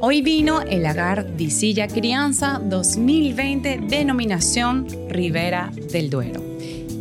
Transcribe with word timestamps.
Hoy 0.00 0.22
vino 0.22 0.62
el 0.62 0.82
Lagar 0.82 1.36
Disilla 1.36 1.88
Crianza 1.88 2.60
2020, 2.62 3.80
denominación 3.88 4.86
Ribera 5.08 5.72
del 5.90 6.08
Duero. 6.10 6.42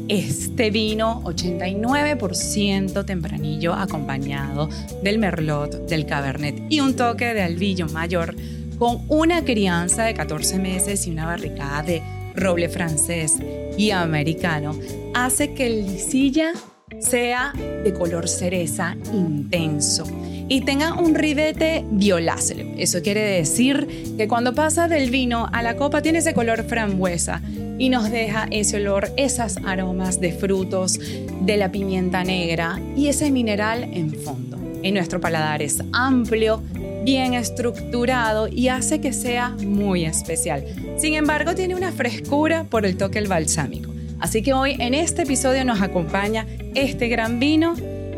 Este 0.07 0.71
vino 0.71 1.21
89% 1.23 3.05
tempranillo 3.05 3.73
acompañado 3.73 4.69
del 5.03 5.19
merlot, 5.19 5.87
del 5.87 6.05
cabernet 6.05 6.63
y 6.69 6.79
un 6.79 6.95
toque 6.95 7.33
de 7.33 7.41
albillo 7.41 7.87
mayor 7.87 8.35
con 8.79 9.05
una 9.09 9.43
crianza 9.43 10.03
de 10.03 10.13
14 10.13 10.59
meses 10.59 11.07
y 11.07 11.11
una 11.11 11.25
barricada 11.25 11.83
de 11.83 12.01
roble 12.35 12.69
francés 12.69 13.35
y 13.77 13.91
americano 13.91 14.75
hace 15.13 15.53
que 15.53 15.67
el 15.67 15.87
Disilla 15.87 16.53
sea 16.99 17.53
de 17.53 17.93
color 17.93 18.27
cereza 18.29 18.95
intenso 19.13 20.05
y 20.49 20.61
tenga 20.61 20.93
un 20.93 21.15
ribete 21.15 21.83
violáceo. 21.89 22.73
Eso 22.77 23.01
quiere 23.01 23.21
decir 23.21 24.15
que 24.17 24.27
cuando 24.27 24.53
pasa 24.53 24.87
del 24.87 25.09
vino 25.09 25.47
a 25.51 25.61
la 25.61 25.75
copa 25.75 26.01
tiene 26.01 26.19
ese 26.19 26.33
color 26.33 26.63
frambuesa 26.63 27.41
y 27.77 27.89
nos 27.89 28.09
deja 28.09 28.47
ese 28.51 28.77
olor, 28.77 29.11
esas 29.17 29.57
aromas 29.65 30.19
de 30.19 30.31
frutos, 30.31 30.99
de 31.41 31.57
la 31.57 31.71
pimienta 31.71 32.23
negra 32.23 32.79
y 32.95 33.07
ese 33.07 33.31
mineral 33.31 33.83
en 33.83 34.13
fondo. 34.13 34.57
En 34.83 34.93
nuestro 34.93 35.19
paladar 35.19 35.61
es 35.61 35.83
amplio, 35.91 36.61
bien 37.03 37.33
estructurado 37.33 38.47
y 38.47 38.67
hace 38.67 39.01
que 39.01 39.13
sea 39.13 39.49
muy 39.49 40.05
especial. 40.05 40.65
Sin 40.97 41.13
embargo, 41.13 41.55
tiene 41.55 41.75
una 41.75 41.91
frescura 41.91 42.65
por 42.65 42.85
el 42.85 42.97
toque 42.97 43.19
del 43.19 43.27
balsámico. 43.27 43.93
Así 44.19 44.41
que 44.41 44.53
hoy 44.53 44.75
en 44.79 44.93
este 44.93 45.23
episodio 45.23 45.63
nos 45.63 45.81
acompaña 45.81 46.47
este 46.73 47.07
gran 47.07 47.39
vino, 47.39 47.75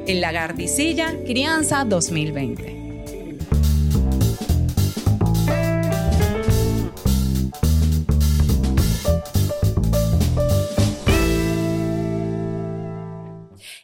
el 0.08 0.22
Lagardicilla 0.22 1.14
Crianza 1.26 1.86
2020. 1.86 2.79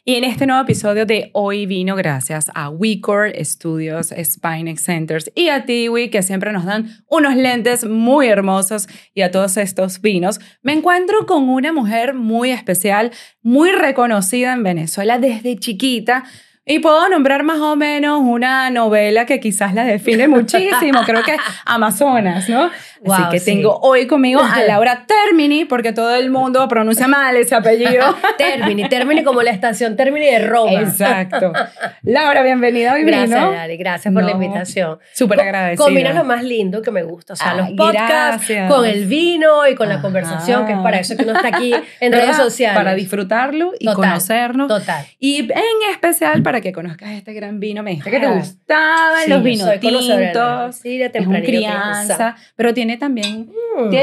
Y 0.08 0.14
en 0.14 0.22
este 0.22 0.46
nuevo 0.46 0.62
episodio 0.62 1.04
de 1.04 1.30
Hoy 1.32 1.66
Vino, 1.66 1.96
gracias 1.96 2.48
a 2.54 2.70
WeCore 2.70 3.44
Studios, 3.44 4.14
Spinex 4.16 4.80
Centers 4.80 5.32
y 5.34 5.48
a 5.48 5.64
Tiwi, 5.64 6.10
que 6.10 6.22
siempre 6.22 6.52
nos 6.52 6.64
dan 6.64 7.02
unos 7.08 7.34
lentes 7.34 7.84
muy 7.84 8.28
hermosos 8.28 8.86
y 9.14 9.22
a 9.22 9.32
todos 9.32 9.56
estos 9.56 10.00
vinos, 10.00 10.38
me 10.62 10.74
encuentro 10.74 11.26
con 11.26 11.48
una 11.48 11.72
mujer 11.72 12.14
muy 12.14 12.52
especial, 12.52 13.10
muy 13.42 13.72
reconocida 13.72 14.52
en 14.52 14.62
Venezuela 14.62 15.18
desde 15.18 15.56
chiquita. 15.56 16.22
Y 16.68 16.80
puedo 16.80 17.08
nombrar 17.08 17.44
más 17.44 17.58
o 17.58 17.74
menos 17.74 18.20
una 18.22 18.70
novela 18.70 19.24
que 19.26 19.40
quizás 19.40 19.74
la 19.74 19.84
define 19.84 20.28
muchísimo, 20.28 21.00
creo 21.04 21.24
que 21.24 21.36
Amazonas, 21.64 22.48
¿no? 22.48 22.70
Así 23.12 23.22
que 23.30 23.40
tengo 23.40 23.78
hoy 23.80 24.06
conmigo 24.06 24.40
a 24.40 24.62
Laura 24.66 25.06
Termini, 25.06 25.64
porque 25.64 25.92
todo 25.92 26.14
el 26.14 26.30
mundo 26.30 26.66
pronuncia 26.68 27.06
mal 27.08 27.36
ese 27.36 27.54
apellido. 27.54 28.16
Termini, 28.38 28.88
Termini 28.88 29.22
como 29.24 29.42
la 29.42 29.50
estación 29.50 29.96
Termini 29.96 30.26
de 30.26 30.40
Roma. 30.40 30.80
Exacto. 30.80 31.52
Laura, 32.02 32.42
bienvenida 32.42 32.94
hoy 32.94 33.04
Gracias, 33.04 33.30
Dari, 33.30 33.76
gracias 33.76 34.12
por 34.12 34.24
la 34.24 34.32
invitación. 34.32 34.98
Súper 35.12 35.40
agradecida. 35.40 35.84
Combina 35.84 36.12
lo 36.12 36.24
más 36.24 36.42
lindo 36.42 36.82
que 36.82 36.90
me 36.90 37.02
gusta, 37.02 37.34
o 37.34 37.36
sea, 37.36 37.54
los 37.54 37.70
podcasts 37.70 38.52
con 38.68 38.84
el 38.84 39.06
vino 39.06 39.66
y 39.68 39.74
con 39.74 39.88
la 39.88 40.00
conversación, 40.00 40.66
que 40.66 40.72
es 40.72 40.78
para 40.78 40.98
eso 40.98 41.16
que 41.16 41.22
uno 41.22 41.34
está 41.34 41.48
aquí 41.48 41.74
en 42.00 42.12
redes 42.12 42.36
sociales. 42.36 42.76
Para 42.76 42.94
disfrutarlo 42.94 43.72
y 43.78 43.86
conocernos. 43.92 44.68
Total. 44.68 45.04
Y 45.18 45.40
en 45.40 45.90
especial 45.90 46.42
para 46.42 46.60
que 46.60 46.72
conozcas 46.72 47.10
este 47.10 47.32
gran 47.32 47.60
vino. 47.60 47.82
Me 47.82 47.90
dijiste 47.90 48.10
que 48.10 48.20
te 48.20 48.28
gustaban 48.28 49.28
los 49.28 49.42
vinos 49.42 49.70
tintos. 49.80 50.76
Sí, 50.76 50.98
de 50.98 51.10
es 51.12 51.44
crianza, 51.44 52.36
pero 52.54 52.74
tiene 52.74 52.95
también... 52.98 53.50
Mm. 53.78 53.94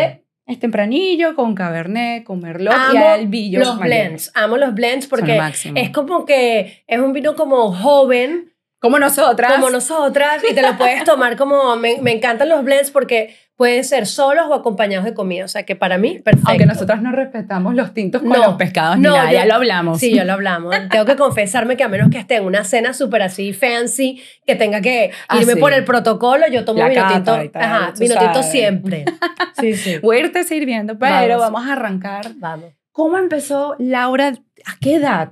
es 0.45 0.59
tempranillo 0.59 1.35
con 1.35 1.55
cabernet, 1.55 2.23
con 2.23 2.39
merlot 2.39 2.75
y 2.93 2.97
albillo. 2.97 3.59
Los 3.59 3.79
blends, 3.79 4.31
amo 4.35 4.57
los 4.57 4.73
blends 4.73 5.07
porque 5.07 5.39
es 5.75 5.89
como 5.89 6.25
que 6.25 6.83
es 6.85 6.99
un 6.99 7.13
vino 7.13 7.35
como 7.35 7.71
joven. 7.73 8.52
Como 8.83 8.99
nosotras. 8.99 9.53
Como 9.53 9.69
nosotras 9.69 10.43
y 10.43 10.53
te 10.53 10.61
lo 10.61 10.77
puedes 10.77 11.03
tomar 11.05 11.37
como... 11.37 11.77
Me, 11.77 12.01
me 12.01 12.11
encantan 12.11 12.49
los 12.49 12.65
blends 12.65 12.91
porque 12.91 13.33
pueden 13.55 13.85
ser 13.85 14.07
solos 14.07 14.47
o 14.49 14.53
acompañados 14.53 15.05
de 15.05 15.13
comida. 15.13 15.45
O 15.45 15.47
sea 15.47 15.63
que 15.63 15.77
para 15.77 15.97
mí, 15.97 16.19
perfecto. 16.19 16.49
Aunque 16.49 16.65
nosotros 16.65 17.01
no 17.01 17.13
respetamos 17.13 17.75
los 17.75 17.93
tintos 17.93 18.21
con 18.21 18.37
los 18.37 18.55
pescados 18.55 18.97
no, 18.97 19.15
nada, 19.15 19.31
ya, 19.31 19.45
lo 19.45 19.53
hablamos. 19.53 20.01
Sí, 20.01 20.13
ya 20.13 20.25
lo 20.25 20.33
hablamos. 20.33 20.75
Tengo 20.91 21.05
que 21.05 21.15
confesarme 21.15 21.77
que 21.77 21.85
a 21.85 21.87
menos 21.87 22.09
que 22.09 22.17
esté 22.17 22.35
en 22.35 22.43
una 22.43 22.65
cena 22.65 22.93
súper 22.93 23.21
así 23.21 23.53
fancy, 23.53 24.21
que 24.45 24.55
tenga 24.55 24.81
que 24.81 25.11
ah, 25.29 25.39
irme 25.39 25.55
por 25.55 25.71
el 25.71 25.85
protocolo, 25.85 26.45
yo 26.49 26.65
tomo 26.65 26.85
vino 26.85 27.07
tinto. 27.07 27.39
Ajá, 27.53 27.93
vino 27.97 28.15
tinto 28.17 28.43
siempre. 28.43 29.05
Sí, 29.59 29.75
sí. 29.75 29.99
Voy 29.99 30.17
a 30.17 30.19
irte 30.21 30.43
sirviendo, 30.43 30.99
pero 30.99 31.37
vamos. 31.37 31.65
a 31.65 31.71
arrancar. 31.71 32.33
Vamos. 32.35 32.73
¿Cómo 32.91 33.17
empezó 33.17 33.77
Laura? 33.79 34.33
¿A 34.65 34.77
qué 34.81 34.95
edad? 34.95 35.31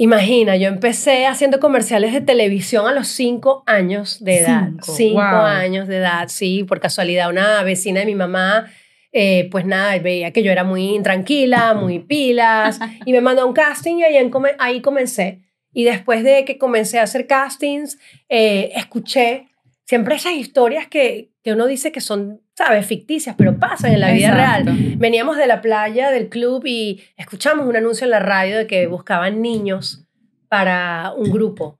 Imagina, 0.00 0.54
yo 0.54 0.68
empecé 0.68 1.26
haciendo 1.26 1.58
comerciales 1.58 2.12
de 2.12 2.20
televisión 2.20 2.86
a 2.86 2.92
los 2.92 3.08
cinco 3.08 3.64
años 3.66 4.22
de 4.22 4.38
edad. 4.38 4.68
Cinco, 4.80 5.20
años 5.20 5.88
de 5.88 5.96
edad, 5.96 6.28
sí, 6.28 6.62
por 6.62 6.78
casualidad. 6.78 7.28
Una 7.28 7.64
vecina 7.64 7.98
de 7.98 8.06
mi 8.06 8.14
mamá, 8.14 8.70
eh, 9.10 9.48
pues 9.50 9.66
nada, 9.66 9.98
veía 9.98 10.32
que 10.32 10.44
yo 10.44 10.52
era 10.52 10.62
muy 10.62 10.94
intranquila, 10.94 11.74
muy 11.74 11.98
pilas, 12.08 12.78
y 13.06 13.10
me 13.10 13.20
mandó 13.20 13.42
a 13.42 13.44
un 13.46 13.52
casting 13.52 13.96
y 13.96 14.04
ahí, 14.04 14.30
ahí 14.60 14.80
comencé. 14.80 15.40
Y 15.72 15.82
después 15.82 16.22
de 16.22 16.44
que 16.44 16.58
comencé 16.58 17.00
a 17.00 17.02
hacer 17.02 17.26
castings, 17.26 17.98
eh, 18.28 18.70
escuché 18.76 19.48
siempre 19.88 20.16
esas 20.16 20.34
historias 20.34 20.86
que, 20.86 21.30
que 21.42 21.54
uno 21.54 21.66
dice 21.66 21.90
que 21.92 22.02
son, 22.02 22.42
¿sabes?, 22.54 22.84
ficticias, 22.84 23.34
pero 23.38 23.58
pasan 23.58 23.94
en 23.94 24.00
la 24.00 24.12
vida 24.12 24.32
real. 24.32 24.64
Veníamos 24.98 25.38
de 25.38 25.46
la 25.46 25.62
playa, 25.62 26.10
del 26.10 26.28
club, 26.28 26.66
y 26.66 27.02
escuchamos 27.16 27.66
un 27.66 27.74
anuncio 27.74 28.04
en 28.04 28.10
la 28.10 28.18
radio 28.18 28.58
de 28.58 28.66
que 28.66 28.86
buscaban 28.86 29.40
niños 29.40 30.04
para 30.48 31.14
un 31.16 31.30
grupo. 31.30 31.77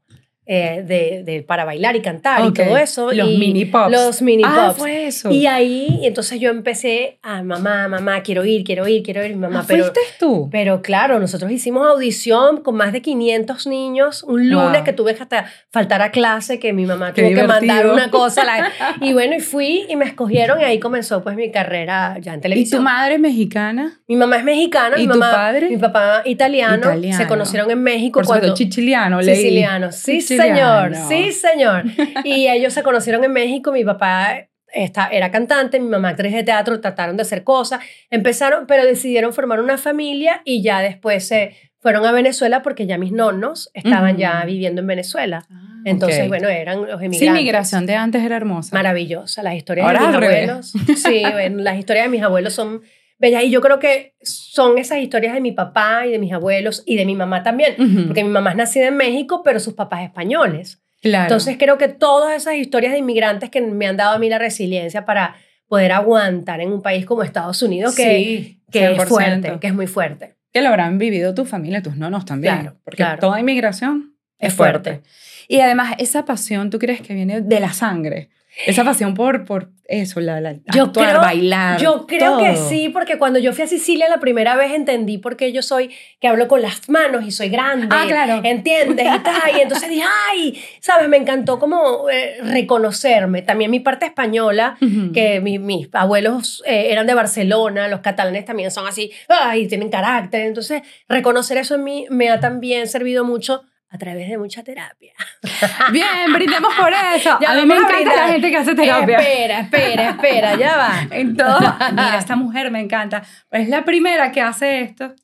Eh, 0.51 0.83
de, 0.83 1.25
de, 1.25 1.43
para 1.43 1.67
bailar 1.67 1.95
y 1.95 2.01
cantar 2.01 2.47
y 2.47 2.55
todo 2.55 2.79
eso. 2.79 3.13
Los 3.13 3.29
mini 3.29 3.67
pops. 3.67 3.93
Los 3.93 4.23
mini 4.23 4.43
ah, 4.47 4.69
pops. 4.69 4.79
fue 4.79 5.07
eso. 5.07 5.31
Y 5.31 5.45
ahí, 5.45 6.01
entonces 6.05 6.41
yo 6.41 6.49
empecé 6.49 7.19
a 7.21 7.43
mamá, 7.43 7.87
mamá, 7.87 8.23
quiero 8.23 8.47
ir, 8.47 8.65
quiero 8.65 8.89
ir, 8.89 9.03
quiero 9.03 9.23
ir, 9.23 9.37
mamá. 9.37 9.61
Ah, 9.61 9.65
pero, 9.69 9.85
¿Fuiste 9.85 10.01
tú? 10.19 10.49
Pero 10.51 10.81
claro, 10.81 11.21
nosotros 11.21 11.53
hicimos 11.53 11.87
audición 11.87 12.63
con 12.63 12.77
más 12.77 12.95
de 12.95 13.03
500 13.03 13.67
niños 13.67 14.23
un 14.23 14.49
lunes 14.49 14.85
que 14.85 14.95
tuve 14.95 15.15
que 15.15 15.23
hasta 15.23 15.45
faltar 15.71 16.01
a 16.01 16.11
clase, 16.13 16.59
que 16.59 16.73
mi 16.73 16.87
mamá 16.87 17.13
tuvo 17.13 17.29
que 17.29 17.43
mandar 17.43 17.87
una 17.87 18.11
cosa. 18.11 18.43
y 19.03 19.13
bueno, 19.13 19.37
y 19.37 19.41
fui 19.41 19.85
y 19.87 19.97
me 19.97 20.07
escogieron 20.07 20.63
y 20.63 20.65
ahí 20.65 20.81
comenzó 20.81 21.23
pues 21.23 21.37
mi 21.37 21.53
carrera 21.53 22.17
ya 22.23 22.33
en 22.33 22.41
televisión. 22.41 22.81
¿Y 22.81 22.85
tu 22.85 22.85
madre 22.85 23.19
mexicana? 23.19 24.01
Mi 24.09 24.17
mamá 24.17 24.39
es 24.39 24.45
mexicana. 24.45 24.97
¿Y 24.97 25.03
mi 25.03 25.13
tu 25.13 25.19
mamá, 25.19 25.31
padre? 25.31 25.69
Mi 25.69 25.77
papá 25.77 26.23
italiano. 26.25 26.87
Se 27.15 27.27
conocieron 27.27 27.71
en 27.71 27.83
México. 27.83 28.21
Por 28.21 28.27
cuando, 28.27 28.55
chichiliano, 28.55 29.23
Siciliano, 29.23 29.93
sí 29.93 30.23
señor, 30.43 30.95
sí 31.09 31.33
señor. 31.33 31.85
Y 32.25 32.49
ellos 32.49 32.73
se 32.73 32.83
conocieron 32.83 33.25
en 33.25 33.33
México, 33.33 33.73
mi 33.73 33.85
papá 33.85 34.49
era 34.73 35.31
cantante, 35.31 35.81
mi 35.81 35.89
mamá 35.89 36.11
actriz 36.11 36.33
de 36.33 36.43
teatro, 36.43 36.81
trataron 36.81 37.17
de 37.17 37.23
hacer 37.23 37.43
cosas, 37.45 37.81
empezaron, 38.11 38.67
pero 38.67 38.85
decidieron 38.85 39.33
formar 39.33 39.61
una 39.61 39.79
familia 39.79 40.43
y 40.45 40.63
ya 40.63 40.81
después 40.81 41.27
se 41.27 41.57
fueron 41.81 42.05
a 42.05 42.13
Venezuela 42.13 42.63
porque 42.63 42.87
ya 42.87 42.99
mis 42.99 43.13
nonos 43.13 43.71
estaban 43.73 44.17
ya 44.17 44.45
viviendo 44.45 44.81
en 44.81 44.87
Venezuela. 44.87 45.47
Ah, 45.51 45.81
Entonces, 45.85 46.29
bueno, 46.29 46.49
eran 46.49 46.81
los 46.81 47.01
emigrantes. 47.01 47.21
Sí, 47.21 47.31
migración 47.31 47.87
de 47.87 47.95
antes 47.95 48.23
era 48.23 48.37
hermosa. 48.37 48.75
Maravillosa. 48.75 49.43
Las 49.43 49.55
historias 49.55 49.87
de 49.87 49.99
mis 49.99 50.15
abuelos. 50.15 50.73
Sí, 50.97 51.23
las 51.57 51.79
historias 51.79 52.07
de 52.07 52.11
mis 52.11 52.23
abuelos 52.23 52.53
son 52.53 52.83
bellas. 53.19 53.45
Y 53.45 53.51
yo 53.51 53.61
creo 53.61 53.79
que 53.79 54.15
son 54.23 54.79
esas 54.79 54.99
historias 54.99 55.35
de 55.35 55.41
mi 55.41 55.53
papá 55.53 56.07
y 56.07 56.11
de 56.11 56.19
mis 56.19 56.33
abuelos 56.33 56.83
y 56.87 56.97
de 56.97 57.05
mi 57.05 57.15
mamá 57.15 57.43
también. 57.43 57.75
Porque 58.07 58.25
mi 58.25 58.31
mamá 58.31 58.51
es 58.51 58.57
nacida 58.57 58.89
en 58.89 58.97
México, 58.97 59.43
pero 59.45 59.61
sus 59.61 59.75
papás 59.75 60.03
españoles. 60.03 60.81
Entonces 61.03 61.57
creo 61.59 61.79
que 61.79 61.89
todas 61.89 62.37
esas 62.37 62.55
historias 62.55 62.93
de 62.93 62.99
inmigrantes 62.99 63.51
que 63.51 63.61
me 63.61 63.87
han 63.87 63.97
dado 63.97 64.17
a 64.17 64.19
mí 64.19 64.29
la 64.29 64.39
resiliencia 64.39 65.05
para 65.05 65.37
poder 65.69 65.93
aguantar 65.93 66.61
en 66.61 66.73
un 66.73 66.83
país 66.83 67.05
como 67.05 67.23
Estados 67.23 67.63
Unidos 67.63 67.95
que, 67.95 68.59
que 68.71 68.93
es 68.93 69.05
fuerte, 69.05 69.59
que 69.61 69.67
es 69.67 69.75
muy 69.75 69.87
fuerte. 69.87 70.35
Que 70.53 70.63
lo 70.63 70.69
habrán 70.69 70.99
vivido 70.99 71.35
tu 71.35 71.45
familia, 71.45 71.83
tus 71.83 71.97
nonos 71.97 72.25
también. 72.25 72.61
Claro, 72.61 72.77
porque 72.85 73.05
toda 73.21 73.39
inmigración 73.39 74.15
es, 74.39 74.55
fuerte. 74.55 75.03
Y 75.47 75.61
además 75.61 75.95
esa 75.99 76.25
pasión, 76.25 76.71
¿tú 76.71 76.79
crees 76.79 77.03
que 77.03 77.15
viene 77.15 77.43
de 77.43 77.61
la 77.61 77.73
sangre? 77.73 78.31
Esa 78.67 78.83
pasión 78.83 79.15
por, 79.15 79.45
por 79.45 79.71
eso, 79.89 80.21
la, 80.21 80.39
la 80.43 80.53
yo 80.75 80.85
actuar, 80.85 81.09
creo, 81.09 81.21
bailar. 81.23 81.81
Yo 81.81 82.07
creo 82.07 82.37
que 82.37 82.57
sí, 82.57 82.91
porque 82.91 83.17
cuando 83.17 83.39
yo 83.39 83.55
fui 83.55 83.65
a 83.65 83.67
Sicilia 83.67 84.07
la 84.11 84.21
primera 84.21 84.55
vez 84.55 84.73
entendí 84.73 85.17
por 85.17 85.39
qué 85.39 85.51
yo 85.51 85.63
soy, 85.63 85.91
que 86.21 86.29
hablo 86.29 86.47
con 86.47 86.61
las 86.61 86.91
manos 86.91 87.25
y 87.25 87.31
soy 87.31 87.49
grande. 87.49 87.89
Ah, 87.91 88.05
claro. 88.07 88.43
¿Entiendes? 88.45 89.07
Y, 89.07 89.19
tal, 89.21 89.57
y 89.57 89.61
entonces 89.63 89.89
dije, 89.89 90.05
ay, 90.31 90.63
¿sabes? 90.81 91.09
Me 91.09 91.17
encantó 91.17 91.59
como 91.59 92.11
eh, 92.11 92.37
reconocerme. 92.43 93.41
También 93.41 93.71
mi 93.71 93.81
parte 93.81 94.05
española, 94.05 94.77
que 95.15 95.41
mis 95.41 95.89
abuelos 95.95 96.63
eh, 96.67 96.89
eran 96.91 97.07
de 97.07 97.15
Barcelona, 97.15 97.89
los 97.89 98.01
catalanes 98.01 98.45
también 98.45 98.71
son 98.71 98.87
así, 98.87 99.11
ay, 99.31 99.69
tienen 99.69 99.89
carácter. 99.89 100.43
Entonces, 100.43 100.83
reconocer 101.09 101.57
eso 101.57 101.77
en 101.77 101.85
mí 101.85 102.07
me 102.11 102.29
ha 102.29 102.41
también 102.41 102.89
servido 102.89 103.25
mucho 103.25 103.63
a 103.91 103.99
través 103.99 104.29
de 104.29 104.37
mucha 104.37 104.63
terapia. 104.63 105.15
Bien, 105.93 106.33
brindemos 106.33 106.75
por 106.75 106.93
eso. 106.93 107.39
a 107.47 107.55
mí 107.55 107.67
me 107.67 107.77
encanta 107.77 108.17
la 108.17 108.29
gente 108.29 108.51
que 108.51 108.57
hace 108.57 108.75
terapia. 108.75 109.19
Espera, 109.19 109.61
espera, 109.61 110.11
espera, 110.11 110.57
ya 110.57 110.77
va. 110.77 111.07
Entonces, 111.11 111.71
mira, 111.93 112.19
esta 112.19 112.37
mujer 112.37 112.71
me 112.71 112.81
encanta. 112.81 113.23
Es 113.51 113.69
la 113.69 113.85
primera 113.85 114.31
que 114.31 114.43
hace 114.43 114.83
esto. 114.83 115.15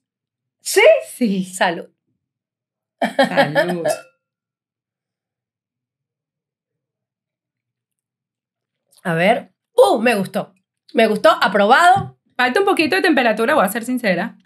¿Sí? 0.60 0.82
Sí. 1.14 1.44
Salud. 1.44 1.88
Salud. 3.16 3.86
A 9.02 9.14
ver. 9.14 9.52
¡Uh! 9.74 10.00
Me 10.00 10.14
gustó. 10.14 10.54
Me 10.94 11.06
gustó. 11.06 11.36
Aprobado. 11.42 12.18
Falta 12.36 12.60
un 12.60 12.66
poquito 12.66 12.96
de 12.96 13.02
temperatura, 13.02 13.54
voy 13.54 13.64
a 13.64 13.68
ser 13.68 13.84
sincera. 13.84 14.36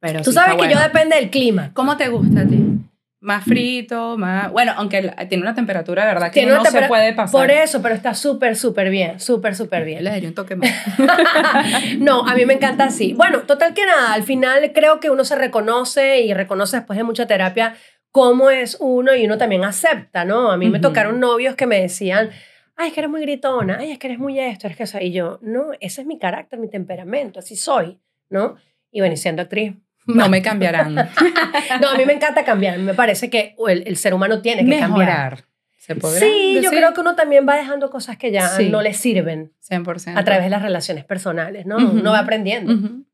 Pero 0.00 0.22
Tú 0.22 0.30
sí 0.30 0.34
sabes 0.34 0.56
que 0.60 0.72
yo 0.72 0.80
depende 0.80 1.16
del 1.16 1.30
clima. 1.30 1.70
¿Cómo 1.72 1.96
te 1.96 2.08
gusta 2.08 2.40
a 2.40 2.46
ti? 2.46 2.79
Más 3.22 3.44
frito, 3.44 4.16
más... 4.16 4.50
Bueno, 4.50 4.72
aunque 4.76 5.14
tiene 5.28 5.42
una 5.42 5.54
temperatura, 5.54 6.06
de 6.06 6.14
verdad, 6.14 6.32
que 6.32 6.46
no 6.46 6.64
se 6.64 6.82
puede 6.82 7.12
pasar. 7.12 7.38
Por 7.38 7.50
eso, 7.50 7.82
pero 7.82 7.94
está 7.94 8.14
súper, 8.14 8.56
súper 8.56 8.88
bien. 8.88 9.20
Súper, 9.20 9.54
súper 9.54 9.84
bien. 9.84 10.04
le 10.04 10.10
daría 10.10 10.28
un 10.30 10.34
toque 10.34 10.56
más. 10.56 10.70
no, 11.98 12.26
a 12.26 12.34
mí 12.34 12.46
me 12.46 12.54
encanta 12.54 12.84
así. 12.84 13.12
Bueno, 13.12 13.40
total 13.42 13.74
que 13.74 13.84
nada, 13.84 14.14
al 14.14 14.22
final 14.22 14.72
creo 14.72 15.00
que 15.00 15.10
uno 15.10 15.24
se 15.24 15.36
reconoce 15.36 16.20
y 16.22 16.32
reconoce 16.32 16.78
después 16.78 16.96
de 16.96 17.04
mucha 17.04 17.26
terapia 17.26 17.74
cómo 18.10 18.50
es 18.50 18.76
uno 18.80 19.14
y 19.14 19.26
uno 19.26 19.38
también 19.38 19.64
acepta, 19.64 20.24
¿no? 20.24 20.50
A 20.50 20.56
mí 20.56 20.68
me 20.68 20.78
Ujú. 20.78 20.88
tocaron 20.88 21.20
novios 21.20 21.54
que 21.56 21.66
me 21.66 21.80
decían, 21.80 22.30
ay, 22.76 22.88
es 22.88 22.94
que 22.94 23.00
eres 23.00 23.10
muy 23.10 23.20
gritona, 23.20 23.76
ay, 23.80 23.92
es 23.92 23.98
que 23.98 24.06
eres 24.08 24.18
muy 24.18 24.38
esto, 24.40 24.66
eres 24.66 24.76
que 24.76 24.84
eso. 24.84 24.98
Y 24.98 25.12
yo, 25.12 25.38
no, 25.42 25.72
ese 25.80 26.00
es 26.00 26.06
mi 26.06 26.18
carácter, 26.18 26.58
mi 26.58 26.68
temperamento, 26.68 27.38
así 27.40 27.54
soy, 27.54 28.00
¿no? 28.30 28.56
Y 28.90 29.00
bueno, 29.00 29.14
y 29.14 29.16
siendo 29.18 29.42
actriz. 29.42 29.74
No 30.14 30.28
me 30.28 30.42
cambiarán. 30.42 30.94
No, 31.80 31.88
a 31.90 31.96
mí 31.96 32.04
me 32.06 32.12
encanta 32.14 32.44
cambiar. 32.44 32.78
Me 32.78 32.94
parece 32.94 33.30
que 33.30 33.54
el, 33.68 33.84
el 33.86 33.96
ser 33.96 34.14
humano 34.14 34.40
tiene 34.42 34.64
que 34.64 34.78
cambiar. 34.78 35.44
¿Se 35.78 35.94
podrá 35.96 36.20
Sí, 36.20 36.60
yo 36.62 36.70
creo 36.70 36.92
que 36.92 37.00
uno 37.00 37.14
también 37.16 37.46
va 37.48 37.56
dejando 37.56 37.90
cosas 37.90 38.16
que 38.18 38.30
ya 38.30 38.48
Sí. 38.48 38.68
no 38.68 38.82
le 38.82 38.92
sirven 38.94 39.52
100%. 39.68 40.16
a 40.16 40.24
través 40.24 40.44
de 40.44 40.50
las 40.50 40.62
relaciones 40.62 41.04
personales, 41.04 41.66
¿no? 41.66 41.76
Uno 41.78 42.10
va 42.12 42.18
aprendiendo. 42.20 42.72
Ujú. 42.74 43.04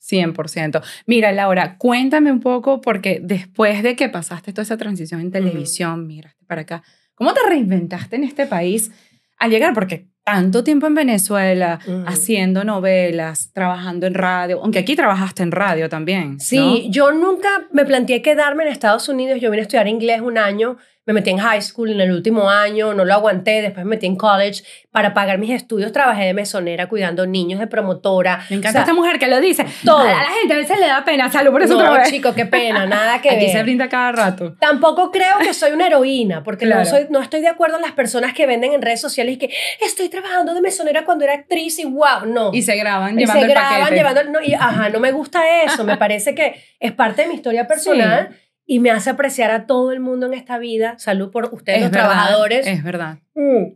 100%. 0.00 0.82
Mira, 1.06 1.32
Laura, 1.32 1.76
cuéntame 1.78 2.30
un 2.30 2.40
poco, 2.40 2.80
porque 2.80 3.18
después 3.22 3.82
de 3.82 3.96
que 3.96 4.08
pasaste 4.08 4.52
toda 4.52 4.62
esa 4.62 4.76
transición 4.76 5.20
en 5.20 5.30
televisión, 5.32 6.06
miraste 6.06 6.44
para 6.46 6.60
acá, 6.62 6.82
¿cómo 7.14 7.32
te 7.34 7.40
reinventaste 7.48 8.16
en 8.16 8.24
este 8.24 8.46
país 8.46 8.92
al 9.38 9.50
llegar? 9.50 9.74
Porque 9.74 10.06
tanto 10.26 10.64
tiempo 10.64 10.88
en 10.88 10.96
Venezuela, 10.96 11.78
haciendo 12.04 12.64
novelas, 12.64 13.52
trabajando 13.52 14.08
en 14.08 14.14
radio, 14.14 14.60
aunque 14.60 14.80
aquí 14.80 14.96
trabajaste 14.96 15.44
en 15.44 15.52
radio 15.52 15.88
también. 15.88 16.40
Sí, 16.40 16.88
yo 16.90 17.12
nunca 17.12 17.48
me 17.70 17.84
planteé 17.84 18.22
quedarme 18.22 18.64
en 18.64 18.70
Estados 18.70 19.08
Unidos. 19.08 19.40
Yo 19.40 19.52
vine 19.52 19.60
a 19.60 19.62
estudiar 19.62 19.86
inglés 19.86 20.20
un 20.22 20.36
año, 20.36 20.78
me 21.06 21.12
metí 21.12 21.30
en 21.30 21.38
high 21.38 21.62
school 21.62 21.90
en 21.92 22.00
el 22.00 22.10
último 22.12 22.50
año, 22.50 22.92
no 22.92 23.04
lo 23.04 23.14
aguanté, 23.14 23.62
después 23.62 23.84
me 23.86 23.90
metí 23.90 24.06
en 24.06 24.16
college 24.16 24.64
para 24.90 25.14
pagar 25.14 25.38
mis 25.38 25.50
estudios. 25.50 25.92
Trabajé 25.92 26.24
de 26.24 26.34
mesonera 26.34 26.88
cuidando 26.88 27.26
niños, 27.26 27.60
de 27.60 27.68
promotora. 27.68 28.44
Me 28.50 28.56
encanta 28.56 28.70
O 28.70 28.72
sea, 28.72 28.80
esta 28.82 28.94
mujer 28.94 29.18
que 29.20 29.28
lo 29.28 29.40
dice. 29.40 29.64
todo. 29.84 30.00
A 30.00 30.04
la 30.04 30.30
gente 30.40 30.54
a 30.54 30.56
veces 30.56 30.78
le 30.80 30.86
da 30.86 31.04
pena. 31.04 31.30
Salud 31.30 31.52
por 31.52 31.62
eso 31.62 31.74
no, 31.74 31.80
otra 31.80 31.98
vez. 32.00 32.10
chico, 32.10 32.34
qué 32.34 32.44
pena, 32.46 32.86
nada 32.86 33.20
que 33.22 33.30
Aquí 33.30 33.44
ver. 33.44 33.50
se 33.52 33.62
brinda 33.62 33.88
cada 33.88 34.10
rato. 34.12 34.56
Tampoco 34.60 35.10
creo 35.12 35.38
que 35.38 35.54
soy 35.54 35.72
una 35.72 35.86
heroína, 35.86 36.42
porque 36.42 36.66
no, 36.66 36.72
Claro. 36.72 36.86
soy, 36.90 37.06
no 37.10 37.20
estoy 37.22 37.40
de 37.40 37.48
acuerdo 37.48 37.76
en 37.76 37.82
las 37.82 37.92
personas 37.92 38.34
que 38.34 38.46
venden 38.46 38.72
en 38.72 38.82
redes 38.82 39.00
sociales 39.00 39.34
y 39.34 39.38
que 39.38 39.50
estoy 39.80 40.08
trabajando 40.08 40.54
de 40.54 40.60
mesonera 40.60 41.04
cuando 41.04 41.24
era 41.24 41.34
actriz 41.34 41.78
y 41.78 41.84
wow, 41.84 42.26
no. 42.26 42.50
Y 42.52 42.62
se 42.62 42.74
graban 42.76 43.14
Y 43.16 43.20
llevando 43.20 43.40
se 43.42 43.46
el 43.46 43.52
graban 43.52 43.78
paquete. 43.80 43.96
llevando, 43.96 44.24
no, 44.24 44.42
y, 44.42 44.54
ajá, 44.54 44.88
no 44.88 44.98
me 44.98 45.12
gusta 45.12 45.62
eso, 45.62 45.84
me 45.84 45.96
parece 45.96 46.34
que 46.34 46.60
es 46.80 46.90
parte 46.92 47.22
de 47.22 47.28
mi 47.28 47.34
historia 47.34 47.66
personal 47.68 48.30
y 48.66 48.80
me 48.80 48.90
hace 48.90 49.10
apreciar 49.10 49.50
a 49.52 49.66
todo 49.66 49.92
el 49.92 50.00
mundo 50.00 50.26
en 50.26 50.34
esta 50.34 50.58
vida. 50.58 50.98
Salud 50.98 51.30
por 51.30 51.46
ustedes, 51.54 51.78
Es 51.78 51.84
los 51.84 51.92
verdad, 51.92 52.08
trabajadores, 52.10 52.66
Es 52.66 52.82
verdad. 52.82 53.18
mm, 53.34 53.74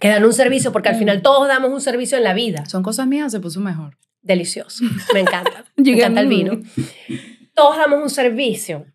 que 0.00 0.08
dan 0.08 0.24
un 0.24 0.32
servicio, 0.32 0.72
porque 0.72 0.88
al 0.90 0.96
Mm. 0.96 0.98
final 0.98 1.22
todos 1.22 1.48
damos 1.48 1.70
un 1.70 1.80
servicio 1.80 2.18
en 2.18 2.24
la 2.24 2.34
vida. 2.34 2.66
Son 2.66 2.82
cosas 2.82 3.06
mías, 3.06 3.32
se 3.32 3.40
puso 3.40 3.60
mejor. 3.60 3.96
Delicioso, 4.22 4.84
me 5.14 5.20
encanta, 5.20 5.64
me 5.76 5.90
encanta 5.92 6.20
el 6.20 6.26
vino. 6.28 6.60
Todos 7.54 7.76
damos 7.76 8.02
un 8.02 8.10
servicio, 8.10 8.86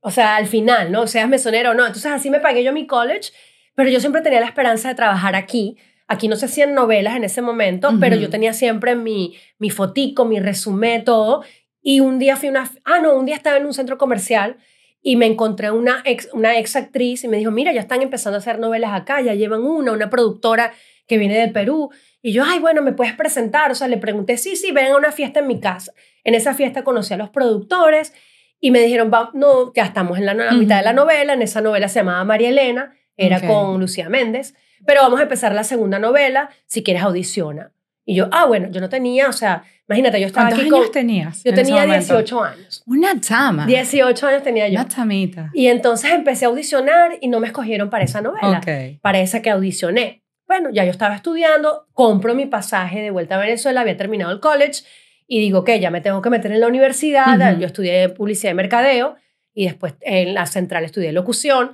o 0.00 0.10
sea, 0.10 0.36
al 0.36 0.46
final, 0.46 0.90
¿no? 0.92 1.06
Seas 1.06 1.28
mesonero 1.28 1.70
o 1.70 1.74
no. 1.74 1.86
Entonces 1.86 2.10
así 2.10 2.30
me 2.30 2.40
pagué 2.40 2.64
yo 2.64 2.72
mi 2.72 2.86
college, 2.86 3.30
pero 3.74 3.88
yo 3.90 4.00
siempre 4.00 4.20
tenía 4.22 4.40
la 4.40 4.46
esperanza 4.46 4.88
de 4.88 4.94
trabajar 4.94 5.34
aquí. 5.36 5.76
Aquí 6.08 6.28
no 6.28 6.36
se 6.36 6.46
hacían 6.46 6.74
novelas 6.74 7.16
en 7.16 7.24
ese 7.24 7.40
momento, 7.40 7.90
pero 8.00 8.16
Ujú. 8.16 8.24
yo 8.24 8.30
tenía 8.30 8.52
siempre 8.52 8.96
mi, 8.96 9.36
mi 9.58 9.70
fotico, 9.70 10.24
mi 10.26 10.40
resumen, 10.40 11.04
todo. 11.04 11.42
Y 11.82 12.00
un 12.00 12.18
día 12.18 12.36
fui 12.36 12.48
a 12.48 12.50
una... 12.52 12.70
Ah, 12.84 13.00
no, 13.00 13.14
un 13.16 13.26
día 13.26 13.34
estaba 13.34 13.56
en 13.56 13.66
un 13.66 13.74
centro 13.74 13.98
comercial 13.98 14.56
y 15.02 15.16
me 15.16 15.26
encontré 15.26 15.70
una 15.70 16.00
ex, 16.04 16.28
una 16.32 16.56
ex 16.58 16.76
actriz 16.76 17.24
y 17.24 17.28
me 17.28 17.36
dijo, 17.36 17.50
mira, 17.50 17.72
ya 17.72 17.80
están 17.80 18.02
empezando 18.02 18.36
a 18.36 18.38
hacer 18.38 18.58
novelas 18.58 18.92
acá, 18.92 19.20
ya 19.20 19.34
llevan 19.34 19.62
una, 19.62 19.92
una 19.92 20.08
productora 20.08 20.72
que 21.08 21.18
viene 21.18 21.36
del 21.36 21.52
Perú. 21.52 21.90
Y 22.22 22.32
yo, 22.32 22.44
ay, 22.46 22.60
bueno, 22.60 22.82
¿me 22.82 22.92
puedes 22.92 23.14
presentar? 23.14 23.72
O 23.72 23.74
sea, 23.74 23.88
le 23.88 23.98
pregunté, 23.98 24.38
sí, 24.38 24.54
sí, 24.54 24.70
ven 24.70 24.92
a 24.92 24.96
una 24.96 25.10
fiesta 25.10 25.40
en 25.40 25.48
mi 25.48 25.58
casa. 25.58 25.92
En 26.22 26.34
esa 26.34 26.54
fiesta 26.54 26.84
conocí 26.84 27.12
a 27.12 27.16
los 27.16 27.30
productores 27.30 28.14
y 28.60 28.70
me 28.70 28.80
dijeron, 28.80 29.10
no, 29.34 29.72
ya 29.74 29.84
estamos 29.84 30.18
en 30.18 30.26
la, 30.26 30.34
la 30.34 30.52
mitad 30.52 30.76
de 30.76 30.84
la 30.84 30.92
novela. 30.92 31.32
En 31.32 31.42
esa 31.42 31.60
novela 31.60 31.88
se 31.88 31.98
llamaba 31.98 32.22
María 32.22 32.50
Elena, 32.50 32.94
era 33.16 33.40
con 33.44 33.80
Lucía 33.80 34.08
Méndez, 34.08 34.54
pero 34.86 35.02
vamos 35.02 35.18
a 35.18 35.24
empezar 35.24 35.52
la 35.52 35.64
segunda 35.64 35.98
novela, 35.98 36.50
si 36.66 36.84
quieres 36.84 37.02
audiciona. 37.02 37.72
Y 38.04 38.16
yo, 38.16 38.28
ah, 38.32 38.46
bueno, 38.46 38.68
yo 38.70 38.80
no 38.80 38.88
tenía, 38.88 39.28
o 39.28 39.32
sea, 39.32 39.62
imagínate, 39.88 40.20
yo 40.20 40.26
estaba 40.26 40.48
¿Cuántos 40.48 40.66
aquí 40.66 40.74
años 40.74 40.84
con... 40.86 40.92
tenías? 40.92 41.44
Yo 41.44 41.54
tenía 41.54 41.82
momento? 41.82 42.14
18 42.14 42.42
años. 42.42 42.82
Una 42.86 43.20
chama. 43.20 43.66
18 43.66 44.26
años 44.26 44.42
tenía 44.42 44.68
yo. 44.68 44.80
Una 44.80 44.88
chamita. 44.88 45.50
Y 45.54 45.68
entonces 45.68 46.10
empecé 46.12 46.44
a 46.44 46.48
audicionar 46.48 47.18
y 47.20 47.28
no 47.28 47.38
me 47.38 47.46
escogieron 47.46 47.90
para 47.90 48.04
esa 48.04 48.20
novela, 48.20 48.58
Ok. 48.58 49.00
para 49.00 49.20
esa 49.20 49.40
que 49.40 49.50
audicioné. 49.50 50.22
Bueno, 50.48 50.70
ya 50.70 50.84
yo 50.84 50.90
estaba 50.90 51.14
estudiando, 51.14 51.86
compro 51.92 52.34
mi 52.34 52.46
pasaje 52.46 53.00
de 53.00 53.10
vuelta 53.10 53.36
a 53.36 53.38
Venezuela, 53.38 53.82
había 53.82 53.96
terminado 53.96 54.32
el 54.32 54.40
college 54.40 54.82
y 55.28 55.38
digo 55.38 55.62
que 55.64 55.78
ya 55.78 55.90
me 55.90 56.00
tengo 56.00 56.20
que 56.20 56.28
meter 56.30 56.50
en 56.52 56.60
la 56.60 56.66
universidad. 56.66 57.52
Ujú. 57.52 57.60
Yo 57.60 57.66
estudié 57.66 58.08
publicidad 58.08 58.50
y 58.52 58.54
mercadeo 58.54 59.16
y 59.54 59.66
después 59.66 59.94
en 60.00 60.34
la 60.34 60.46
central 60.46 60.84
estudié 60.84 61.12
locución. 61.12 61.72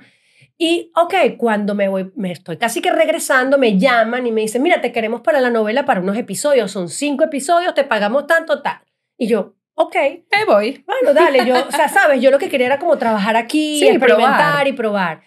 Y, 0.61 0.91
ok, 0.93 1.13
cuando 1.37 1.73
me 1.73 1.87
voy, 1.87 2.11
me 2.17 2.33
estoy 2.33 2.57
casi 2.57 2.81
que 2.81 2.91
regresando, 2.91 3.57
me 3.57 3.77
llaman 3.77 4.27
y 4.27 4.31
me 4.33 4.41
dicen, 4.41 4.61
mira, 4.61 4.81
te 4.81 4.91
queremos 4.91 5.21
para 5.21 5.39
la 5.39 5.49
novela 5.49 5.85
para 5.85 6.01
unos 6.01 6.17
episodios, 6.17 6.69
son 6.69 6.89
cinco 6.89 7.23
episodios, 7.23 7.73
te 7.73 7.85
pagamos 7.85 8.27
tanto, 8.27 8.61
tal. 8.61 8.79
Y 9.17 9.27
yo, 9.27 9.55
ok, 9.75 9.95
Me 9.95 10.45
voy. 10.45 10.83
bueno, 10.85 11.13
dale, 11.13 11.45
yo, 11.45 11.55
o 11.65 11.71
sea, 11.71 11.87
sabes, 11.89 12.21
yo 12.21 12.29
lo 12.29 12.39
que 12.39 12.49
quería 12.49 12.65
era 12.67 12.77
como 12.77 12.97
trabajar 12.97 13.37
aquí, 13.37 13.79
Sí, 13.79 13.87
experimentar 13.87 14.35
probar. 14.35 14.67
y 14.67 14.73
probar. 14.73 15.21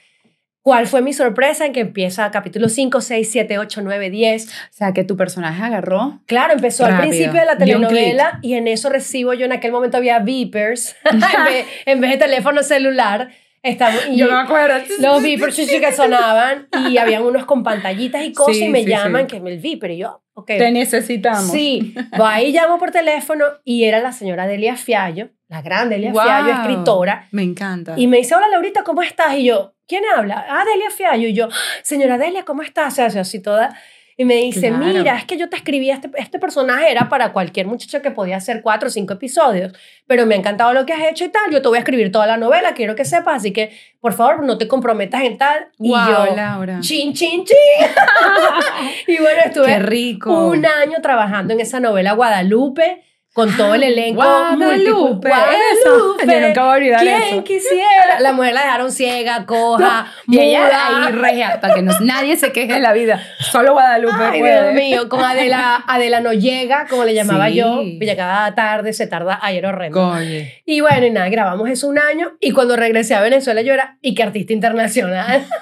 ¿Cuál 0.61 0.87
fue 0.87 1.01
mi 1.01 1.13
sorpresa? 1.15 1.65
En 1.67 1.73
que 1.73 1.81
empieza 1.81 2.31
capítulo 2.31 2.69
5, 2.69 3.01
6, 3.01 3.29
7, 3.33 3.59
8, 3.59 3.81
9, 3.83 4.11
10. 4.11 4.47
O 4.47 4.51
sea, 4.71 4.93
que 4.93 5.03
tu 5.03 5.17
personaje 5.17 5.61
agarró. 5.63 6.21
Claro, 6.27 6.53
empezó 6.53 6.85
al 6.85 6.93
Rápido. 6.93 7.09
principio 7.11 7.41
de 7.41 7.47
la 7.47 7.57
telenovela 7.59 8.39
y 8.43 8.55
en 8.55 8.69
eso 8.69 8.89
recibo 8.91 9.33
yo, 9.35 9.47
en 9.47 9.53
aquel 9.53 9.73
momento 9.73 9.97
había 9.97 10.19
beepers, 10.21 10.95
en, 11.11 11.21
vez, 11.47 11.67
en 11.87 12.01
vez 12.03 12.11
de 12.13 12.17
teléfono 12.19 12.63
celular. 12.63 13.31
Estamos, 13.63 14.09
y 14.09 14.21
acuerdo. 14.23 14.75
los 14.99 15.23
beepers 15.23 15.55
sí, 15.55 15.67
sí 15.67 15.81
que 15.81 15.93
sonaban 15.93 16.69
y 16.91 16.97
habían 16.99 17.23
unos 17.23 17.45
con 17.45 17.63
pantallitas 17.63 18.25
y 18.25 18.33
cosas 18.33 18.57
Sí, 18.57 18.65
y 18.65 18.69
me 18.69 18.83
sí, 18.83 18.89
llaman, 18.91 19.23
sí. 19.23 19.27
que 19.41 19.49
el 19.49 19.59
beeper 19.61 19.91
y 19.93 19.99
yo, 19.99 20.23
ok. 20.35 20.47
Te 20.47 20.71
necesitamos. 20.73 21.51
Sí, 21.51 21.95
ahí 22.25 22.53
llamo 22.53 22.79
por 22.79 22.91
teléfono 22.91 23.45
y 23.65 23.85
era 23.85 24.01
la 24.01 24.11
señora 24.13 24.47
Delia 24.49 24.77
Fiallo, 24.77 25.31
la 25.49 25.63
gran 25.63 25.89
Delia 25.91 26.13
Wow. 26.13 26.23
Fiallo, 26.23 26.53
escritora. 26.53 27.29
Me 27.31 27.43
encanta. 27.43 27.95
Y 27.97 28.07
me 28.09 28.17
dice, 28.19 28.35
hola 28.35 28.49
Laurita, 28.49 28.83
¿cómo 28.83 29.03
estás? 29.03 29.35
Y 29.37 29.45
yo, 29.45 29.75
¿quién 29.87 30.03
habla? 30.17 30.45
Ah, 30.49 30.65
Delia 30.65 30.91
Fiallo. 30.91 31.29
Y 31.29 31.33
yo, 31.35 31.49
señora 31.83 32.19
Delia, 32.19 32.45
¿cómo 32.45 32.63
estás? 32.63 32.95
Se 32.95 33.03
hace 33.03 33.21
así 33.21 33.41
toda. 33.41 33.79
Y 34.17 34.25
me 34.27 34.35
dice, 34.37 34.69
Claro. 34.69 34.85
mira, 34.85 35.17
es 35.17 35.25
que 35.25 35.37
yo 35.39 35.49
te 35.49 35.57
escribí, 35.57 35.91
este, 35.91 36.11
este 36.17 36.39
personaje 36.39 36.91
era 36.91 37.09
para 37.09 37.33
cualquier 37.33 37.67
muchacha 37.67 38.03
que 38.03 38.11
podía 38.11 38.37
hacer 38.37 38.61
cuatro 38.63 38.89
o 38.89 38.91
cinco 38.91 39.15
episodios, 39.15 39.73
pero 40.07 40.27
me 40.27 40.35
ha 40.35 40.39
encantado 40.39 40.73
lo 40.75 40.85
que 40.85 40.93
has 40.93 41.03
hecho 41.11 41.25
y 41.25 41.29
tal, 41.31 41.51
yo 41.51 41.63
te 41.63 41.69
voy 41.69 41.77
a 41.77 41.81
escribir 41.81 42.13
toda 42.13 42.27
la 42.27 42.37
novela, 42.37 42.75
quiero 42.75 42.95
que 42.95 43.05
sepas, 43.07 43.37
así 43.37 43.53
que 43.53 43.71
por 44.01 44.13
favor 44.13 44.43
no 44.45 44.59
te 44.59 44.69
comprometas 44.69 45.23
en 45.23 45.39
tal. 45.39 45.69
wow, 45.79 45.89
y 45.97 46.07
yo, 46.29 46.37
Laura. 46.37 46.81
chin, 46.81 47.15
chin, 47.15 47.45
chin. 47.45 47.57
y 49.07 49.17
bueno, 49.19 49.41
estuve 49.47 49.67
Qué 49.67 49.79
rico. 49.79 50.47
un 50.49 50.65
año 50.67 50.99
trabajando 51.03 51.53
en 51.55 51.61
esa 51.61 51.81
novela 51.81 52.13
Guadalupe, 52.13 53.03
con 53.33 53.57
todo 53.57 53.75
el 53.75 53.83
elenco. 53.83 54.23
Guadalupe, 54.23 55.31
multiple- 55.31 55.33
eso. 55.81 56.17
Yo 56.27 56.41
nunca 56.41 56.63
voy 56.65 56.71
a 56.73 56.77
olvidar 56.77 57.01
¿Quién 57.01 57.23
eso. 57.23 57.45
quisiera? 57.45 58.21
La 58.21 58.33
mujer 58.33 58.53
la 58.53 58.61
dejaron 58.63 58.93
ciega, 58.93 59.47
coja, 59.47 60.13
Y 60.29 60.39
ella 60.39 60.65
muda. 60.67 61.07
ahí 61.07 61.13
regia, 61.13 61.61
para 61.61 61.75
que 61.75 61.83
no- 61.83 61.99
nadie 62.01 62.37
se 62.37 62.53
queje 62.53 62.75
de 62.75 62.81
la 62.81 62.93
vida. 62.93 63.23
Solo 63.41 63.73
Guadalupe 63.73 64.15
Ay, 64.19 64.41
puede. 64.41 64.63
Dios 64.63 64.75
mío, 64.75 65.09
con 65.09 65.25
Adela, 65.25 65.83
Adela 65.87 66.21
no 66.21 66.33
llega, 66.35 66.87
como 66.89 67.05
le 67.05 67.15
llamaba 67.15 67.49
Sí. 67.49 67.55
yo, 67.55 67.81
y 67.83 67.99
cada 68.17 68.55
tarde 68.55 68.93
se 68.93 69.07
tarda, 69.07 69.39
ayer 69.41 69.65
horrendo. 69.65 69.99
Coño. 70.11 70.41
Y 70.67 70.81
bueno, 70.83 71.07
y 71.07 71.11
nada, 71.11 71.29
grabamos 71.31 71.71
eso 71.71 71.89
un 71.89 71.99
año, 71.99 72.33
y 72.41 72.51
cuando 72.53 72.77
regresé 72.77 73.15
a 73.15 73.23
Venezuela 73.23 73.63
yo 73.63 73.73
era, 73.73 73.97
y 74.03 74.15
que 74.15 74.23
artista 74.23 74.53
internacional. 74.53 75.47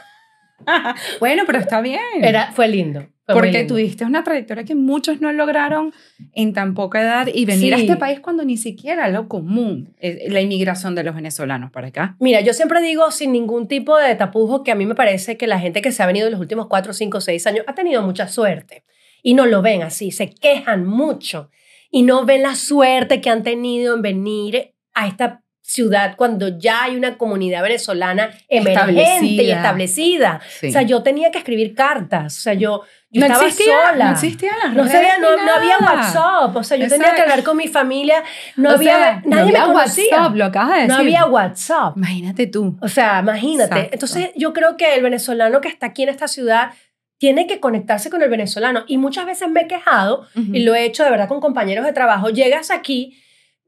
Bueno, 1.21 1.45
pero 1.47 1.59
está 1.59 1.81
bien. 1.81 2.01
Era, 2.23 2.53
fue 2.53 2.69
lindo, 2.69 3.07
porque 3.33 3.65
tuviste 3.65 4.05
una 4.05 4.25
trayectoria 4.25 4.65
que 4.65 4.75
muchos 4.75 5.21
no 5.21 5.33
lograron 5.33 5.93
en 6.33 6.53
tan 6.53 6.75
poca 6.75 7.01
edad 7.01 7.29
y 7.33 7.45
venir 7.45 7.75
a 7.75 7.79
este 7.79 7.97
país 7.97 8.21
cuando 8.21 8.45
ni 8.45 8.57
siquiera 8.57 9.09
lo 9.09 9.29
común, 9.29 9.95
eh, 10.01 10.27
la 10.29 10.41
inmigración 10.41 10.95
de 10.95 11.05
los 11.05 11.15
venezolanos 11.15 11.71
para 11.71 11.89
acá. 11.89 12.17
Mira, 12.21 12.41
yo 12.41 12.53
siempre 12.53 12.81
digo 12.81 13.11
sin 13.11 13.33
ningún 13.33 13.69
tipo 13.69 13.97
de 13.97 14.15
tapujo 14.15 14.63
que 14.63 14.73
a 14.73 14.75
mí 14.75 14.87
me 14.87 14.95
parece 14.95 15.37
que 15.37 15.47
la 15.47 15.59
gente 15.59 15.83
que 15.83 15.93
se 15.93 16.03
ha 16.03 16.07
venido 16.07 16.27
en 16.27 16.33
los 16.33 16.41
últimos 16.41 16.67
cuatro, 16.67 16.93
cinco, 16.93 17.21
seis 17.21 17.47
años 17.47 17.65
ha 17.67 17.75
tenido 17.75 18.03
mucha 18.03 18.29
suerte 18.29 18.85
y 19.23 19.35
no 19.35 19.47
lo 19.47 19.63
ven 19.63 19.83
así, 19.83 20.11
se 20.11 20.31
quejan 20.31 20.87
mucho 20.87 21.51
y 21.91 22.03
no 22.03 22.25
ven 22.25 22.43
la 22.43 22.55
suerte 22.55 23.21
que 23.21 23.31
han 23.31 23.43
tenido 23.43 23.95
en 23.95 24.03
venir 24.03 24.75
a 24.95 25.07
esta 25.07 25.43
ciudad 25.71 26.15
cuando 26.17 26.59
ya 26.59 26.83
hay 26.83 26.97
una 26.97 27.17
comunidad 27.17 27.63
venezolana 27.63 28.31
emergente 28.49 29.45
y 29.45 29.51
establecida. 29.51 30.41
O 30.67 30.71
sea, 30.71 30.83
yo 30.83 31.03
tenía 31.03 31.31
que 31.31 31.39
escribir 31.39 31.75
cartas, 31.75 32.39
o 32.39 32.41
sea, 32.41 32.55
yo, 32.55 32.83
yo 33.11 33.25
estaba 33.25 33.51
sola. 33.51 34.05
No 34.07 34.13
existían 34.13 34.55
las 34.65 34.75
no 34.75 34.83
redes 34.83 35.13
no, 35.21 35.37
no, 35.37 35.53
había 35.53 35.79
WhatsApp, 35.79 36.57
o 36.57 36.65
sea, 36.65 36.77
yo 36.77 36.89
tenía 36.89 37.15
que 37.15 37.23
hablar 37.23 37.45
con 37.45 37.57
mi 37.57 37.69
familia, 37.69 38.25
no 38.57 38.71
había, 38.71 39.23
nadie 39.25 39.53
me 39.53 39.61
conocía. 39.61 40.17
WhatsApp, 40.17 40.37
lo 40.37 40.45
acabas 40.47 40.71
de 40.71 40.75
decir. 40.75 40.89
No 40.89 40.97
había 40.97 41.27
WhatsApp. 41.27 41.97
Imagínate 41.97 42.47
tú. 42.49 42.77
O 42.81 42.89
sea, 42.89 43.21
imagínate. 43.21 43.91
Entonces, 43.93 44.31
yo 44.35 44.53
creo 44.53 44.77
que 44.77 44.95
el 44.97 45.03
venezolano 45.03 45.61
que 45.61 45.69
está 45.69 45.87
aquí 45.87 46.03
en 46.03 46.09
esta 46.09 46.27
ciudad 46.27 46.73
tiene 47.19 47.47
que 47.47 47.61
conectarse 47.61 48.11
con 48.11 48.23
el 48.23 48.31
venezolano. 48.31 48.85
Y 48.89 48.97
muchas 48.99 49.27
veces 49.27 49.49
me 49.49 49.63
he 49.63 49.67
quejado, 49.69 50.27
y 50.35 50.65
lo 50.65 50.75
he 50.75 50.85
hecho 50.85 51.05
de 51.05 51.11
verdad 51.11 51.29
con 51.29 51.41
compañeros 51.41 51.85
de 51.85 51.93
trabajo, 51.93 52.31
llegas 52.31 52.71
aquí 52.71 53.23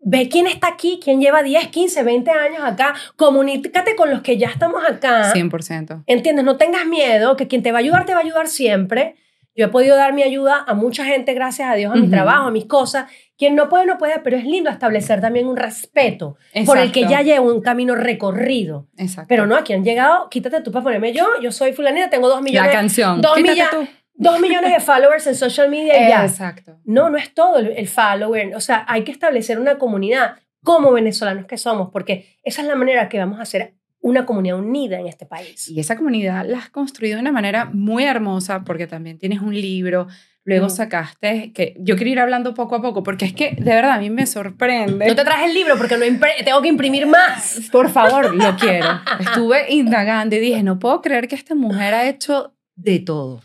Ve 0.05 0.29
quién 0.29 0.49
está 0.49 0.67
aquí, 0.67 0.99
quién 1.03 1.21
lleva 1.21 1.43
10, 1.43 1.69
15, 1.69 2.03
20 2.03 2.31
años 2.33 2.63
acá. 2.65 2.95
Comunícate 3.17 3.95
con 3.95 4.11
los 4.11 4.21
que 4.21 4.37
ya 4.37 4.49
estamos 4.49 4.83
acá. 4.85 5.33
100%. 5.33 6.03
¿Entiendes? 6.07 6.45
No 6.45 6.57
tengas 6.57 6.87
miedo, 6.87 7.37
que 7.37 7.47
quien 7.47 7.63
te 7.63 7.71
va 7.71 7.79
a 7.79 7.81
ayudar, 7.81 8.05
te 8.05 8.13
va 8.13 8.19
a 8.19 8.23
ayudar 8.23 8.49
siempre. 8.49 9.15
Yo 9.55 9.67
he 9.67 9.69
podido 9.69 9.97
dar 9.97 10.15
mi 10.15 10.23
ayuda 10.23 10.65
a 10.67 10.75
mucha 10.75 11.05
gente, 11.05 11.35
gracias 11.35 11.71
a 11.71 11.75
Dios, 11.75 11.93
a 11.93 11.97
mi 11.97 12.09
trabajo, 12.09 12.49
a 12.49 12.51
mis 12.51 12.65
cosas. 12.65 13.11
Quien 13.37 13.55
no 13.55 13.69
puede, 13.69 13.85
no 13.85 13.99
puede, 13.99 14.19
pero 14.21 14.37
es 14.37 14.45
lindo 14.45 14.71
establecer 14.71 15.21
también 15.21 15.47
un 15.47 15.57
respeto 15.57 16.37
por 16.65 16.79
el 16.79 16.91
que 16.91 17.07
ya 17.07 17.21
lleva 17.21 17.41
un 17.41 17.61
camino 17.61 17.95
recorrido. 17.95 18.89
Exacto. 18.97 19.29
Pero 19.29 19.47
no, 19.47 19.57
aquí 19.57 19.75
han 19.75 19.85
llegado, 19.85 20.31
quítate 20.31 20.63
tú 20.63 20.73
para 20.73 20.85
ponerme 20.85 21.13
yo, 21.13 21.27
yo 21.43 21.53
soy 21.53 21.75
fulanita, 21.75 22.09
tengo 22.09 22.29
dos 22.29 22.41
millones. 22.41 22.73
La 22.73 22.79
canción. 22.79 23.21
Dos 23.21 23.37
millones. 23.37 23.91
Dos 24.15 24.41
millones 24.41 24.73
de 24.73 24.81
followers 24.81 25.27
en 25.27 25.35
social 25.35 25.69
media 25.69 26.05
y 26.05 26.09
ya. 26.09 26.25
Exacto. 26.25 26.79
No, 26.85 27.11
no 27.11 27.17
es 27.17 27.33
todo 27.35 27.59
el, 27.59 27.89
follower. 27.89 28.55
O 28.55 28.61
sea, 28.61 28.85
hay 28.89 29.05
que 29.05 29.13
establecer 29.13 29.59
una 29.59 29.79
comunidad 29.79 30.37
como 30.63 30.93
venezolanos 30.93 31.47
que 31.47 31.59
somos, 31.59 31.91
porque 31.91 32.39
esa 32.45 32.63
es 32.63 32.69
la 32.69 32.77
manera 32.77 33.09
que 33.09 33.19
vamos 33.19 33.39
a 33.39 33.43
hacer 33.43 33.75
una 34.01 34.27
comunidad 34.27 34.59
unida 34.59 34.99
en 35.01 35.07
este 35.07 35.27
país. 35.27 35.69
Y 35.69 35.81
esa 35.81 35.97
comunidad 35.97 36.45
la 36.47 36.59
has 36.59 36.71
construido 36.71 37.17
de 37.17 37.23
una 37.23 37.33
manera 37.33 37.67
muy 37.67 38.05
hermosa, 38.05 38.63
porque 38.65 38.87
también 38.87 39.19
tienes 39.19 39.41
un 39.41 39.55
libro, 39.55 40.09
luego 40.45 40.69
sacaste, 40.69 41.53
que 41.53 41.77
yo 41.79 41.97
quiero 41.97 42.11
ir 42.11 42.21
hablando 42.21 42.53
poco 42.53 42.77
a 42.77 42.83
poco, 42.83 43.03
porque 43.03 43.25
es 43.25 43.33
que 43.33 43.53
de 43.53 43.75
verdad 43.75 43.93
a 43.93 43.99
mí 43.99 44.11
me 44.11 44.27
sorprende. 44.27 45.07
No 45.07 45.17
te 45.17 45.25
traje 45.25 45.47
el 45.47 45.55
libro 45.55 45.77
porque 45.79 45.97
no 45.97 46.05
tengo 46.45 46.63
que 46.63 46.69
imprimir 46.69 47.07
más. 47.07 47.69
Por 47.73 47.91
favor, 47.91 48.35
lo 48.35 48.57
quiero. 48.57 49.01
Estuve 49.21 49.73
indagando 49.73 50.37
y 50.37 50.41
dije, 50.41 50.63
no 50.63 50.79
puedo 50.79 51.01
creer 51.01 51.29
que 51.29 51.35
esta 51.35 51.55
mujer 51.55 51.95
ha 51.95 52.09
hecho 52.09 52.55
de 52.75 52.99
todo 53.01 53.41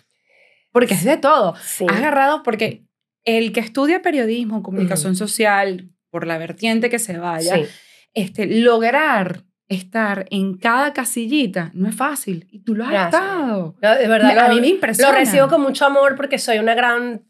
porque 0.78 0.94
es 0.94 1.04
de 1.04 1.18
todo. 1.18 1.56
Has 1.56 1.98
agarrado 1.98 2.44
porque 2.44 2.86
el 3.26 3.52
que 3.52 3.62
estudia 3.62 4.04
periodismo, 4.04 4.62
comunicación 4.62 5.16
social, 5.16 5.90
por 6.12 6.28
la 6.28 6.38
vertiente 6.38 6.92
que 6.92 7.00
se 7.00 7.18
vaya, 7.18 7.62
este, 8.14 8.46
lograr 8.46 9.44
estar 9.70 10.28
en 10.30 10.56
cada 10.58 10.94
casillita 10.94 11.72
no 11.74 11.90
es 11.90 11.96
fácil 11.96 12.48
y 12.52 12.60
tú 12.60 12.76
lo 12.76 12.86
has 12.86 13.06
estado. 13.06 13.76
de 13.82 14.08
verdad, 14.08 14.38
a 14.38 14.50
mí 14.50 14.62
me 14.62 14.68
impresiona. 14.68 15.14
Lo 15.14 15.18
recibo 15.18 15.48
con 15.48 15.62
mucho 15.62 15.84
amor 15.88 16.16
porque 16.16 16.38
soy 16.38 16.60
una 16.60 16.76
gran 16.76 17.24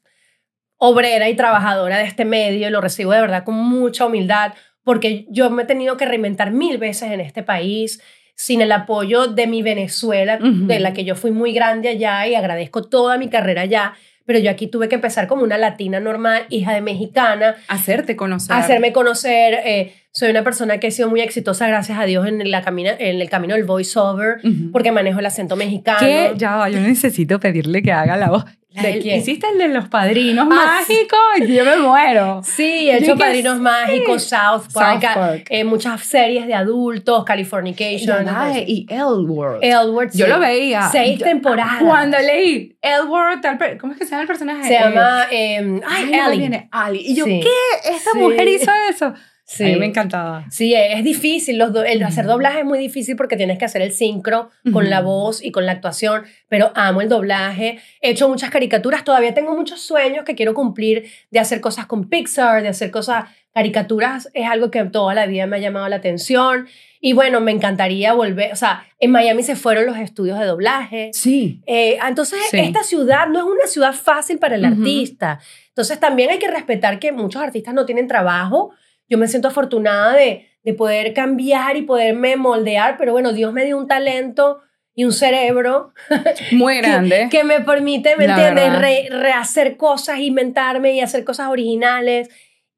obrera 0.76 1.30
y 1.30 1.36
trabajadora 1.38 2.00
de 2.00 2.04
este 2.04 2.26
medio 2.26 2.68
y 2.68 2.70
lo 2.70 2.82
recibo 2.82 3.14
de 3.14 3.22
verdad 3.22 3.46
con 3.46 3.56
mucha 3.56 4.08
humildad 4.08 4.56
porque 4.84 5.26
yo 5.30 5.50
me 5.52 5.64
he 5.64 5.66
tenido 5.66 5.96
que 5.96 6.06
reinventar 6.06 6.52
mil 6.52 6.78
veces 6.78 7.12
en 7.12 7.22
este 7.22 7.44
país 7.44 8.02
sin 8.38 8.62
el 8.62 8.72
apoyo 8.72 9.28
de 9.28 9.48
mi 9.48 9.64
Venezuela, 9.64 10.38
de 10.40 10.80
la 10.80 10.94
que 10.94 11.04
yo 11.04 11.16
fui 11.16 11.32
muy 11.32 11.54
grande 11.54 11.90
allá 11.90 12.28
y 12.28 12.36
agradezco 12.36 12.84
toda 12.84 13.18
mi 13.18 13.30
carrera 13.30 13.64
allá, 13.64 13.94
pero 14.26 14.38
yo 14.38 14.52
aquí 14.52 14.68
tuve 14.68 14.90
que 14.90 14.96
empezar 14.96 15.26
como 15.26 15.42
una 15.44 15.58
latina 15.58 16.00
normal, 16.00 16.46
hija 16.50 16.74
de 16.74 16.82
mexicana. 16.82 17.56
Hacerte 17.68 18.16
conocer. 18.16 18.56
Hacerme 18.56 18.94
conocer. 18.94 19.56
Eh, 19.66 19.94
soy 20.12 20.30
una 20.30 20.44
persona 20.44 20.80
que 20.80 20.88
he 20.88 20.92
sido 20.92 21.10
muy 21.10 21.22
exitosa, 21.22 21.68
gracias 21.68 21.98
a 21.98 22.04
Dios, 22.04 22.28
en, 22.28 22.52
la 22.52 22.62
camina, 22.62 22.92
en 22.92 23.20
el 23.20 23.30
camino 23.30 23.56
del 23.56 23.64
voiceover, 23.64 24.38
porque 24.72 24.92
manejo 24.92 25.20
el 25.20 25.26
acento 25.26 25.56
mexicano. 25.56 26.00
Que 26.00 26.34
ya, 26.36 26.70
yo 26.70 26.80
necesito 26.80 27.40
pedirle 27.40 27.82
que 27.82 27.92
haga 27.92 28.18
la 28.18 28.30
voz. 28.30 28.46
¿De 28.82 29.00
quién? 29.00 29.20
Hiciste 29.20 29.48
el 29.50 29.58
de 29.58 29.68
los 29.70 29.88
padrinos 29.88 30.48
ah, 30.52 30.56
mágicos 30.56 31.20
y 31.40 31.54
yo 31.54 31.66
me 31.66 31.78
muero. 31.78 32.42
Sí, 32.44 32.90
he 32.90 32.98
hecho 32.98 33.18
padrinos 33.18 33.60
mágicos, 33.60 34.24
South 34.24 34.72
Park, 34.74 35.48
eh, 35.50 35.64
muchas 35.64 36.02
series 36.02 36.48
de 36.48 36.54
adultos, 36.54 37.24
Californication. 37.26 38.28
y 38.68 38.86
Elwood. 38.90 39.64
Elwood, 39.64 40.10
Yo 40.14 40.28
lo 40.28 40.40
veía. 40.40 40.90
Seis 40.92 41.20
temporadas. 41.20 41.82
Cuando 41.82 42.18
leí 42.20 42.78
Elwood, 42.82 43.40
¿cómo 43.80 43.94
es 43.94 44.00
que 44.00 44.06
se 44.06 44.12
llama 44.12 44.22
el 44.22 44.28
personaje? 44.28 44.68
Se 44.68 44.74
llama, 44.74 45.28
eh, 45.32 45.82
ay, 45.88 46.14
Ali. 46.14 46.68
Ali. 46.72 47.00
Y 47.00 47.16
yo, 47.16 47.26
¿qué? 47.26 47.44
¿Esta 47.86 48.14
mujer 48.14 48.48
hizo 48.48 48.72
eso? 48.90 49.14
Sí. 49.50 49.64
A 49.64 49.68
mí 49.68 49.76
me 49.78 49.86
encantaba. 49.86 50.46
Sí, 50.52 50.76
es 50.76 51.04
difícil. 51.06 51.58
Los 51.58 51.72
el 51.86 52.04
hacer 52.04 52.26
doblaje 52.26 52.60
es 52.60 52.66
muy 52.66 52.78
difícil 52.80 53.16
porque 53.16 53.38
tienes 53.38 53.58
que 53.58 53.64
hacer 53.64 53.82
el 53.82 53.94
sincro 53.94 54.50
con 54.74 54.90
la 54.90 55.00
voz 55.00 55.42
y 55.42 55.52
con 55.52 55.66
la 55.66 55.72
actuación, 55.72 56.24
pero 56.50 56.74
amo 56.76 57.00
el 57.00 57.08
doblaje. 57.08 57.80
He 58.02 58.10
hecho 58.10 58.28
muchas 58.28 58.50
caricaturas. 58.50 59.06
Todavía 59.06 59.34
tengo 59.34 59.56
muchos 59.56 59.80
sueños 59.80 60.26
que 60.26 60.36
quiero 60.36 60.54
cumplir 60.54 61.10
de 61.32 61.40
hacer 61.40 61.62
cosas 61.62 61.86
con 61.86 62.10
Pixar, 62.10 62.62
de 62.62 62.68
hacer 62.68 62.92
cosas. 62.92 63.24
Caricaturas 63.54 64.30
es 64.34 64.48
algo 64.48 64.70
que 64.70 64.84
toda 64.84 65.14
la 65.14 65.26
vida 65.28 65.48
me 65.48 65.56
ha 65.56 65.60
llamado 65.60 65.88
la 65.88 65.96
atención. 65.96 66.68
Y 67.00 67.14
bueno, 67.14 67.40
me 67.40 67.54
encantaría 67.54 68.12
volver. 68.12 68.52
O 68.52 68.58
sea, 68.58 68.86
en 69.00 69.12
Miami 69.12 69.44
se 69.44 69.56
fueron 69.56 69.86
los 69.86 69.98
estudios 69.98 70.38
de 70.40 70.46
doblaje. 70.46 71.12
Sí. 71.14 71.62
Eh, 71.68 71.98
entonces, 72.06 72.40
esta 72.52 72.84
ciudad 72.84 73.28
no 73.30 73.40
es 73.40 73.46
una 73.46 73.68
ciudad 73.68 73.94
fácil 73.94 74.40
para 74.40 74.56
el 74.56 74.66
artista. 74.66 75.40
Entonces, 75.70 76.02
también 76.02 76.32
hay 76.32 76.38
que 76.38 76.50
respetar 76.50 77.00
que 77.00 77.14
muchos 77.14 77.42
artistas 77.42 77.74
no 77.74 77.86
tienen 77.86 78.08
trabajo 78.08 78.74
yo 79.08 79.18
me 79.18 79.28
siento 79.28 79.48
afortunada 79.48 80.14
de, 80.14 80.48
de 80.64 80.74
poder 80.74 81.14
cambiar 81.14 81.78
y 81.78 81.84
poderme 81.84 82.36
moldear, 82.36 82.98
pero 82.98 83.14
bueno, 83.14 83.34
Dios 83.34 83.54
me 83.54 83.66
dio 83.66 83.78
un 83.78 83.88
talento 83.88 84.62
y 84.98 85.06
un 85.06 85.14
cerebro 85.14 85.94
muy 86.52 86.78
grande 86.78 87.28
que, 87.30 87.44
me 87.44 87.62
permite, 87.62 88.18
¿me 88.18 88.26
entiendes? 88.26 89.10
rehacer 89.10 89.78
cosas, 89.78 90.20
inventarme 90.20 90.94
y 90.94 91.02
hacer 91.02 91.24
cosas 91.24 91.50
originales 91.50 92.30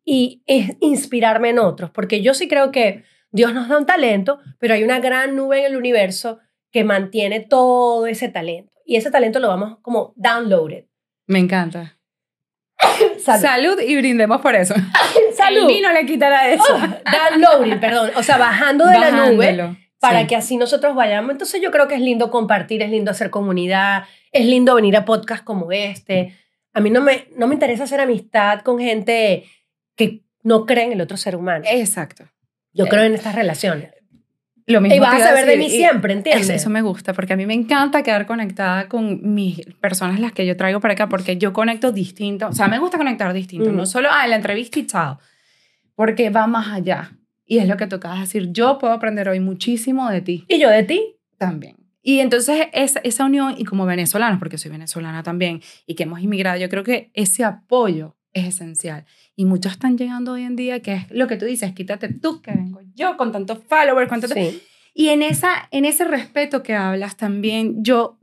y 0.03 0.43
inspirarme 0.81 1.49
en 1.49 1.59
otros, 1.59 1.91
porque 1.91 2.21
yo 2.21 2.33
sí 2.33 2.47
creo 2.47 2.71
que 2.71 3.03
Dios 3.31 3.53
nos 3.53 3.69
da 3.69 3.77
un 3.77 3.85
talento, 3.85 4.39
pero 4.59 4.73
hay 4.73 4.83
una 4.83 4.99
gran 4.99 5.35
nube 5.35 5.59
en 5.59 5.65
el 5.67 5.77
universo 5.77 6.39
que 6.71 6.83
mantiene 6.83 7.39
todo 7.39 8.05
ese 8.05 8.27
talento 8.27 8.73
y 8.85 8.97
ese 8.97 9.11
talento 9.11 9.39
lo 9.39 9.47
vamos 9.47 9.77
como 9.81 10.13
downloaded. 10.17 10.85
Me 11.25 11.39
encanta. 11.39 11.98
Salud. 13.23 13.79
y 13.79 13.95
brindemos 13.95 14.41
por 14.41 14.55
eso. 14.55 14.73
Salud. 15.35 15.61
El 15.61 15.67
vino 15.67 15.91
le 15.91 16.05
quitará 16.05 16.49
eso. 16.49 16.63
Oh, 16.69 16.79
downloading, 17.11 17.79
perdón. 17.79 18.11
O 18.15 18.23
sea, 18.23 18.37
bajando 18.37 18.85
de 18.85 18.99
la 18.99 19.11
nube 19.11 19.77
para 19.99 20.27
que 20.27 20.35
así 20.35 20.57
nosotros 20.57 20.95
vayamos. 20.95 21.31
Entonces 21.31 21.61
yo 21.61 21.71
creo 21.71 21.87
que 21.87 21.95
es 21.95 22.01
lindo 22.01 22.31
compartir, 22.31 22.81
es 22.81 22.89
lindo 22.89 23.11
hacer 23.11 23.29
comunidad, 23.29 24.03
es 24.31 24.45
lindo 24.45 24.75
venir 24.75 24.95
a 24.95 25.05
podcasts 25.05 25.43
como 25.43 25.71
este. 25.71 26.35
A 26.73 26.79
mí 26.79 26.89
no 26.89 27.01
me, 27.01 27.27
no 27.35 27.47
me 27.47 27.55
interesa 27.55 27.83
hacer 27.83 27.99
amistad 27.99 28.61
con 28.61 28.79
gente 28.79 29.45
que 29.95 30.23
no 30.43 30.65
cree 30.65 30.85
en 30.85 30.93
el 30.93 31.01
otro 31.01 31.17
ser 31.17 31.35
humano. 31.35 31.65
Exacto. 31.67 32.25
Yo 32.71 32.87
creo 32.87 33.03
en 33.03 33.15
estas 33.15 33.35
relaciones. 33.35 33.91
Lo 34.69 34.81
mismo 34.81 34.95
y 34.95 34.99
vas 34.99 35.21
a 35.21 35.27
saber 35.29 35.47
de 35.47 35.57
mí 35.57 35.69
siempre, 35.69 36.13
¿entiendes? 36.13 36.49
Eso, 36.49 36.69
me 36.69 36.83
gusta, 36.83 37.13
porque 37.13 37.33
a 37.33 37.35
mí 37.35 37.47
me 37.47 37.55
encanta 37.55 38.03
quedar 38.03 38.27
conectada 38.27 38.87
con 38.87 39.33
mis 39.33 39.65
personas, 39.81 40.19
las 40.19 40.31
que 40.31 40.45
yo 40.45 40.55
traigo 40.55 40.79
para 40.79 40.93
acá, 40.93 41.09
porque 41.09 41.37
yo 41.37 41.53
conecto 41.53 41.91
distinto. 41.91 42.47
O 42.47 42.53
sea, 42.53 42.67
me 42.67 42.77
gusta 42.77 42.97
conectar 42.97 43.33
distinto. 43.33 43.71
No 43.71 43.83
mm. 43.83 43.87
solo, 43.87 44.11
a 44.11 44.27
la 44.27 44.35
entrevista 44.35 44.77
y 44.77 44.85
chao. 44.85 45.19
Porque 45.95 46.29
va 46.29 46.45
más 46.45 46.67
allá. 46.69 47.11
Y 47.45 47.57
es 47.57 47.67
lo 47.67 47.77
que 47.77 47.87
tocaba 47.87 48.19
decir. 48.19 48.51
Yo 48.51 48.77
puedo 48.77 48.93
aprender 48.93 49.27
hoy 49.27 49.39
muchísimo 49.39 50.07
de 50.09 50.21
ti. 50.21 50.45
¿Y 50.47 50.59
yo 50.59 50.69
de 50.69 50.83
ti? 50.83 51.15
También. 51.39 51.75
Y 52.03 52.19
entonces 52.19 52.67
esa, 52.73 52.99
esa 52.99 53.25
unión, 53.25 53.55
y 53.57 53.65
como 53.65 53.87
venezolanos, 53.87 54.37
porque 54.37 54.59
soy 54.59 54.69
venezolana 54.69 55.23
también, 55.23 55.61
y 55.87 55.95
que 55.95 56.03
hemos 56.03 56.21
inmigrado, 56.21 56.59
yo 56.59 56.69
creo 56.69 56.83
que 56.83 57.09
ese 57.15 57.43
apoyo 57.43 58.15
es 58.33 58.47
esencial. 58.47 59.05
Y 59.39 59.45
muchos 59.45 59.71
están 59.71 59.97
llegando 59.97 60.33
hoy 60.33 60.43
en 60.43 60.57
día, 60.57 60.81
que 60.81 60.95
es 60.95 61.11
lo 61.11 61.27
que 61.27 61.37
tú 61.37 61.45
dices, 61.45 61.71
quítate 61.71 62.13
tú, 62.13 62.41
que 62.41 62.51
vengo 62.51 62.81
yo 62.93 63.15
con 63.15 63.31
tantos 63.31 63.59
followers, 63.69 64.09
con 64.09 64.19
tanto... 64.19 64.35
Y 64.93 65.07
en, 65.07 65.21
esa, 65.21 65.69
en 65.71 65.85
ese 65.85 66.03
respeto 66.03 66.61
que 66.61 66.73
hablas 66.75 67.15
también, 67.15 67.81
yo 67.81 68.19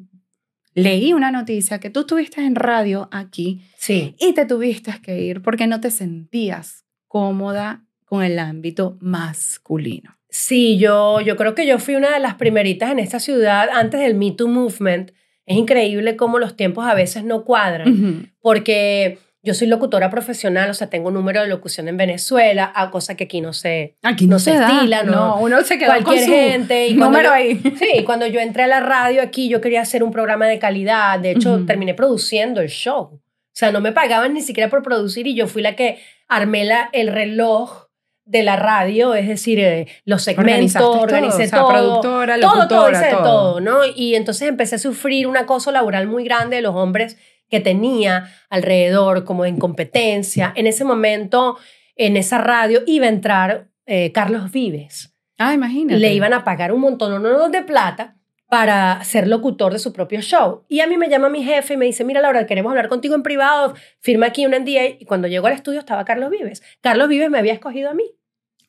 leí 0.74 1.14
una 1.14 1.30
noticia 1.30 1.80
que 1.80 1.88
tú 1.88 2.00
estuviste 2.00 2.42
en 2.42 2.54
radio 2.54 3.08
aquí 3.12 3.62
sí. 3.78 4.14
y 4.20 4.34
te 4.34 4.44
tuviste 4.44 4.92
que 5.02 5.18
ir 5.22 5.40
porque 5.40 5.66
no 5.66 5.80
te 5.80 5.90
sentías 5.90 6.84
cómoda 7.08 7.86
con 8.04 8.22
el 8.22 8.38
ámbito 8.38 8.98
masculino. 9.00 10.18
Sí, 10.28 10.76
yo, 10.76 11.22
yo 11.22 11.36
creo 11.36 11.54
que 11.54 11.66
yo 11.66 11.78
fui 11.78 11.94
una 11.94 12.12
de 12.12 12.20
las 12.20 12.34
primeritas 12.34 12.90
en 12.90 12.98
esta 12.98 13.20
ciudad 13.20 13.70
antes 13.72 14.00
del 14.00 14.16
Me 14.16 14.32
Too 14.32 14.48
Movement 14.48 15.12
es 15.46 15.56
increíble 15.56 16.16
cómo 16.16 16.40
los 16.40 16.56
tiempos 16.56 16.86
a 16.86 16.94
veces 16.94 17.24
no 17.24 17.44
cuadran, 17.44 18.34
porque 18.40 19.18
yo 19.46 19.54
soy 19.54 19.68
locutora 19.68 20.10
profesional, 20.10 20.68
o 20.68 20.74
sea, 20.74 20.88
tengo 20.90 21.06
un 21.08 21.14
número 21.14 21.40
de 21.40 21.46
locución 21.46 21.86
en 21.86 21.96
Venezuela, 21.96 22.72
a 22.74 22.90
cosa 22.90 23.14
que 23.14 23.24
aquí 23.24 23.40
no 23.40 23.52
se, 23.52 23.96
aquí 24.02 24.26
no, 24.26 24.40
se, 24.40 24.54
estila, 24.54 25.04
no, 25.04 25.38
uno 25.38 25.62
se 25.62 25.78
queda 25.78 26.02
cualquier 26.02 26.16
con 26.16 26.24
su 26.24 26.32
gente. 26.32 26.88
Y 26.88 26.94
número 26.94 27.28
yo, 27.28 27.32
ahí. 27.32 27.62
Sí, 27.78 28.02
cuando 28.04 28.26
yo 28.26 28.40
entré 28.40 28.64
a 28.64 28.66
la 28.66 28.80
radio 28.80 29.22
aquí, 29.22 29.48
yo 29.48 29.60
quería 29.60 29.82
hacer 29.82 30.02
un 30.02 30.10
programa 30.10 30.46
de 30.48 30.58
calidad, 30.58 31.20
de 31.20 31.30
hecho, 31.30 31.54
Ujú. 31.54 31.66
terminé 31.66 31.94
produciendo 31.94 32.60
el 32.60 32.68
show. 32.68 32.98
O 33.12 33.20
sea, 33.52 33.70
no 33.70 33.80
me 33.80 33.92
pagaban 33.92 34.34
ni 34.34 34.40
siquiera 34.42 34.68
por 34.68 34.82
producir 34.82 35.28
y 35.28 35.36
yo 35.36 35.46
fui 35.46 35.62
la 35.62 35.76
que 35.76 36.00
armé 36.26 36.64
la, 36.64 36.90
el 36.92 37.06
reloj 37.06 37.86
de 38.24 38.42
la 38.42 38.56
radio, 38.56 39.14
es 39.14 39.28
decir, 39.28 39.60
eh, 39.60 39.86
los 40.04 40.24
segmentos, 40.24 40.74
Organizaste 40.74 40.80
todo, 40.80 41.00
organicé 41.00 41.44
o 41.44 41.48
sea, 41.48 41.58
todo. 41.60 41.68
productora, 41.68 42.40
todo, 42.40 42.66
todo, 42.66 42.90
hice 42.90 43.10
todo. 43.12 43.22
todo, 43.22 43.60
¿no? 43.60 43.78
Y 43.94 44.16
entonces 44.16 44.48
empecé 44.48 44.74
a 44.74 44.78
sufrir 44.78 45.28
un 45.28 45.36
acoso 45.36 45.70
laboral 45.70 46.08
muy 46.08 46.24
grande 46.24 46.56
de 46.56 46.62
los 46.62 46.74
hombres 46.74 47.16
que 47.48 47.60
tenía 47.60 48.30
alrededor, 48.50 49.24
como 49.24 49.44
en 49.44 49.58
competencia. 49.58 50.52
En 50.56 50.66
ese 50.66 50.84
momento, 50.84 51.58
en 51.96 52.16
esa 52.16 52.38
radio, 52.38 52.82
iba 52.86 53.06
a 53.06 53.10
entrar 53.10 53.68
eh, 53.86 54.12
Carlos 54.12 54.50
Vives. 54.50 55.14
Ah, 55.38 55.54
imagínate. 55.54 55.98
Le 55.98 56.14
iban 56.14 56.32
a 56.32 56.44
pagar 56.44 56.72
un 56.72 56.80
montón 56.80 57.22
no, 57.22 57.48
de 57.48 57.62
plata 57.62 58.16
para 58.48 59.02
ser 59.04 59.26
locutor 59.26 59.72
de 59.72 59.78
su 59.78 59.92
propio 59.92 60.20
show. 60.20 60.64
Y 60.68 60.80
a 60.80 60.86
mí 60.86 60.96
me 60.96 61.08
llama 61.08 61.28
mi 61.28 61.42
jefe 61.42 61.74
y 61.74 61.76
me 61.76 61.86
dice, 61.86 62.04
mira 62.04 62.20
Laura, 62.20 62.46
queremos 62.46 62.70
hablar 62.70 62.88
contigo 62.88 63.14
en 63.14 63.22
privado, 63.22 63.74
firma 64.00 64.26
aquí 64.26 64.46
un 64.46 64.52
NDA. 64.52 64.86
Y 65.00 65.04
cuando 65.04 65.28
llego 65.28 65.46
al 65.46 65.52
estudio 65.52 65.80
estaba 65.80 66.04
Carlos 66.04 66.30
Vives. 66.30 66.62
Carlos 66.80 67.08
Vives 67.08 67.30
me 67.30 67.38
había 67.38 67.52
escogido 67.52 67.90
a 67.90 67.94
mí 67.94 68.04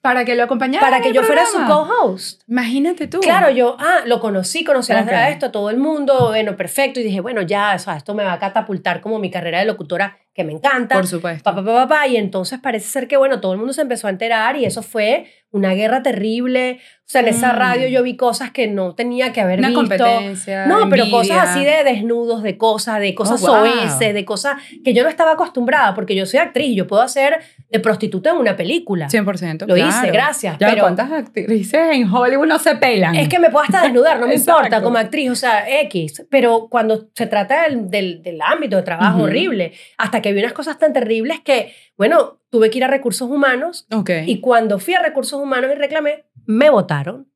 Para 0.08 0.24
que 0.24 0.36
lo 0.36 0.44
acompañara. 0.44 0.86
para 0.86 1.02
que 1.02 1.12
yo 1.12 1.22
fuera 1.24 1.46
su 1.46 1.58
co-host. 1.66 2.42
Imagínate 2.48 3.08
tú. 3.08 3.20
Claro, 3.20 3.50
yo, 3.50 3.76
ah, 3.78 4.00
lo 4.06 4.20
conocí, 4.22 4.64
conocí 4.64 4.94
a 4.94 4.96
las 4.96 5.06
Ok. 5.06 5.12
de 5.12 5.30
esto, 5.32 5.52
todo 5.52 5.70
el 5.70 5.78
mundo, 5.78 6.28
bueno, 6.30 6.56
perfecto. 6.56 7.00
Y 7.02 7.04
dije, 7.04 7.20
bueno, 7.20 7.42
ya, 7.42 7.74
o 7.76 7.80
sea, 7.80 7.98
esto 7.98 8.14
me 8.16 8.24
va 8.24 8.34
a 8.34 8.40
catapultar 8.40 9.02
como 9.02 9.20
mi 9.20 9.30
carrera 9.30 9.60
de 9.60 9.66
locutora, 9.66 10.18
que 10.38 10.44
me 10.46 10.54
encanta. 10.54 10.96
Por 10.96 11.08
supuesto. 11.08 11.44
Pa, 11.44 11.64
pa, 11.66 11.88
pa. 11.88 12.08
Y 12.08 12.16
entonces 12.16 12.60
parece 12.60 12.88
ser 12.88 13.08
que, 13.08 13.18
bueno, 13.18 13.42
todo 13.42 13.52
el 13.54 13.58
mundo 13.58 13.74
se 13.74 13.82
empezó 13.82 14.08
a 14.08 14.12
enterar 14.12 14.56
y 14.56 14.64
eso 14.66 14.84
fue 14.84 15.26
una 15.50 15.74
guerra 15.74 16.04
terrible. 16.04 16.80
O 17.00 17.10
sea, 17.10 17.22
en 17.22 17.30
esa 17.30 17.54
Mm. 17.54 17.56
radio 17.58 17.88
yo 17.88 18.04
vi 18.04 18.18
cosas 18.18 18.52
que 18.52 18.68
no 18.68 18.94
tenía 18.94 19.32
que 19.32 19.40
haber 19.42 19.60
Una 19.60 19.70
visto. 19.70 19.80
competencia. 19.80 20.66
No, 20.68 20.90
pero 20.90 21.04
envidia. 21.04 21.18
cosas 21.20 21.50
así 21.50 21.64
de 21.64 21.84
desnudos, 21.86 22.44
de 22.44 22.58
cosas, 22.58 23.00
de 23.00 23.16
cosas 23.16 23.42
Oh, 23.44 23.48
wow. 23.62 23.98
de 24.00 24.26
cosas 24.26 24.58
que 24.84 24.94
yo 24.94 25.04
no 25.04 25.10
estaba 25.10 25.32
acostumbrada, 25.32 25.96
porque 25.96 26.16
yo 26.16 26.26
soy 26.26 26.40
actriz 26.42 26.68
y 26.68 26.76
yo 26.76 26.86
puedo 26.86 27.02
hacer 27.02 27.40
de 27.70 27.80
prostituta 27.80 28.32
en 28.32 28.38
una 28.38 28.58
película. 28.58 29.08
100%. 29.10 29.66
Lo 29.68 29.78
hice, 29.78 30.12
gracias, 30.12 30.58
Ya, 30.60 30.68
pero- 30.70 30.82
¿cuántas 30.82 31.10
actrices 31.12 31.80
en 31.94 32.14
Hollywood 32.14 32.46
no 32.46 32.60
se 32.60 32.76
pelan? 32.76 33.16
Es 33.16 33.30
que 33.30 33.40
me 33.40 33.50
puedo 33.50 33.64
hasta 33.64 33.84
desnudar, 33.84 34.20
no 34.20 34.28
me 34.28 34.36
importa 34.36 34.82
como 34.84 34.98
actriz, 34.98 35.32
o 35.32 35.36
sea, 35.36 35.64
X. 35.84 36.26
Pero 36.30 36.68
cuando 36.70 37.08
se 37.16 37.26
trata 37.26 37.64
del, 37.64 37.90
del, 37.90 38.22
del 38.22 38.40
ámbito 38.42 38.76
de 38.76 38.84
trabajo 38.84 39.24
horrible, 39.24 39.72
hasta 39.98 40.22
que 40.22 40.27
vi 40.34 40.40
unas 40.40 40.54
cosas 40.54 40.78
tan 40.80 40.94
terribles 40.94 41.40
que, 41.42 41.74
bueno, 41.98 42.40
tuve 42.50 42.70
que 42.70 42.78
ir 42.78 42.84
a 42.84 42.88
recursos 42.88 43.30
humanos 43.30 43.88
Ok. 43.94 44.10
y 44.26 44.40
cuando 44.42 44.80
fui 44.80 44.94
a 44.94 45.02
recursos 45.02 45.42
humanos 45.42 45.72
y 45.74 45.76
reclamé, 45.76 46.26
me 46.46 46.70
votaron. 46.70 47.28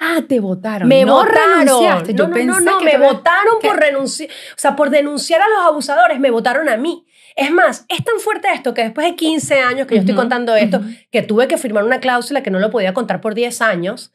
ah, 0.00 0.20
te 0.28 0.40
votaron. 0.40 0.88
Me 0.88 1.04
no 1.04 1.14
votaron. 1.14 1.60
renunciaste. 1.60 2.14
Yo 2.14 2.24
No, 2.24 2.28
no, 2.28 2.34
pensé 2.34 2.46
no, 2.48 2.60
no, 2.72 2.78
que 2.78 2.84
me 2.86 2.98
votaron 2.98 3.54
por 3.62 3.76
renunciar, 3.78 4.28
o 4.30 4.58
sea, 4.58 4.74
por 4.76 4.90
denunciar 4.90 5.40
a 5.42 5.48
los 5.48 5.60
abusadores, 5.66 6.18
me 6.18 6.30
votaron 6.30 6.68
a 6.68 6.76
mí. 6.76 7.06
Es 7.36 7.52
más, 7.52 7.86
es 7.88 8.04
tan 8.04 8.18
fuerte 8.18 8.48
esto 8.52 8.74
que 8.74 8.82
después 8.82 9.06
de 9.06 9.14
15 9.14 9.60
años 9.60 9.86
que 9.86 9.94
yo 9.94 10.00
estoy 10.00 10.16
contando 10.16 10.56
esto, 10.56 10.78
ujú. 10.78 10.88
que 11.12 11.22
tuve 11.22 11.46
que 11.46 11.56
firmar 11.56 11.84
una 11.84 12.00
cláusula 12.00 12.42
que 12.42 12.50
no 12.50 12.58
lo 12.58 12.70
podía 12.70 12.92
contar 12.94 13.20
por 13.20 13.34
10 13.34 13.62
años. 13.62 14.12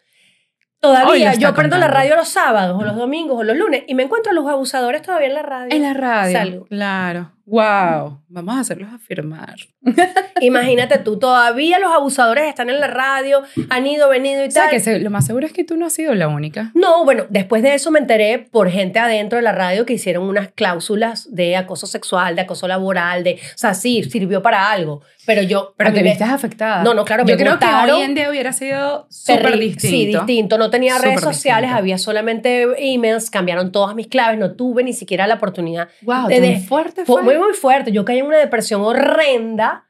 Todavía 0.82 1.34
yo 1.34 1.54
prendo 1.56 1.78
la 1.78 1.86
contando. 1.86 1.88
radio 1.88 2.16
los 2.18 2.28
sábados 2.28 2.80
o 2.80 2.86
los 2.86 2.96
domingos 2.98 3.40
o 3.40 3.44
los 3.44 3.56
lunes 3.58 3.84
y 3.88 3.96
me 3.96 4.04
encuentro 4.04 4.32
a 4.32 4.36
los 4.36 4.46
abusadores 4.48 5.02
todavía 5.02 5.28
en 5.30 5.34
la 5.34 5.42
radio. 5.42 5.68
En 5.76 5.82
la 5.82 5.94
radio. 5.94 6.38
Salud. 6.38 6.68
Claro. 6.68 7.32
Wow. 7.46 8.22
Vamos 8.28 8.56
a 8.58 8.60
hacerlos 8.62 8.90
afirmar. 8.94 9.56
Imagínate 10.42 10.98
tú, 10.98 11.20
todavía 11.20 11.80
los 11.80 11.92
abusadores 11.94 12.46
están 12.48 12.70
en 12.70 12.80
la 12.80 12.88
radio, 12.88 13.44
han 13.70 13.88
ido, 13.88 14.10
venido 14.10 14.44
y 14.44 14.48
O 14.48 14.52
sea, 14.52 14.64
tal. 14.64 14.72
que 14.72 14.80
se- 14.80 15.00
lo 15.00 15.10
más 15.10 15.26
seguro 15.26 15.46
es 15.46 15.54
que 15.54 15.64
tú 15.64 15.78
no 15.78 15.86
has 15.86 15.94
sido 15.94 16.14
la 16.16 16.28
única. 16.28 16.72
No, 16.74 17.06
bueno, 17.06 17.26
después 17.30 17.62
de 17.64 17.76
eso 17.76 17.92
me 17.92 18.00
enteré 18.00 18.40
por 18.40 18.70
gente 18.70 19.00
adentro 19.00 19.38
de 19.38 19.44
la 19.44 19.52
radio 19.52 19.86
que 19.86 19.94
hicieron 19.94 20.24
unas 20.28 20.50
cláusulas 20.54 21.34
de 21.34 21.56
acoso 21.56 21.88
sexual, 21.88 22.36
de 22.36 22.42
acoso 22.42 22.68
laboral, 22.68 23.24
de, 23.24 23.36
o 23.36 23.58
sea, 23.58 23.74
sí, 23.74 24.04
sirvió 24.04 24.42
para 24.42 24.72
algo, 24.72 25.02
pero 25.26 25.42
yo... 25.42 25.74
Pero 25.78 25.94
te 25.94 26.04
viste 26.04 26.24
afectada. 26.24 26.84
No, 26.84 26.94
no, 26.94 27.06
claro, 27.06 27.24
Yo 27.26 27.36
me 27.36 27.42
creo 27.42 27.60
que 27.60 27.66
hoy 27.66 28.02
en 28.02 28.16
día 28.16 28.30
hubiera 28.30 28.54
sido 28.54 29.08
súper 29.10 29.58
distinto. 29.60 29.88
Sí, 29.88 30.06
distinto. 30.08 30.58
No 30.58 30.70
tenía 30.70 30.98
redes 30.98 31.22
sociales, 31.22 31.70
distinto. 31.70 31.78
había 31.80 31.98
solamente 31.98 32.68
emails, 32.78 33.30
cambiaron 33.30 33.72
todas 33.72 33.96
mis 33.96 34.08
claves, 34.08 34.38
no 34.40 34.52
tuve 34.56 34.84
ni 34.84 34.94
siquiera 34.94 35.28
la 35.28 35.36
oportunidad. 35.36 35.88
Wow, 36.02 36.28
de- 36.28 36.60
fuerte 36.60 37.06
Fue 37.06 37.24
fue. 37.24 37.35
Muy, 37.36 37.48
muy 37.48 37.54
fuerte. 37.54 37.92
Yo 37.92 38.06
caí 38.06 38.20
en 38.20 38.28
una 38.28 38.38
depresión 38.38 38.82
horrenda, 38.82 39.90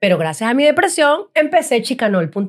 pero 0.00 0.16
gracias 0.18 0.50
a 0.50 0.54
mi 0.54 0.64
depresión 0.64 1.26
empecé 1.34 1.82
chicanol.com. 1.82 2.48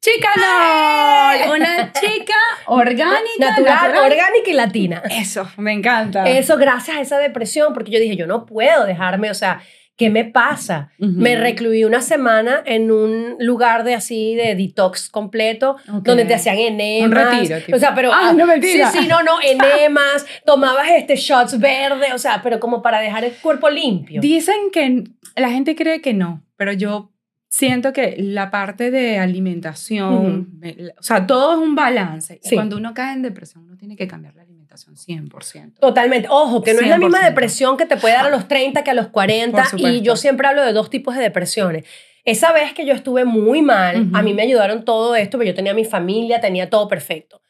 Chica 0.00 0.30
no, 0.36 1.54
una 1.54 1.92
chica 1.92 2.34
orgánica, 2.66 3.18
Natural, 3.38 3.96
orgánica 3.96 4.50
y 4.50 4.52
latina. 4.52 5.02
Eso, 5.10 5.48
me 5.56 5.72
encanta. 5.72 6.24
Eso 6.24 6.56
gracias 6.56 6.96
a 6.96 7.00
esa 7.00 7.18
depresión, 7.18 7.74
porque 7.74 7.90
yo 7.90 7.98
dije, 7.98 8.16
yo 8.16 8.26
no 8.26 8.46
puedo 8.46 8.84
dejarme, 8.84 9.30
o 9.30 9.34
sea, 9.34 9.60
¿qué 9.96 10.10
me 10.10 10.24
pasa? 10.24 10.90
Ujú. 10.98 11.12
Me 11.12 11.36
recluí 11.36 11.84
una 11.84 12.00
semana 12.02 12.62
en 12.66 12.90
un 12.90 13.36
lugar 13.38 13.84
de 13.84 13.94
así, 13.94 14.34
de 14.34 14.54
detox 14.56 15.08
completo, 15.08 15.76
Ok. 15.92 16.04
donde 16.04 16.24
te 16.24 16.34
hacían 16.34 16.58
enemas. 16.58 17.08
Un 17.10 17.14
retiro, 17.14 17.60
tipo. 17.60 17.76
O 17.76 17.80
sea, 17.80 17.94
pero... 17.94 18.10
Ah, 18.12 18.32
no, 18.32 18.46
mentira. 18.46 18.90
Sí, 18.90 18.98
sí, 19.02 19.06
no, 19.08 19.22
no, 19.22 19.40
enemas, 19.42 20.26
tomabas 20.44 20.88
este 20.96 21.16
shots 21.16 21.58
verdes, 21.60 22.12
o 22.12 22.18
sea, 22.18 22.40
pero 22.42 22.58
como 22.60 22.82
para 22.82 23.00
dejar 23.00 23.24
el 23.24 23.32
cuerpo 23.34 23.70
limpio. 23.70 24.20
Dicen 24.20 24.70
que 24.72 25.04
la 25.36 25.50
gente 25.50 25.74
cree 25.76 26.00
que 26.00 26.12
no, 26.14 26.42
pero 26.56 26.72
yo 26.72 27.12
siento 27.48 27.92
que 27.92 28.16
la 28.18 28.50
parte 28.50 28.90
de 28.90 29.18
alimentación, 29.18 30.58
me- 30.58 30.76
o 30.98 31.02
sea, 31.02 31.26
todo 31.26 31.52
es 31.54 31.58
un 31.58 31.74
balance. 31.74 32.40
Y 32.42 32.48
Sí. 32.48 32.54
cuando 32.54 32.76
uno 32.76 32.94
cae 32.94 33.14
en 33.14 33.22
depresión, 33.22 33.64
uno 33.64 33.76
tiene 33.76 33.96
que 33.96 34.08
cambiar 34.08 34.34
la 34.34 34.43
alimentación 34.74 34.96
100%. 34.96 35.78
Totalmente. 35.78 36.28
Ojo, 36.30 36.62
que 36.62 36.74
no 36.74 36.80
es 36.80 36.88
la 36.88 36.98
misma 36.98 37.20
100%. 37.20 37.24
depresión 37.24 37.76
que 37.76 37.86
te 37.86 37.96
puede 37.96 38.14
dar 38.14 38.26
a 38.26 38.30
los 38.30 38.48
30 38.48 38.84
que 38.84 38.90
a 38.90 38.94
los 38.94 39.08
40. 39.08 39.56
Por 39.56 39.64
supuesto. 39.66 39.88
Y 39.88 40.02
yo 40.02 40.16
siempre 40.16 40.46
hablo 40.46 40.62
de 40.62 40.72
dos 40.72 40.90
tipos 40.90 41.14
de 41.14 41.22
depresiones. 41.22 41.84
Esa 42.24 42.52
vez 42.52 42.72
que 42.72 42.86
yo 42.86 42.94
estuve 42.94 43.24
muy 43.24 43.60
mal, 43.60 44.08
a 44.14 44.22
mí 44.22 44.32
me 44.32 44.42
ayudaron 44.42 44.84
todo 44.86 45.14
esto, 45.14 45.36
pero 45.36 45.50
yo 45.50 45.54
tenía 45.54 45.74
mi 45.74 45.84
familia, 45.84 46.40
tenía 46.40 46.70
todo 46.70 46.88
perfecto. 46.88 47.42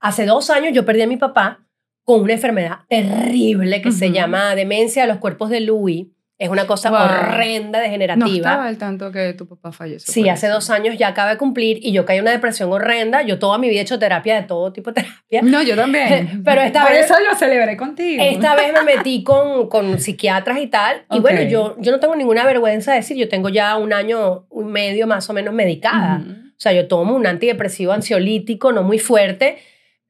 Hace 0.00 0.26
dos 0.26 0.50
años 0.50 0.72
yo 0.72 0.84
perdí 0.84 1.02
a 1.02 1.06
mi 1.06 1.16
papá 1.16 1.64
con 2.02 2.22
una 2.22 2.32
enfermedad 2.32 2.78
terrible 2.88 3.82
que 3.82 3.92
se 3.92 4.10
llama 4.10 4.54
demencia 4.56 5.02
de 5.02 5.08
los 5.08 5.18
cuerpos 5.18 5.50
de 5.50 5.60
Louis. 5.60 6.08
Es 6.38 6.50
una 6.50 6.66
cosa 6.66 6.90
Wow. 6.90 7.00
horrenda, 7.00 7.78
No 7.78 7.84
degenerativa. 7.84 8.28
estaba 8.36 8.66
al 8.66 8.76
tanto 8.76 9.10
que 9.10 9.32
tu 9.32 9.46
papá 9.48 9.72
falleció. 9.72 10.12
Sí, 10.12 10.28
hace 10.28 10.46
eso. 10.48 10.56
dos 10.56 10.68
años 10.68 10.98
ya 10.98 11.08
acaba 11.08 11.30
de 11.30 11.38
cumplir 11.38 11.78
y 11.80 11.92
yo 11.92 12.04
caí 12.04 12.18
en 12.18 12.24
una 12.24 12.32
depresión 12.32 12.70
horrenda. 12.70 13.22
Yo 13.22 13.38
toda 13.38 13.56
mi 13.56 13.70
vida 13.70 13.78
he 13.80 13.82
hecho 13.82 13.98
terapia 13.98 14.34
de 14.34 14.42
todo 14.42 14.70
tipo 14.70 14.92
de 14.92 15.00
terapia. 15.02 15.40
No, 15.42 15.62
yo 15.62 15.76
también. 15.76 16.42
Pero 16.44 16.60
esta 16.60 16.82
por 16.82 16.90
vez- 16.92 17.06
eso 17.06 17.14
lo 17.26 17.34
celebré 17.36 17.78
contigo. 17.78 18.22
Esta 18.22 18.54
vez 18.54 18.72
me 18.74 18.82
metí 18.82 19.24
con, 19.24 19.68
con 19.70 19.98
psiquiatras 19.98 20.58
y 20.58 20.66
tal. 20.66 21.06
Y 21.10 21.16
Ok. 21.16 21.22
bueno, 21.22 21.40
yo, 21.42 21.74
yo 21.78 21.90
no 21.90 22.00
tengo 22.00 22.14
ninguna 22.14 22.44
vergüenza 22.44 22.90
de 22.92 22.98
decir, 22.98 23.16
yo 23.16 23.30
tengo 23.30 23.48
ya 23.48 23.74
un 23.76 23.94
año 23.94 24.46
y 24.54 24.62
medio 24.64 25.06
más 25.06 25.30
o 25.30 25.32
menos 25.32 25.54
medicada. 25.54 26.22
O 26.28 26.58
sea, 26.60 26.72
yo 26.72 26.86
tomo 26.86 27.14
un 27.16 27.26
antidepresivo 27.26 27.92
ansiolítico, 27.92 28.72
no 28.72 28.82
muy 28.82 28.98
fuerte, 28.98 29.56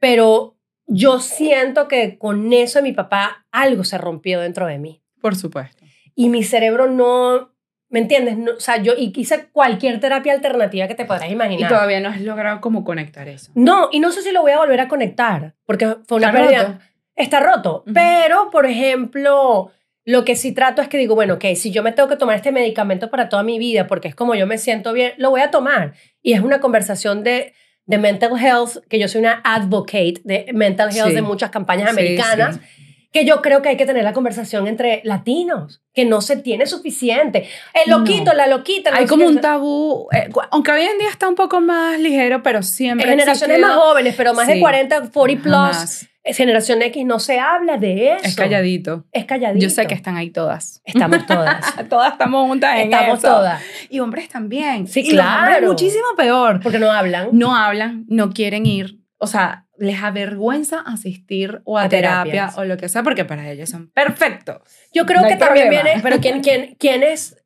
pero 0.01 0.57
yo 0.89 1.21
siento 1.21 1.87
que 1.87 2.19
con 2.19 2.53
eso 2.53 2.81
de 2.81 2.83
mi 2.83 2.93
papá 2.93 3.47
algo 3.53 3.85
se 3.85 3.97
rompió 3.99 4.41
dentro 4.41 4.67
de 4.67 4.79
mí. 4.79 5.03
Por 5.21 5.35
supuesto. 5.37 5.85
Y 6.17 6.29
mi 6.31 6.43
cerebro 6.43 6.89
no, 6.91 7.53
¿me 7.91 8.01
entiendes? 8.01 8.37
No, 8.39 8.53
o 8.57 8.61
sea, 8.61 8.79
yo 8.83 8.95
y 8.97 9.13
hice 9.15 9.47
cualquier 9.53 10.01
terapia 10.01 10.33
alternativa 10.33 10.89
que 10.89 10.95
te 10.97 11.05
podrás 11.05 11.29
Y 11.29 11.35
imaginar. 11.35 11.69
todavía 11.69 12.01
no 12.01 12.09
has 12.09 12.21
logrado 12.21 12.61
como 12.61 12.83
conectar 12.83 13.29
eso. 13.29 13.53
No, 13.55 13.89
y 13.93 14.01
no 14.01 14.11
sé 14.11 14.23
si 14.23 14.33
lo 14.33 14.41
voy 14.43 14.53
a 14.53 14.59
volver 14.59 14.81
a 14.81 14.89
conectar, 14.89 15.55
porque 15.67 15.95
fue 16.09 16.17
una 16.19 16.29
Está 16.31 16.41
pérdida. 16.41 16.63
roto. 16.65 16.79
Está 17.15 17.41
roto. 17.41 17.83
Ujú. 17.85 17.93
Pero, 17.95 18.51
por 18.51 18.67
ejemplo, 18.67 19.71
lo 20.05 20.25
que 20.25 20.37
sí 20.37 20.53
trato 20.53 20.83
es 20.83 20.89
que 20.89 20.99
digo, 20.99 21.15
bueno, 21.15 21.35
ok, 21.35 21.45
si 21.55 21.71
yo 21.71 21.83
me 21.83 21.93
tengo 21.93 22.09
que 22.09 22.17
tomar 22.17 22.37
este 22.37 22.51
medicamento 22.53 23.11
para 23.11 23.29
toda 23.29 23.43
mi 23.43 23.59
vida, 23.59 23.87
porque 23.87 24.09
es 24.09 24.15
como 24.15 24.35
yo 24.35 24.47
me 24.47 24.59
siento 24.59 24.93
bien, 24.93 25.13
lo 25.19 25.31
voy 25.31 25.43
a 25.43 25.51
tomar. 25.51 25.93
Y 26.23 26.33
es 26.33 26.41
una 26.41 26.61
conversación 26.61 27.23
de, 27.25 27.53
de 27.85 27.99
mental 27.99 28.33
health, 28.43 28.79
que 28.89 28.99
yo 28.99 29.09
soy 29.09 29.21
una 29.21 29.41
advocate 29.45 30.15
de 30.25 30.47
mental 30.55 30.89
health 30.97 31.09
Sí. 31.11 31.15
de 31.15 31.23
muchas 31.23 31.51
campañas 31.51 31.91
Sí, 31.91 31.93
americanas. 31.93 32.57
sí. 32.57 32.83
Que 33.17 33.25
yo 33.25 33.41
creo 33.41 33.63
que 33.63 33.71
hay 33.71 33.77
que 33.79 33.87
tener 33.87 34.05
la 34.05 34.13
conversación 34.13 34.67
entre 34.67 35.01
latinos, 35.05 35.81
que 35.95 36.05
no 36.05 36.21
se 36.21 36.37
tiene 36.37 36.67
suficiente. 36.67 37.49
El 37.73 37.91
No. 37.91 37.99
loquito, 38.01 38.35
la 38.35 38.47
loquita. 38.47 38.91
no 38.91 38.97
Hay 38.99 39.07
como 39.07 39.25
un 39.27 39.41
tabú, 39.41 40.07
eh, 40.13 40.29
aunque 40.51 40.71
hoy 40.73 40.83
en 40.83 40.99
día 40.99 41.09
está 41.09 41.27
un 41.29 41.35
poco 41.35 41.61
más 41.61 41.99
ligero, 41.99 42.43
pero 42.43 42.63
siempre. 42.63 43.07
En 43.07 43.19
generaciones 43.19 43.57
existió- 43.57 43.75
más 43.77 43.85
jóvenes, 43.87 44.15
pero 44.17 44.35
más 44.35 44.47
de 44.47 44.55
Sí. 44.55 44.61
40, 44.61 45.09
40 45.11 45.43
plus, 45.43 45.53
Jamás. 45.55 46.09
generación 46.25 46.83
X, 46.83 47.07
no 47.07 47.19
se 47.19 47.39
habla 47.39 47.79
de 47.79 48.13
eso. 48.15 48.25
Es 48.25 48.37
calladito. 48.37 49.07
Es 49.13 49.25
calladito. 49.25 49.63
Yo 49.63 49.71
sé 49.71 49.87
que 49.87 49.95
están 49.95 50.17
ahí 50.19 50.29
todas. 50.31 50.83
Estamos 50.85 51.25
todas. 51.27 51.65
todas 51.89 52.13
estamos 52.13 52.47
juntas 52.49 52.77
en 52.77 52.93
Estamos 52.93 53.19
eso. 53.19 53.29
todas. 53.29 53.63
Y 53.89 54.01
hombres 54.01 54.29
también. 54.29 54.89
Sí, 54.89 55.01
Y 55.01 55.13
los 55.13 55.25
hombres 55.25 55.57
claro. 55.57 55.69
muchísimo 55.69 56.05
peor. 56.19 56.61
Porque 56.63 56.79
no 56.79 56.91
hablan. 56.91 57.31
No 57.33 57.57
hablan, 57.57 58.05
no 58.09 58.33
quieren 58.33 58.67
ir. 58.67 58.99
O 59.19 59.27
sea, 59.27 59.66
les 59.79 60.03
avergüenza 60.03 60.81
asistir 60.81 61.61
o 61.65 61.79
a, 61.79 61.89
terapia 61.89 62.51
o 62.57 62.65
lo 62.65 62.77
que 62.77 62.89
sea, 62.89 63.03
porque 63.03 63.25
para 63.25 63.51
ellos 63.51 63.71
son 63.71 63.91
perfectos. 63.91 64.63
Yo 64.93 65.07
creo 65.07 65.27
que 65.27 65.37
también 65.37 65.71
viene, 65.71 66.01
pero 66.03 66.21
¿quién, 66.21 66.43
quién, 66.43 66.75
quién 66.79 67.03
es 67.03 67.37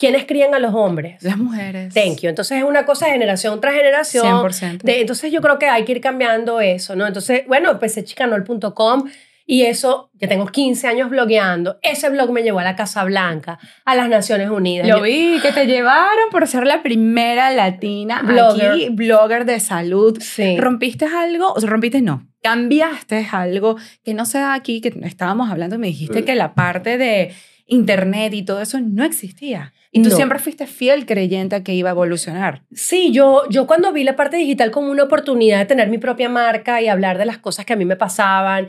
¿Quiénes 0.00 0.24
crían 0.24 0.54
a 0.54 0.58
los 0.58 0.72
hombres? 0.72 1.22
Las 1.22 1.36
mujeres. 1.36 1.92
Thank 1.92 2.20
you. 2.20 2.30
Entonces 2.30 2.56
es 2.56 2.64
una 2.64 2.86
cosa 2.86 3.04
de 3.04 3.12
generación 3.12 3.60
tras 3.60 3.74
generación. 3.74 4.24
100%. 4.24 4.80
De, 4.80 5.02
entonces 5.02 5.30
yo 5.30 5.42
creo 5.42 5.58
que 5.58 5.66
hay 5.66 5.84
que 5.84 5.92
ir 5.92 6.00
cambiando 6.00 6.62
eso, 6.62 6.96
¿no? 6.96 7.06
Entonces, 7.06 7.42
bueno, 7.46 7.70
empecé 7.70 8.02
chicanol.com 8.02 9.10
y 9.50 9.62
eso, 9.62 10.12
ya 10.14 10.28
tengo 10.28 10.46
15 10.46 10.86
años 10.86 11.10
blogueando. 11.10 11.80
Ese 11.82 12.08
blog 12.08 12.30
me 12.30 12.44
llevó 12.44 12.60
a 12.60 12.62
la 12.62 12.76
Casa 12.76 13.02
Blanca, 13.02 13.58
a 13.84 13.96
las 13.96 14.08
Naciones 14.08 14.48
Unidas. 14.48 14.86
Lo 14.86 15.02
vi, 15.02 15.40
que 15.42 15.50
te 15.50 15.66
llevaron 15.66 16.30
por 16.30 16.46
ser 16.46 16.68
la 16.68 16.84
primera 16.84 17.50
latina 17.50 18.22
blogger, 18.22 18.70
aquí, 18.70 18.88
blogger 18.90 19.46
de 19.46 19.58
salud. 19.58 20.16
Sí. 20.20 20.56
¿Rompiste 20.56 21.06
algo? 21.06 21.52
O 21.52 21.58
sea, 21.58 21.68
rompiste 21.68 22.00
no. 22.00 22.28
Cambiaste 22.44 23.26
algo 23.32 23.76
que 24.04 24.14
no 24.14 24.24
se 24.24 24.38
da 24.38 24.54
aquí, 24.54 24.80
que 24.80 24.94
estábamos 25.02 25.50
hablando, 25.50 25.80
me 25.80 25.88
dijiste 25.88 26.22
mm. 26.22 26.24
que 26.24 26.36
la 26.36 26.54
parte 26.54 26.96
de 26.96 27.34
internet 27.66 28.32
y 28.34 28.44
todo 28.44 28.60
eso 28.60 28.78
no 28.80 29.02
existía. 29.02 29.72
Y 29.90 30.02
tú 30.02 30.10
siempre 30.12 30.38
fuiste 30.38 30.68
fiel 30.68 31.06
creyente 31.06 31.56
a 31.56 31.64
que 31.64 31.74
iba 31.74 31.90
a 31.90 31.92
evolucionar. 31.92 32.62
Sí, 32.72 33.10
yo, 33.10 33.42
yo 33.50 33.66
cuando 33.66 33.92
vi 33.92 34.04
la 34.04 34.14
parte 34.14 34.36
digital 34.36 34.70
como 34.70 34.92
una 34.92 35.02
oportunidad 35.02 35.58
de 35.58 35.66
tener 35.66 35.88
mi 35.88 35.98
propia 35.98 36.28
marca 36.28 36.80
y 36.80 36.86
hablar 36.86 37.18
de 37.18 37.24
las 37.24 37.38
cosas 37.38 37.64
que 37.64 37.72
a 37.72 37.76
mí 37.76 37.84
me 37.84 37.96
pasaban, 37.96 38.68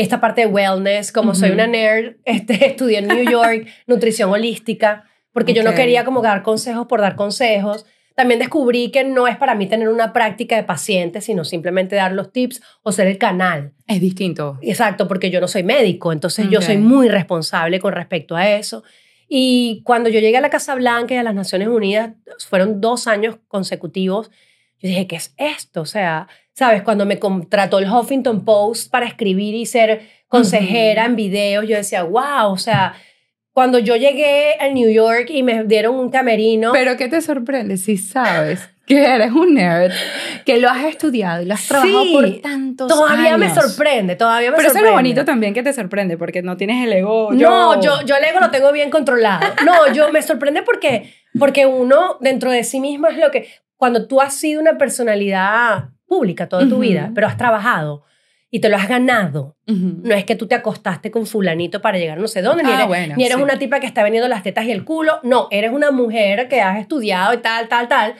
esta 0.00 0.20
parte 0.20 0.42
de 0.42 0.46
wellness, 0.46 1.12
como 1.12 1.34
soy 1.34 1.50
una 1.50 1.66
nerd, 1.66 2.16
este, 2.24 2.66
estudié 2.66 2.98
en 2.98 3.08
New 3.08 3.30
York 3.30 3.66
nutrición 3.86 4.30
holística, 4.30 5.04
porque 5.32 5.52
yo 5.52 5.62
no 5.62 5.74
quería 5.74 6.04
como 6.04 6.22
dar 6.22 6.42
consejos 6.42 6.86
por 6.86 7.00
dar 7.00 7.16
consejos. 7.16 7.86
También 8.14 8.40
descubrí 8.40 8.90
que 8.90 9.04
no 9.04 9.28
es 9.28 9.36
para 9.36 9.54
mí 9.54 9.66
tener 9.66 9.88
una 9.88 10.12
práctica 10.12 10.56
de 10.56 10.64
paciente, 10.64 11.20
sino 11.20 11.44
simplemente 11.44 11.94
dar 11.94 12.12
los 12.12 12.32
tips 12.32 12.60
o 12.82 12.90
ser 12.90 13.06
el 13.06 13.18
canal. 13.18 13.74
Es 13.86 14.00
distinto. 14.00 14.58
Exacto, 14.60 15.06
porque 15.06 15.30
yo 15.30 15.40
no 15.40 15.46
soy 15.46 15.62
médico, 15.62 16.12
entonces 16.12 16.48
yo 16.50 16.60
soy 16.60 16.78
muy 16.78 17.08
responsable 17.08 17.78
con 17.78 17.92
respecto 17.92 18.34
a 18.34 18.50
eso. 18.50 18.82
Y 19.28 19.82
cuando 19.84 20.08
yo 20.08 20.18
llegué 20.20 20.38
a 20.38 20.40
la 20.40 20.50
Casa 20.50 20.74
Blanca 20.74 21.14
y 21.14 21.18
a 21.18 21.22
las 21.22 21.34
Naciones 21.34 21.68
Unidas, 21.68 22.12
fueron 22.48 22.80
dos 22.80 23.06
años 23.06 23.36
consecutivos, 23.46 24.30
yo 24.80 24.88
dije, 24.88 25.06
¿qué 25.06 25.16
es 25.16 25.34
esto? 25.36 25.82
O 25.82 25.86
sea, 25.86 26.28
¿sabes? 26.58 26.82
Cuando 26.82 27.06
me 27.06 27.20
contrató 27.20 27.78
el 27.78 27.88
Huffington 27.88 28.44
Post 28.44 28.90
para 28.90 29.06
escribir 29.06 29.54
y 29.54 29.64
ser 29.64 30.00
consejera 30.26 31.04
en 31.04 31.14
videos, 31.14 31.68
yo 31.68 31.76
decía, 31.76 32.02
wow, 32.02 32.50
o 32.50 32.58
sea, 32.58 32.94
cuando 33.52 33.78
yo 33.78 33.94
llegué 33.94 34.56
a 34.58 34.66
New 34.66 34.90
York 34.90 35.26
y 35.28 35.44
me 35.44 35.62
dieron 35.62 35.94
un 35.94 36.10
camerino. 36.10 36.72
Pero 36.72 36.96
¿qué 36.96 37.06
te 37.06 37.22
sorprende 37.22 37.76
si 37.76 37.96
sabes 37.96 38.68
que 38.86 39.04
eres 39.04 39.30
un 39.30 39.54
nerd, 39.54 39.92
que 40.44 40.58
lo 40.58 40.68
has 40.68 40.84
estudiado 40.86 41.42
y 41.42 41.44
lo 41.44 41.54
has 41.54 41.68
trabajado 41.68 42.04
por 42.12 42.28
tantos 42.40 42.88
todavía 42.88 43.34
años? 43.34 43.38
me 43.38 43.54
sorprende, 43.54 44.16
todavía 44.16 44.50
me 44.50 44.56
Pero 44.56 44.70
sorprende. 44.70 44.72
Pero 44.72 44.78
eso 44.78 44.78
es 44.78 44.84
lo 44.84 44.92
bonito 44.96 45.24
también 45.24 45.54
que 45.54 45.62
te 45.62 45.72
sorprende, 45.72 46.18
porque 46.18 46.42
no 46.42 46.56
tienes 46.56 46.84
el 46.84 46.92
ego. 46.92 47.28
No, 47.32 47.80
yo, 47.80 48.04
yo 48.04 48.16
el 48.16 48.24
ego 48.24 48.40
lo 48.40 48.50
tengo 48.50 48.72
bien 48.72 48.90
controlado. 48.90 49.46
No, 49.64 49.92
yo 49.92 50.10
me 50.10 50.22
sorprende 50.22 50.64
porque, 50.64 51.14
porque 51.38 51.66
uno 51.66 52.16
dentro 52.20 52.50
de 52.50 52.64
sí 52.64 52.80
mismo 52.80 53.06
es 53.06 53.16
lo 53.16 53.30
que. 53.30 53.46
Cuando 53.76 54.08
tú 54.08 54.20
has 54.20 54.34
sido 54.34 54.60
una 54.60 54.76
personalidad 54.76 55.90
pública 56.08 56.48
toda 56.48 56.68
tu 56.68 56.78
vida, 56.78 57.12
pero 57.14 57.26
has 57.26 57.36
trabajado 57.36 58.04
y 58.50 58.60
te 58.60 58.68
lo 58.68 58.76
has 58.76 58.88
ganado. 58.88 59.56
No 59.66 60.14
es 60.14 60.24
que 60.24 60.34
tú 60.34 60.46
te 60.46 60.54
acostaste 60.54 61.10
con 61.10 61.26
fulanito 61.26 61.80
para 61.82 61.98
llegar 61.98 62.18
no 62.18 62.28
sé 62.28 62.42
dónde, 62.42 62.64
ni 62.64 62.70
ah, 62.70 62.88
eres, 62.90 63.16
ni 63.16 63.24
eres 63.24 63.36
una 63.36 63.58
tipa 63.58 63.78
que 63.78 63.86
está 63.86 64.02
vendiendo 64.02 64.28
las 64.28 64.42
tetas 64.42 64.64
y 64.64 64.72
el 64.72 64.84
culo. 64.84 65.20
No, 65.22 65.48
eres 65.50 65.70
una 65.70 65.90
mujer 65.90 66.48
que 66.48 66.60
has 66.60 66.78
estudiado 66.80 67.34
y 67.34 67.38
tal, 67.38 67.68
tal, 67.68 67.88
tal. 67.88 68.14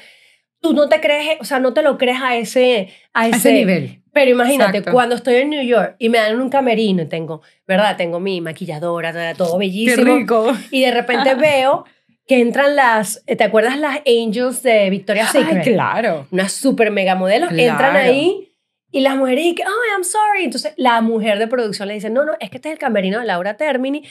Tú 0.61 0.75
no 0.75 0.89
te 0.89 1.01
crees, 1.01 1.39
o 1.41 1.45
sea, 1.45 1.61
no 1.61 1.73
te 1.73 1.83
lo 1.83 1.97
crees 1.97 2.21
a 2.21 2.37
ese, 2.37 2.89
a 3.15 3.29
ese, 3.29 3.53
nivel. 3.53 4.03
Pero 4.13 4.33
imagínate, 4.33 4.83
cuando 4.83 5.15
estoy 5.15 5.37
en 5.37 5.51
New 5.51 5.63
York 5.63 5.95
y 5.99 6.09
me 6.09 6.19
dan 6.19 6.41
un 6.41 6.51
camerino 6.51 7.03
y 7.03 7.07
tengo, 7.07 7.41
¿verdad? 7.67 7.97
Tengo 7.97 8.21
mi 8.21 8.41
maquilladora, 8.41 9.35
todo 9.35 9.57
bellísimo. 9.59 10.05
Qué 10.05 10.19
rico. 10.19 10.53
Y 10.71 10.83
de 10.83 10.91
repente 10.91 11.35
veo 11.37 11.85
que 12.29 12.41
entran 12.41 12.77
las, 12.77 13.25
¿te 13.25 13.43
acuerdas 13.43 13.79
las 13.79 14.01
Angels 14.07 14.63
de 14.63 14.91
Victoria's 14.91 15.33
Secret? 15.33 15.67
Ay, 15.67 15.73
claro. 15.73 16.29
Unas 16.31 16.53
super 16.53 16.91
mega 16.91 17.15
modelos. 17.15 17.51
Entran 17.51 17.97
ahí 17.97 18.49
y 18.93 19.01
las 19.01 19.17
mujeres 19.17 19.45
dicen, 19.45 19.67
oh, 19.67 19.95
I'm 19.95 20.05
sorry. 20.05 20.45
Entonces 20.45 20.75
la 20.77 21.01
mujer 21.01 21.39
de 21.39 21.47
producción 21.47 21.89
le 21.89 21.95
dice, 21.95 22.11
no, 22.11 22.27
no, 22.27 22.33
es 22.39 22.51
que 22.51 22.59
este 22.59 22.69
es 22.69 22.75
el 22.75 22.79
camerino 22.79 23.19
de 23.19 23.25
Laura 23.25 23.57
Termini. 23.57 24.03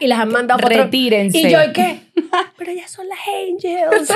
y 0.00 0.06
las 0.06 0.18
han 0.18 0.30
mandado 0.30 0.60
por 0.60 0.70
Retírense. 0.70 1.38
Y 1.38 1.50
yo, 1.50 1.62
¿y 1.62 1.72
qué? 1.72 2.00
Pero 2.56 2.72
ya 2.72 2.88
son 2.88 3.06
las 3.06 3.18
angels. 3.26 4.12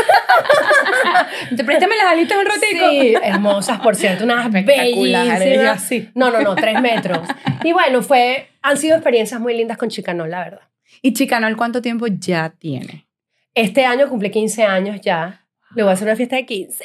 Préstame 1.66 1.96
las 1.96 2.06
alitas 2.06 2.38
un 2.38 2.46
ratico. 2.46 2.90
Sí, 2.90 3.14
hermosas, 3.22 3.80
por 3.80 3.96
cierto, 3.96 4.24
unas 4.24 4.50
bellísimas. 4.50 5.82
Sí. 5.82 6.08
No, 6.14 6.30
no, 6.30 6.40
no, 6.40 6.54
tres 6.54 6.80
metros. 6.80 7.20
Y 7.64 7.72
bueno, 7.72 8.02
fue, 8.02 8.48
han 8.62 8.78
sido 8.78 8.96
experiencias 8.96 9.38
muy 9.40 9.54
lindas 9.54 9.76
con 9.76 9.90
Chicanol, 9.90 10.30
la 10.30 10.40
verdad. 10.40 10.68
¿Y 11.02 11.12
Chicanol 11.12 11.56
cuánto 11.56 11.82
tiempo 11.82 12.06
ya 12.06 12.50
tiene? 12.58 13.06
Este 13.54 13.84
año 13.84 14.08
cumple 14.08 14.30
15 14.30 14.64
años 14.64 15.00
ya. 15.00 15.44
Le 15.74 15.82
voy 15.82 15.90
a 15.90 15.94
hacer 15.94 16.06
una 16.06 16.16
fiesta 16.16 16.36
de 16.36 16.46
15. 16.46 16.84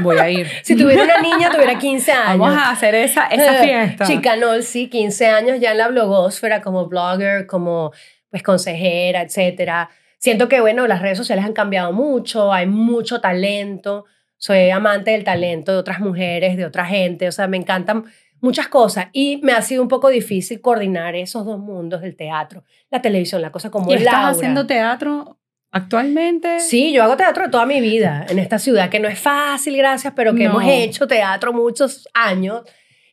Voy 0.00 0.18
a 0.18 0.30
ir. 0.30 0.46
Si 0.62 0.76
tuviera 0.76 1.04
una 1.04 1.20
niña, 1.20 1.50
tuviera 1.50 1.78
15 1.78 2.12
años. 2.12 2.38
Vamos 2.38 2.56
a 2.56 2.70
hacer 2.70 2.94
esa, 2.94 3.26
esa 3.26 3.54
fiesta. 3.54 4.04
Chicanol, 4.04 4.62
sí, 4.62 4.88
15 4.88 5.26
años 5.26 5.60
ya 5.60 5.72
en 5.72 5.78
la 5.78 5.88
blogosfera 5.88 6.60
como 6.60 6.86
blogger, 6.86 7.46
como 7.46 7.92
pues 8.30 8.42
consejera, 8.42 9.22
etcétera. 9.22 9.90
Siento 10.18 10.48
que, 10.48 10.60
bueno, 10.60 10.86
las 10.86 11.00
redes 11.00 11.16
sociales 11.16 11.44
han 11.44 11.52
cambiado 11.52 11.92
mucho, 11.92 12.52
hay 12.52 12.66
mucho 12.66 13.20
talento. 13.20 14.04
Soy 14.36 14.70
amante 14.70 15.12
del 15.12 15.24
talento 15.24 15.72
de 15.72 15.78
otras 15.78 16.00
mujeres, 16.00 16.56
de 16.56 16.64
otra 16.64 16.84
gente. 16.84 17.28
O 17.28 17.32
sea, 17.32 17.46
me 17.46 17.56
encantan 17.56 18.04
muchas 18.40 18.68
cosas 18.68 19.06
y 19.12 19.38
me 19.42 19.52
ha 19.52 19.62
sido 19.62 19.82
un 19.82 19.88
poco 19.88 20.08
difícil 20.08 20.60
coordinar 20.60 21.14
esos 21.16 21.44
dos 21.44 21.58
mundos 21.58 22.02
del 22.02 22.16
teatro, 22.16 22.64
la 22.90 23.02
televisión, 23.02 23.42
la 23.42 23.50
cosa 23.50 23.70
como 23.70 23.90
¿Y 23.90 23.94
estás 23.94 24.36
haciendo 24.36 24.66
teatro 24.66 25.37
¿Actualmente? 25.70 26.60
Sí, 26.60 26.92
yo 26.92 27.02
hago 27.02 27.16
teatro 27.16 27.50
toda 27.50 27.66
mi 27.66 27.80
vida 27.80 28.24
en 28.28 28.38
esta 28.38 28.58
ciudad, 28.58 28.88
que 28.88 29.00
no 29.00 29.08
es 29.08 29.18
fácil, 29.18 29.76
gracias, 29.76 30.14
pero 30.16 30.34
que 30.34 30.44
hemos 30.44 30.64
hecho 30.66 31.06
teatro 31.06 31.52
muchos 31.52 32.08
años. 32.14 32.62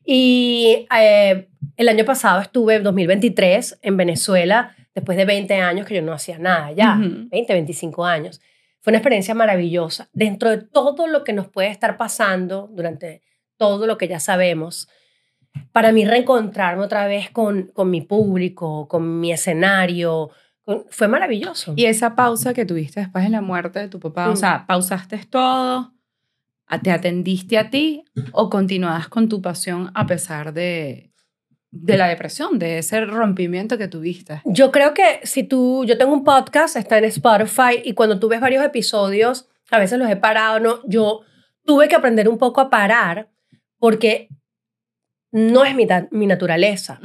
Y 0.06 0.88
eh, 0.98 1.50
el 1.76 1.90
año 1.90 2.06
pasado 2.06 2.40
estuve, 2.40 2.76
en 2.76 2.84
2023, 2.84 3.80
en 3.82 3.98
Venezuela, 3.98 4.76
después 4.94 5.18
de 5.18 5.26
20 5.26 5.54
años 5.56 5.86
que 5.86 5.96
yo 5.96 6.02
no 6.02 6.14
hacía 6.14 6.40
nada 6.40 6.72
ya, 6.72 6.98
20, 6.98 7.54
25 7.54 8.06
años. 8.06 8.42
Fue 8.80 8.92
una 8.92 9.00
experiencia 9.00 9.34
maravillosa. 9.34 10.08
Dentro 10.14 10.50
de 10.52 10.60
todo 10.60 11.08
lo 11.08 11.24
que 11.24 11.34
nos 11.34 11.48
puede 11.48 11.70
estar 11.70 11.98
pasando, 11.98 12.70
durante 12.72 13.22
todo 13.58 13.88
lo 13.88 13.98
que 13.98 14.08
ya 14.08 14.20
sabemos, 14.20 14.88
para 15.72 15.92
mí 15.92 16.06
reencontrarme 16.06 16.84
otra 16.84 17.08
vez 17.08 17.30
con, 17.32 17.72
con 17.74 17.90
mi 17.90 18.02
público, 18.02 18.88
con 18.88 19.20
mi 19.20 19.32
escenario, 19.32 20.30
fue 20.90 21.08
maravilloso. 21.08 21.74
Y 21.76 21.86
esa 21.86 22.16
pausa 22.16 22.54
que 22.54 22.66
tuviste 22.66 23.00
después 23.00 23.24
de 23.24 23.30
la 23.30 23.42
muerte 23.42 23.80
de 23.80 23.88
tu 23.88 24.00
papá, 24.00 24.30
o 24.30 24.34
mm. 24.34 24.38
sea, 24.38 24.66
pausaste 24.68 25.20
todo, 25.30 25.94
te 26.82 26.92
atendiste 26.92 27.58
a 27.58 27.70
ti 27.70 28.04
o 28.32 28.50
continuabas 28.50 29.08
con 29.08 29.30
tu 29.30 29.42
pasión 29.42 29.92
a 29.94 30.08
pesar 30.08 30.54
de, 30.54 31.12
de 31.76 31.98
la 31.98 32.08
depresión, 32.08 32.58
de 32.58 32.80
ese 32.80 33.06
rompimiento 33.06 33.78
que 33.78 33.88
tuviste? 33.88 34.42
Yo 34.46 34.72
creo 34.72 34.94
que 34.94 35.20
si 35.24 35.44
tú, 35.44 35.84
yo 35.86 35.98
tengo 35.98 36.14
un 36.14 36.24
podcast, 36.24 36.78
está 36.78 36.98
en 36.98 37.06
Spotify, 37.06 37.82
y 37.84 37.94
cuando 37.94 38.18
tú 38.20 38.30
ves 38.30 38.40
varios 38.40 38.64
episodios, 38.64 39.50
a 39.72 39.80
veces 39.80 40.00
los 40.00 40.10
he 40.10 40.16
parado, 40.16 40.60
¿no? 40.60 40.80
Yo 40.88 41.22
tuve 41.66 41.88
que 41.88 41.96
aprender 41.96 42.30
un 42.30 42.38
poco 42.38 42.62
a 42.62 42.70
parar 42.70 43.30
porque 43.78 44.30
no 45.36 45.66
es 45.66 45.76
mi, 45.76 45.86
mi 46.12 46.28
naturaleza, 46.28 47.02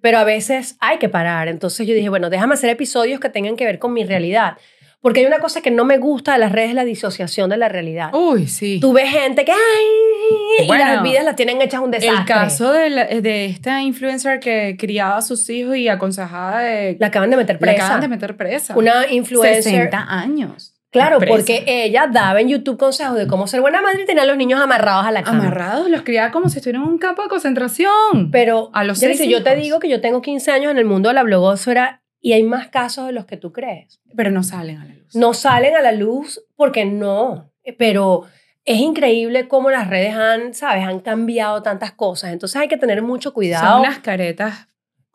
pero 0.00 0.18
a 0.18 0.24
veces 0.24 0.76
hay 0.80 0.98
que 0.98 1.08
parar. 1.08 1.46
Entonces 1.46 1.86
yo 1.86 1.94
dije, 1.94 2.08
bueno, 2.08 2.28
déjame 2.28 2.54
hacer 2.54 2.70
episodios 2.70 3.20
que 3.20 3.28
tengan 3.28 3.54
que 3.54 3.64
ver 3.64 3.78
con 3.78 3.92
mi 3.92 4.04
realidad. 4.04 4.56
Porque 5.00 5.20
hay 5.20 5.26
una 5.26 5.38
cosa 5.38 5.60
que 5.60 5.70
no 5.70 5.84
me 5.84 5.96
gusta 5.98 6.32
de 6.32 6.38
las 6.38 6.50
redes, 6.50 6.74
la 6.74 6.84
disociación 6.84 7.50
de 7.50 7.56
la 7.56 7.68
realidad. 7.68 8.12
Uy, 8.12 8.48
sí. 8.48 8.80
Tú 8.80 8.92
ves 8.92 9.08
gente 9.08 9.44
que, 9.44 9.52
ay, 9.52 10.64
y 10.64 10.66
las 10.66 11.04
vidas 11.04 11.24
las 11.24 11.36
tienen 11.36 11.62
hechas 11.62 11.80
un 11.80 11.92
desastre. 11.92 12.18
El 12.18 12.26
caso 12.26 12.72
de, 12.72 13.20
de, 13.20 13.44
esta 13.46 13.80
influencer 13.80 14.40
que 14.40 14.76
criaba 14.76 15.18
a 15.18 15.22
sus 15.22 15.48
hijos 15.48 15.76
y 15.76 15.86
aconsejaba 15.88 16.62
de... 16.62 16.96
La 16.98 17.06
acaban 17.06 17.30
de 17.30 17.36
meter 17.36 17.60
presa. 17.60 17.78
La 17.78 17.84
acaban 17.84 18.00
de 18.00 18.08
meter 18.08 18.36
presa. 18.36 18.76
Una 18.76 19.06
influencer... 19.08 19.62
60 19.62 20.04
años. 20.08 20.74
Claro, 20.90 21.18
porque 21.26 21.64
ella 21.66 22.08
daba 22.10 22.40
en 22.40 22.48
YouTube 22.48 22.78
consejos 22.78 23.16
de 23.16 23.26
cómo 23.26 23.46
ser 23.46 23.60
buena 23.60 23.82
madre 23.82 24.02
y 24.02 24.06
tenía 24.06 24.22
a 24.22 24.26
los 24.26 24.36
niños 24.38 24.60
amarrados 24.60 25.06
a 25.06 25.12
la 25.12 25.22
cama. 25.22 25.44
Amarrados, 25.44 25.90
los 25.90 26.02
criaba 26.02 26.30
como 26.30 26.48
si 26.48 26.58
estuvieran 26.58 26.82
en 26.82 26.88
un 26.88 26.98
campo 26.98 27.22
de 27.22 27.28
concentración. 27.28 28.30
Pero 28.30 28.70
a 28.72 28.84
los 28.84 28.98
seis 28.98 29.20
yo 29.28 29.42
te 29.42 29.54
digo 29.56 29.80
que 29.80 29.88
yo 29.88 30.00
tengo 30.00 30.22
15 30.22 30.50
años 30.50 30.70
en 30.70 30.78
el 30.78 30.86
mundo 30.86 31.10
de 31.10 31.14
la 31.14 31.22
blogosfera 31.22 32.02
y 32.20 32.32
hay 32.32 32.42
más 32.42 32.68
casos 32.68 33.06
de 33.06 33.12
los 33.12 33.26
que 33.26 33.36
tú 33.36 33.52
crees. 33.52 34.00
Pero 34.16 34.30
no 34.30 34.42
salen 34.42 34.78
a 34.78 34.84
la 34.86 34.94
luz. 34.94 35.14
No 35.14 35.34
salen 35.34 35.76
a 35.76 35.82
la 35.82 35.92
luz 35.92 36.42
porque 36.56 36.86
no, 36.86 37.52
pero 37.78 38.24
es 38.64 38.78
increíble 38.78 39.46
cómo 39.46 39.70
las 39.70 39.88
redes 39.88 40.14
han, 40.14 40.54
¿sabes? 40.54 40.84
Han 40.84 41.00
cambiado 41.00 41.62
tantas 41.62 41.92
cosas. 41.92 42.32
Entonces 42.32 42.60
hay 42.60 42.68
que 42.68 42.76
tener 42.76 43.02
mucho 43.02 43.32
cuidado. 43.34 43.72
Son 43.72 43.80
unas 43.80 43.98
caretas 43.98 44.68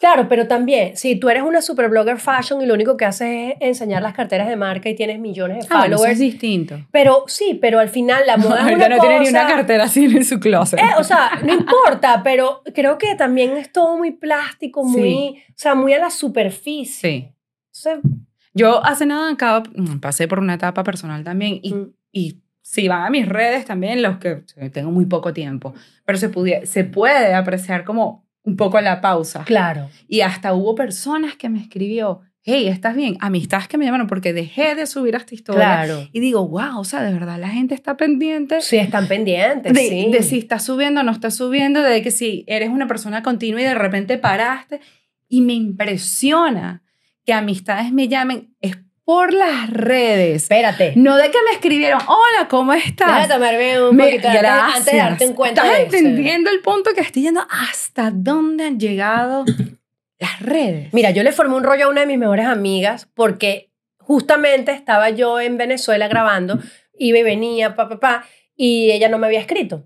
Claro, 0.03 0.27
pero 0.27 0.47
también, 0.47 0.97
si 0.97 1.15
tú 1.15 1.29
eres 1.29 1.43
una 1.43 1.61
super 1.61 1.87
blogger 1.87 2.17
fashion 2.19 2.61
y 2.61 2.65
lo 2.65 2.73
único 2.73 2.97
que 2.97 3.05
haces 3.05 3.51
es 3.53 3.55
enseñar 3.61 4.01
las 4.01 4.13
carteras 4.13 4.49
de 4.49 4.57
marca 4.57 4.89
y 4.89 4.95
tienes 4.95 5.17
millones 5.17 5.59
de 5.59 5.67
Ah, 5.73 5.83
followers. 5.83 6.01
eso 6.01 6.11
es 6.11 6.19
distinto. 6.19 6.75
Pero 6.91 7.23
sí, 7.27 7.57
pero 7.61 7.79
al 7.79 7.87
final 7.87 8.23
la 8.27 8.35
moda 8.35 8.55
es 8.57 8.61
Ahorita 8.63 8.87
una 8.87 8.95
no 8.97 9.01
tiene 9.01 9.19
ni 9.21 9.29
una 9.29 9.43
cosa- 9.43 9.55
cartera 9.55 9.83
así 9.85 10.03
en 10.03 10.25
su 10.25 10.41
closet. 10.41 10.77
Eh, 10.79 10.83
o 10.99 11.03
sea, 11.05 11.39
no 11.45 11.53
importa, 11.61 12.19
pero 12.21 12.63
creo 12.75 12.97
que 12.97 13.15
también 13.15 13.55
es 13.55 13.71
todo 13.71 13.95
muy 13.97 14.11
plástico, 14.11 14.83
muy, 14.83 15.01
Sí. 15.01 15.43
o 15.51 15.53
sea, 15.55 15.73
muy 15.73 15.93
a 15.93 15.99
la 15.99 16.09
superficie. 16.09 17.31
sí. 17.71 17.91
Entonces, 17.93 18.11
Yo 18.53 18.83
hace 18.85 19.05
nada 19.05 19.31
acabo, 19.31 19.65
mm, 19.73 19.99
pasé 19.99 20.27
por 20.27 20.39
una 20.39 20.55
etapa 20.55 20.83
personal 20.83 21.23
también 21.23 21.59
y, 21.63 21.73
Mm. 21.73 21.93
y 22.11 22.41
si 22.61 22.87
van 22.89 23.03
a 23.03 23.09
mis 23.09 23.27
redes 23.27 23.63
también, 23.65 24.01
los 24.01 24.17
que 24.17 24.43
tengo 24.71 24.91
muy 24.91 25.05
poco 25.05 25.31
tiempo, 25.33 25.73
pero 26.05 26.17
se, 26.17 26.29
pudi- 26.31 26.65
se 26.65 26.83
puede 26.83 27.33
apreciar 27.33 27.83
como 27.83 28.22
un 28.43 28.55
poco 28.55 28.79
la 28.81 29.01
pausa. 29.01 29.43
claro. 29.45 29.89
Y 30.07 30.21
hasta 30.21 30.53
hubo 30.53 30.75
personas 30.75 31.35
que 31.35 31.49
me 31.49 31.59
escribió, 31.59 32.21
hey, 32.43 32.67
¿estás 32.67 32.95
bien? 32.95 33.17
Amistades 33.21 33.67
que 33.67 33.77
me 33.77 33.85
llamaron 33.85 34.07
porque 34.07 34.33
dejé 34.33 34.75
de 34.75 34.85
subir 34.85 35.15
esta 35.15 35.33
historia. 35.33 35.61
Claro. 35.63 36.09
Y 36.11 36.19
digo, 36.19 36.47
wow, 36.47 36.79
o 36.79 36.83
sea, 36.83 37.01
de 37.01 37.13
verdad 37.13 37.39
la 37.39 37.49
gente 37.49 37.73
está 37.73 37.95
pendiente 37.95 38.61
Sí, 38.61 38.77
están 38.77 39.07
pendientes, 39.07 39.73
de, 39.73 39.79
sí. 39.79 40.09
de 40.11 40.23
si 40.23 40.39
está 40.39 40.59
subiendo 40.59 41.01
o 41.01 41.03
no 41.03 41.11
está 41.11 41.31
subiendo, 41.31 41.81
de 41.81 42.01
que 42.01 42.11
si 42.11 42.43
eres 42.47 42.69
una 42.69 42.87
persona 42.87 43.23
continua 43.23 43.61
y 43.61 43.63
de 43.63 43.75
repente 43.75 44.17
paraste. 44.17 44.81
Y 45.29 45.41
me 45.41 45.53
impresiona 45.53 46.83
que 47.25 47.33
amistades 47.33 47.91
me 47.93 48.07
llamen, 48.07 48.53
es 48.59 48.77
por 49.05 49.33
las 49.33 49.69
redes. 49.69 50.43
Espérate. 50.43 50.93
No 50.95 51.17
de 51.17 51.29
que 51.29 51.37
me 51.45 51.51
escribieron, 51.51 51.99
hola, 52.07 52.47
¿cómo 52.47 52.73
estás? 52.73 53.27
de 53.27 53.33
tomarme 53.33 53.81
un 53.83 53.95
Me- 53.95 54.05
poquito 54.05 54.27
antes, 54.29 54.45
antes 54.45 54.85
de 54.93 54.97
darte 54.97 55.27
un 55.27 55.33
cuenta 55.33 55.61
¿Estás 55.61 55.77
de 55.77 55.83
entendiendo 55.97 56.49
el 56.49 56.61
punto 56.61 56.91
que 56.93 57.01
estoy 57.01 57.23
yendo? 57.23 57.45
¿Hasta 57.49 58.11
dónde 58.13 58.65
han 58.65 58.79
llegado 58.79 59.43
las 60.19 60.39
redes? 60.41 60.93
Mira, 60.93 61.11
yo 61.11 61.23
le 61.23 61.31
formé 61.31 61.55
un 61.55 61.63
rollo 61.63 61.85
a 61.85 61.89
una 61.89 62.01
de 62.01 62.07
mis 62.07 62.17
mejores 62.17 62.45
amigas 62.45 63.09
porque 63.13 63.71
justamente 63.97 64.71
estaba 64.71 65.09
yo 65.09 65.39
en 65.39 65.57
Venezuela 65.57 66.07
grabando, 66.07 66.59
iba 66.97 67.17
y 67.19 67.23
venía, 67.23 67.75
pa, 67.75 67.89
pa, 67.89 67.99
pa, 67.99 68.25
y 68.55 68.91
ella 68.91 69.09
no 69.09 69.17
me 69.17 69.27
había 69.27 69.39
escrito. 69.39 69.85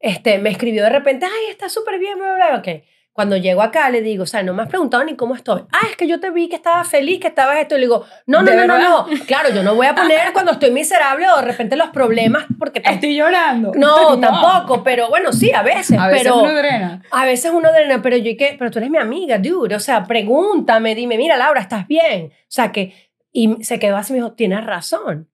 Este, 0.00 0.38
me 0.38 0.50
escribió 0.50 0.82
de 0.82 0.90
repente, 0.90 1.26
ay, 1.26 1.50
está 1.50 1.68
súper 1.68 1.98
bien, 1.98 2.18
bla, 2.18 2.34
bla, 2.34 2.48
bla, 2.48 2.58
ok. 2.58 2.82
Cuando 3.12 3.36
llego 3.36 3.60
acá 3.60 3.90
le 3.90 4.00
digo, 4.00 4.22
o 4.22 4.26
sea, 4.26 4.42
no 4.42 4.54
me 4.54 4.62
has 4.62 4.68
preguntado 4.68 5.04
ni 5.04 5.16
cómo 5.16 5.34
estoy. 5.34 5.62
Ah, 5.70 5.86
es 5.90 5.96
que 5.96 6.08
yo 6.08 6.18
te 6.18 6.30
vi 6.30 6.48
que 6.48 6.56
estabas 6.56 6.88
feliz, 6.88 7.20
que 7.20 7.28
estabas 7.28 7.58
esto. 7.58 7.74
Y 7.76 7.80
le 7.80 7.86
digo, 7.86 8.06
no, 8.26 8.42
no, 8.42 8.50
¿De 8.50 8.56
no, 8.56 8.66
no, 8.66 8.78
no. 8.78 9.06
Claro, 9.26 9.50
yo 9.50 9.62
no 9.62 9.74
voy 9.74 9.86
a 9.86 9.94
poner 9.94 10.32
cuando 10.32 10.52
estoy 10.52 10.70
miserable 10.70 11.28
o 11.28 11.36
de 11.36 11.42
repente 11.42 11.76
los 11.76 11.90
problemas 11.90 12.46
porque... 12.58 12.80
Estoy 12.82 13.14
llorando. 13.14 13.72
No, 13.74 14.18
tampoco, 14.18 14.82
pero 14.82 15.10
bueno, 15.10 15.32
sí, 15.32 15.52
a 15.52 15.62
veces. 15.62 15.98
A 15.98 16.06
veces 16.08 16.22
pero, 16.22 16.38
uno 16.38 16.54
drena. 16.54 17.02
a 17.10 17.24
veces 17.26 17.52
uno 17.54 17.70
drena, 17.70 18.00
pero 18.00 18.16
yo, 18.16 18.30
¿y 18.30 18.36
¿qué? 18.36 18.56
Pero 18.58 18.70
tú 18.70 18.78
eres 18.78 18.90
mi 18.90 18.98
amiga, 18.98 19.38
dude. 19.38 19.74
O 19.76 19.80
sea, 19.80 20.04
pregúntame, 20.04 20.94
dime, 20.94 21.18
mira, 21.18 21.36
Laura, 21.36 21.60
¿estás 21.60 21.86
bien? 21.86 22.32
O 22.32 22.46
sea, 22.48 22.72
que. 22.72 22.94
Y 23.30 23.62
se 23.62 23.78
quedó 23.78 23.96
así 23.96 24.12
y 24.12 24.14
me 24.14 24.22
dijo, 24.22 24.34
tienes 24.34 24.64
razón. 24.64 25.30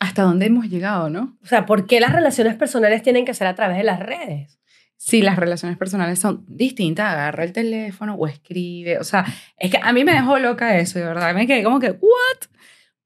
¿Hasta 0.00 0.22
dónde 0.22 0.46
hemos 0.46 0.68
llegado, 0.68 1.10
no? 1.10 1.36
O 1.42 1.46
sea, 1.46 1.66
¿por 1.66 1.86
qué 1.86 1.98
las 2.00 2.12
relaciones 2.12 2.54
personales 2.54 3.02
tienen 3.02 3.24
que 3.24 3.34
ser 3.34 3.46
a 3.48 3.54
través 3.54 3.76
de 3.78 3.84
las 3.84 4.00
redes? 4.00 4.57
Sí, 5.00 5.22
las 5.22 5.36
relaciones 5.36 5.78
personales 5.78 6.18
son 6.18 6.44
distintas. 6.48 7.06
Agarra 7.12 7.44
el 7.44 7.52
teléfono 7.52 8.14
o 8.16 8.26
escribe. 8.26 8.98
O 8.98 9.04
sea, 9.04 9.24
es 9.56 9.70
que 9.70 9.78
a 9.80 9.92
mí 9.92 10.04
me 10.04 10.12
dejó 10.12 10.38
loca 10.38 10.76
eso, 10.76 10.98
de 10.98 11.04
verdad. 11.04 11.32
Me 11.34 11.46
quedé 11.46 11.62
como 11.62 11.78
que, 11.78 11.92
¿what? 11.92 12.48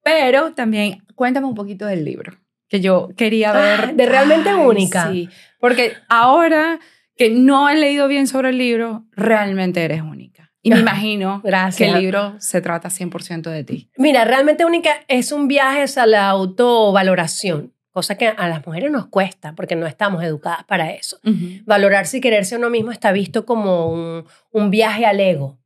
Pero 0.02 0.52
también, 0.55 1.05
cuéntame 1.14 1.46
un 1.46 1.55
poquito 1.55 1.85
del 1.87 2.05
libro, 2.05 2.33
que 2.68 2.81
yo 2.81 3.11
quería 3.16 3.52
ver. 3.52 3.81
Ah, 3.81 3.92
de 3.92 4.07
Realmente 4.07 4.48
Ay, 4.48 4.57
Única. 4.57 5.12
Sí, 5.12 5.28
porque 5.61 5.92
ahora 6.09 6.81
que 7.14 7.31
no 7.31 7.68
he 7.68 7.76
leído 7.76 8.09
bien 8.09 8.26
sobre 8.26 8.48
el 8.48 8.59
libro, 8.59 9.05
realmente 9.12 9.85
eres 9.85 10.00
única. 10.00 10.50
Y 10.62 10.70
me 10.70 10.78
imagino 10.81 11.42
que 11.42 11.48
Gracias. 11.48 11.94
el 11.94 12.00
libro 12.00 12.37
se 12.38 12.62
trata 12.62 12.88
100% 12.88 13.50
de 13.50 13.64
ti. 13.64 13.90
Mira, 13.96 14.24
realmente 14.24 14.64
única 14.64 14.90
es 15.09 15.31
un 15.31 15.46
viaje 15.46 15.85
a 16.00 16.07
la 16.07 16.28
autovaloración, 16.31 17.71
cosa 17.92 18.16
que 18.16 18.26
a 18.26 18.48
las 18.48 18.66
mujeres 18.66 18.90
nos 18.90 19.07
cuesta 19.07 19.52
porque 19.55 19.76
no 19.76 19.87
estamos 19.87 20.24
educadas 20.24 20.64
para 20.64 20.92
eso. 20.92 21.18
Valorarse 21.64 22.16
y 22.18 22.20
quererse 22.20 22.55
a 22.55 22.59
uno 22.59 22.70
mismo 22.70 22.90
está 22.90 23.12
visto 23.12 23.46
como 23.46 23.92
un, 23.92 24.24
un 24.50 24.70
viaje 24.70 25.07
al 25.07 25.20
ego. 25.20 25.59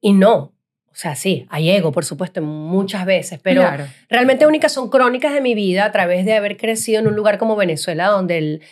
Y 0.00 0.12
no. 0.14 0.54
O 0.92 0.94
sea, 0.94 1.14
sí, 1.14 1.46
hay 1.50 1.70
ego, 1.70 1.92
por 1.92 2.04
supuesto, 2.04 2.42
muchas 2.42 3.06
veces, 3.06 3.38
pero 3.42 3.60
Claro. 3.60 3.86
realmente 4.08 4.46
únicas 4.46 4.72
son 4.72 4.90
crónicas 4.90 5.32
de 5.32 5.40
mi 5.40 5.54
vida 5.54 5.84
a 5.84 5.92
través 5.92 6.24
de 6.24 6.34
haber 6.34 6.56
crecido 6.56 6.98
en 6.98 7.06
un 7.06 7.14
lugar 7.14 7.38
como 7.38 7.54
Venezuela, 7.54 8.08
donde 8.08 8.38
el, 8.38 8.62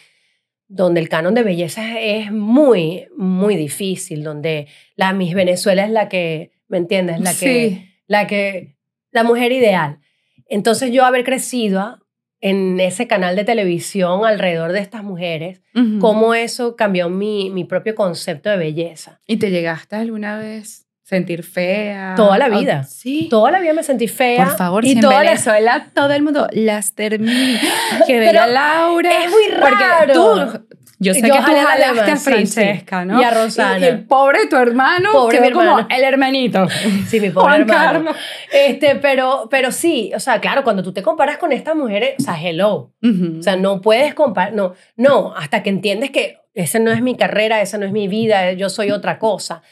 donde 0.66 1.00
el 1.00 1.08
canon 1.08 1.34
de 1.34 1.44
belleza 1.44 2.00
es 2.00 2.32
muy, 2.32 3.06
muy 3.16 3.54
difícil, 3.56 4.24
donde 4.24 4.66
la 4.96 5.12
Miss 5.12 5.32
Venezuela 5.34 5.84
es 5.84 5.90
la 5.90 6.08
que, 6.08 6.50
¿me 6.66 6.78
entiendes? 6.78 7.20
La 7.20 7.30
que, 7.30 7.36
Sí. 7.70 7.88
la 8.08 8.26
que, 8.26 8.76
la 9.12 9.22
mujer 9.22 9.52
ideal. 9.52 10.00
Entonces 10.48 10.90
yo 10.90 11.04
haber 11.04 11.22
crecido 11.24 11.98
en 12.40 12.78
ese 12.80 13.06
canal 13.08 13.34
de 13.36 13.44
televisión 13.44 14.24
alrededor 14.24 14.72
de 14.72 14.80
estas 14.80 15.02
mujeres, 15.02 15.60
Ujú. 15.74 15.98
cómo 15.98 16.34
eso 16.34 16.76
cambió 16.76 17.08
mi, 17.08 17.50
mi 17.50 17.64
propio 17.64 17.94
concepto 17.94 18.48
de 18.50 18.56
belleza. 18.56 19.20
¿Y 19.26 19.38
te 19.38 19.50
llegaste 19.50 19.96
alguna 19.96 20.38
vez 20.38 20.86
sentir 21.02 21.42
fea? 21.42 22.14
Toda 22.16 22.38
la 22.38 22.48
vida. 22.48 22.84
Sí. 22.84 23.28
Toda 23.30 23.50
la 23.50 23.60
vida 23.60 23.72
me 23.72 23.82
sentí 23.82 24.06
fea. 24.08 24.44
Por 24.44 24.56
favor, 24.56 24.84
y 24.84 24.94
si 24.94 25.00
toda 25.00 25.24
la- 25.24 25.90
todo 25.94 26.12
el 26.12 26.22
mundo 26.22 26.46
las 26.52 26.94
termina. 26.94 27.60
Que 28.06 28.18
bella 28.20 28.46
Laura. 28.46 29.10
es 29.24 29.30
muy 29.30 29.42
Porque 29.60 29.84
raro. 29.84 30.12
tú, 30.12 30.66
yo 30.98 31.14
sé 31.14 31.20
Yo 31.20 31.26
que 31.26 31.38
tú 31.38 31.44
jalaste 31.44 31.84
a 31.84 31.92
lema, 31.92 32.06
sí, 32.06 32.16
sí. 32.16 32.30
Francesca, 32.30 33.04
¿no? 33.04 33.20
Y 33.20 33.24
a 33.24 33.30
Rosana. 33.30 33.78
Y, 33.78 33.84
el 33.84 34.04
pobre 34.04 34.46
tu 34.48 34.56
hermano, 34.56 35.10
Pobre 35.12 35.40
mi 35.40 35.50
como 35.52 35.62
hermano. 35.62 35.88
el 35.90 36.04
hermanito. 36.04 36.66
Sí, 37.06 37.20
mi 37.20 37.30
pobre 37.30 37.48
Juan 37.48 37.60
hermano. 37.62 38.04
Carlos. 38.04 38.16
Este, 38.52 38.96
pero, 38.96 39.48
pero 39.50 39.70
sí, 39.70 40.12
o 40.14 40.20
sea, 40.20 40.40
claro, 40.40 40.64
cuando 40.64 40.82
tú 40.82 40.92
te 40.92 41.02
comparas 41.02 41.38
con 41.38 41.52
estas 41.52 41.76
mujeres, 41.76 42.14
o 42.18 42.22
sea, 42.22 42.40
hello. 42.42 42.92
Ujú. 43.02 43.38
O 43.38 43.42
sea, 43.42 43.56
no 43.56 43.80
puedes 43.80 44.14
comparar, 44.14 44.52
no, 44.52 44.74
no, 44.96 45.34
hasta 45.36 45.62
que 45.62 45.70
entiendes 45.70 46.10
que 46.10 46.38
esa 46.54 46.78
no 46.80 46.90
es 46.90 47.00
mi 47.00 47.16
carrera, 47.16 47.60
esa 47.60 47.78
no 47.78 47.86
es 47.86 47.92
mi 47.92 48.08
vida, 48.08 48.52
yo 48.52 48.68
soy 48.68 48.90
otra 48.90 49.18
cosa. 49.18 49.62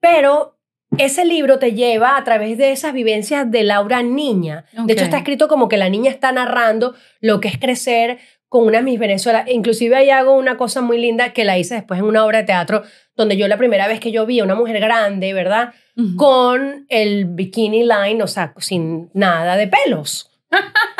Pero 0.00 0.58
ese 0.98 1.24
libro 1.24 1.58
te 1.58 1.72
lleva 1.72 2.16
a 2.16 2.24
través 2.24 2.58
de 2.58 2.72
esas 2.72 2.92
vivencias 2.92 3.50
de 3.50 3.62
Laura 3.62 4.02
niña. 4.02 4.64
De 4.72 4.92
hecho, 4.92 5.04
está 5.04 5.18
escrito 5.18 5.48
como 5.48 5.68
que 5.68 5.76
la 5.76 5.88
niña 5.88 6.10
está 6.10 6.32
narrando 6.32 6.94
lo 7.20 7.40
que 7.40 7.48
es 7.48 7.58
crecer 7.58 8.18
con 8.52 8.66
una 8.66 8.82
Miss 8.82 8.98
Venezuela. 8.98 9.46
Inclusive 9.48 9.96
ahí 9.96 10.10
hago 10.10 10.34
una 10.34 10.58
cosa 10.58 10.82
muy 10.82 10.98
linda 10.98 11.32
que 11.32 11.42
la 11.42 11.56
hice 11.56 11.76
después 11.76 11.98
en 11.98 12.04
una 12.04 12.22
obra 12.22 12.40
de 12.40 12.44
teatro, 12.44 12.82
donde 13.16 13.38
yo 13.38 13.48
la 13.48 13.56
primera 13.56 13.88
vez 13.88 13.98
que 13.98 14.12
yo 14.12 14.26
vi 14.26 14.40
a 14.40 14.44
una 14.44 14.54
mujer 14.54 14.78
grande, 14.78 15.32
¿verdad? 15.32 15.72
Con 16.16 16.84
el 16.90 17.24
bikini 17.24 17.84
line, 17.84 18.22
o 18.22 18.26
sea, 18.26 18.52
sin 18.58 19.08
nada 19.14 19.56
de 19.56 19.68
pelos. 19.68 20.31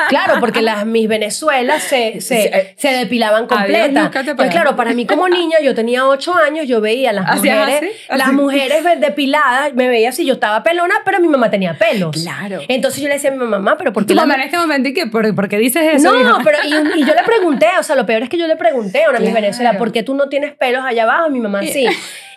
Claro, 0.09 0.35
porque 0.41 0.63
las 0.63 0.85
mis 0.85 1.09
Venezuela 1.09 1.79
se, 1.81 2.21
se, 2.21 2.45
eh, 2.47 2.75
se 2.77 2.89
depilaban 2.93 3.43
Entonces, 3.45 4.35
pararon. 4.35 4.51
claro, 4.51 4.77
para 4.77 4.93
mí 4.93 5.07
como 5.07 5.29
niña, 5.29 5.59
yo 5.63 5.75
tenía 5.75 6.07
ocho 6.07 6.35
años, 6.35 6.67
yo 6.67 6.81
veía 6.81 7.11
a 7.11 7.13
las 7.13 7.29
¿Hacías 7.31 7.59
mujeres, 7.61 7.91
así? 7.91 8.01
Así. 8.09 8.19
las 8.19 8.33
mujeres 8.33 8.85
depiladas, 9.01 9.75
me 9.75 9.89
veía 9.89 10.11
así, 10.11 10.25
yo 10.27 10.35
estaba 10.35 10.63
pelona, 10.63 10.95
pero 11.05 11.21
mi 11.21 11.29
mamá 11.29 11.51
tenía 11.51 11.75
pelos. 11.79 12.17
Claro. 12.23 12.61
Entonces 12.69 13.01
yo 13.01 13.09
le 13.09 13.15
decía 13.15 13.31
a 13.31 13.35
mi 13.35 13.45
mamá, 13.45 13.77
pero 13.79 13.93
¿por 13.93 14.05
Tu 14.05 14.09
qué 14.09 14.15
mamá 14.15 14.35
en 14.35 14.41
este 14.43 14.57
momento, 14.59 14.89
¿y 14.89 14.93
qué? 14.95 15.07
¿Por, 15.07 15.35
por 15.35 15.49
qué 15.49 15.59
dices 15.59 15.83
eso? 15.95 16.13
no, 16.13 16.21
hija? 16.21 16.39
pero 16.45 16.59
y, 16.65 17.01
y 17.01 17.05
yo 17.05 17.15
le 17.15 17.23
pregunté, 17.25 17.69
o 17.79 17.83
sea, 17.83 17.97
lo 17.97 18.05
peor 18.05 18.23
es 18.25 18.29
que 18.29 18.37
yo 18.39 18.47
le 18.47 18.57
pregunté 18.57 19.05
a 19.05 19.11
una 19.11 19.19
Claro. 19.19 19.35
Venezuela, 19.35 19.79
¿por 19.79 19.93
qué 19.93 20.03
tú 20.03 20.15
no 20.15 20.29
tienes 20.29 20.53
pelos 20.55 20.85
allá 20.85 21.05
abajo? 21.05 21.31
Mi 21.31 21.41
mamá 21.41 21.63
sí. 21.63 21.87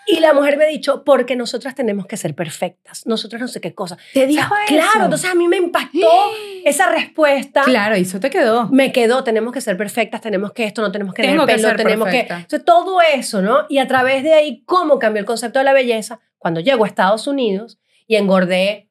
Y 0.07 0.19
la 0.19 0.33
mujer 0.33 0.57
me 0.57 0.65
ha 0.65 0.67
dicho, 0.67 1.03
porque 1.03 1.35
nosotras 1.35 1.73
tenemos 1.75 2.05
que 2.05 2.17
ser 2.17 2.35
perfectas, 2.35 3.05
nosotras 3.07 3.41
no 3.41 3.47
sé 3.47 3.59
qué 3.61 3.73
cosa. 3.73 3.97
¿Te 4.13 4.19
O 4.19 4.21
sea, 4.21 4.27
dijo 4.27 4.55
Claro, 4.67 4.89
eso? 4.95 5.03
entonces 5.05 5.29
a 5.31 5.35
mí 5.35 5.47
me 5.47 5.57
impactó 5.57 6.07
esa 6.65 6.89
respuesta. 6.91 7.63
Claro, 7.63 7.97
y 7.97 8.01
eso 8.01 8.19
te 8.19 8.29
quedó. 8.29 8.69
Me 8.69 8.91
quedó, 8.91 9.23
tenemos 9.23 9.51
que 9.53 9.61
ser 9.61 9.77
perfectas, 9.77 10.21
tenemos 10.21 10.51
que 10.53 10.65
esto, 10.65 10.81
no 10.81 10.91
tenemos 10.91 11.13
que 11.13 11.23
Tengo 11.23 11.45
tener 11.45 11.55
que 11.55 11.61
pelo, 11.63 11.67
ser 11.69 11.77
tenemos 11.77 12.05
perfecta. 12.05 12.35
que... 12.35 12.41
Entonces, 12.43 12.65
todo 12.65 13.01
eso, 13.01 13.41
¿no? 13.41 13.65
Y 13.69 13.79
a 13.79 13.87
través 13.87 14.23
de 14.23 14.33
ahí, 14.33 14.63
¿cómo 14.65 14.99
cambió 14.99 15.19
el 15.19 15.25
concepto 15.25 15.59
de 15.59 15.65
la 15.65 15.73
belleza? 15.73 16.19
Cuando 16.37 16.59
llego 16.59 16.83
a 16.83 16.87
Estados 16.87 17.25
Unidos 17.27 17.79
y 18.05 18.15
engordé 18.17 18.89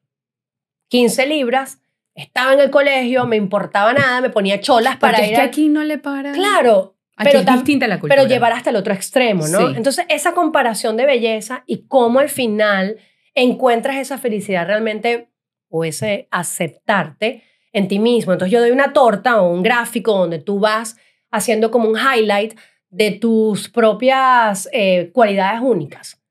15 0.89 1.25
libras, 1.27 1.79
estaba 2.13 2.53
en 2.53 2.59
el 2.59 2.69
colegio, 2.69 3.25
me 3.25 3.35
importaba 3.35 3.93
nada, 3.93 4.21
me 4.21 4.29
ponía 4.29 4.59
cholas 4.61 4.97
para 4.97 5.13
Porque 5.17 5.25
es 5.25 5.29
ir 5.31 5.35
que 5.35 5.41
a- 5.41 5.45
aquí 5.45 5.69
no 5.69 5.83
le 5.83 5.97
para. 5.97 6.31
Claro, 6.33 6.94
Aquí 7.17 7.29
pero 7.29 7.39
es 7.39 7.45
tam- 7.45 7.53
distinta 7.55 7.87
la 7.87 7.99
cultura. 7.99 8.21
pero 8.21 8.27
llevar 8.27 8.51
hasta 8.51 8.69
el 8.71 8.75
otro 8.75 8.93
extremo, 8.93 9.47
¿no? 9.47 9.59
Sí. 9.69 9.73
Entonces, 9.77 10.05
esa 10.09 10.33
comparación 10.33 10.97
de 10.97 11.05
belleza 11.05 11.63
y 11.65 11.87
cómo 11.87 12.19
al 12.19 12.29
final 12.29 12.97
encuentras 13.33 13.97
esa 13.97 14.17
felicidad 14.17 14.65
realmente 14.67 15.29
o 15.69 15.83
ese 15.83 16.27
aceptarte 16.31 17.43
en 17.73 17.87
ti 17.87 17.99
mismo. 17.99 18.33
Entonces, 18.33 18.51
yo 18.53 18.59
doy 18.59 18.71
una 18.71 18.93
torta 18.93 19.41
o 19.41 19.49
un 19.51 19.63
gráfico 19.63 20.17
donde 20.17 20.39
tú 20.39 20.59
vas 20.59 20.97
haciendo 21.31 21.71
como 21.71 21.89
un 21.89 21.97
highlight 21.97 22.57
de 22.89 23.11
tus 23.11 23.67
propias 23.69 24.69
eh, 24.71 25.09
cualidades 25.13 25.59
únicas 25.61 26.21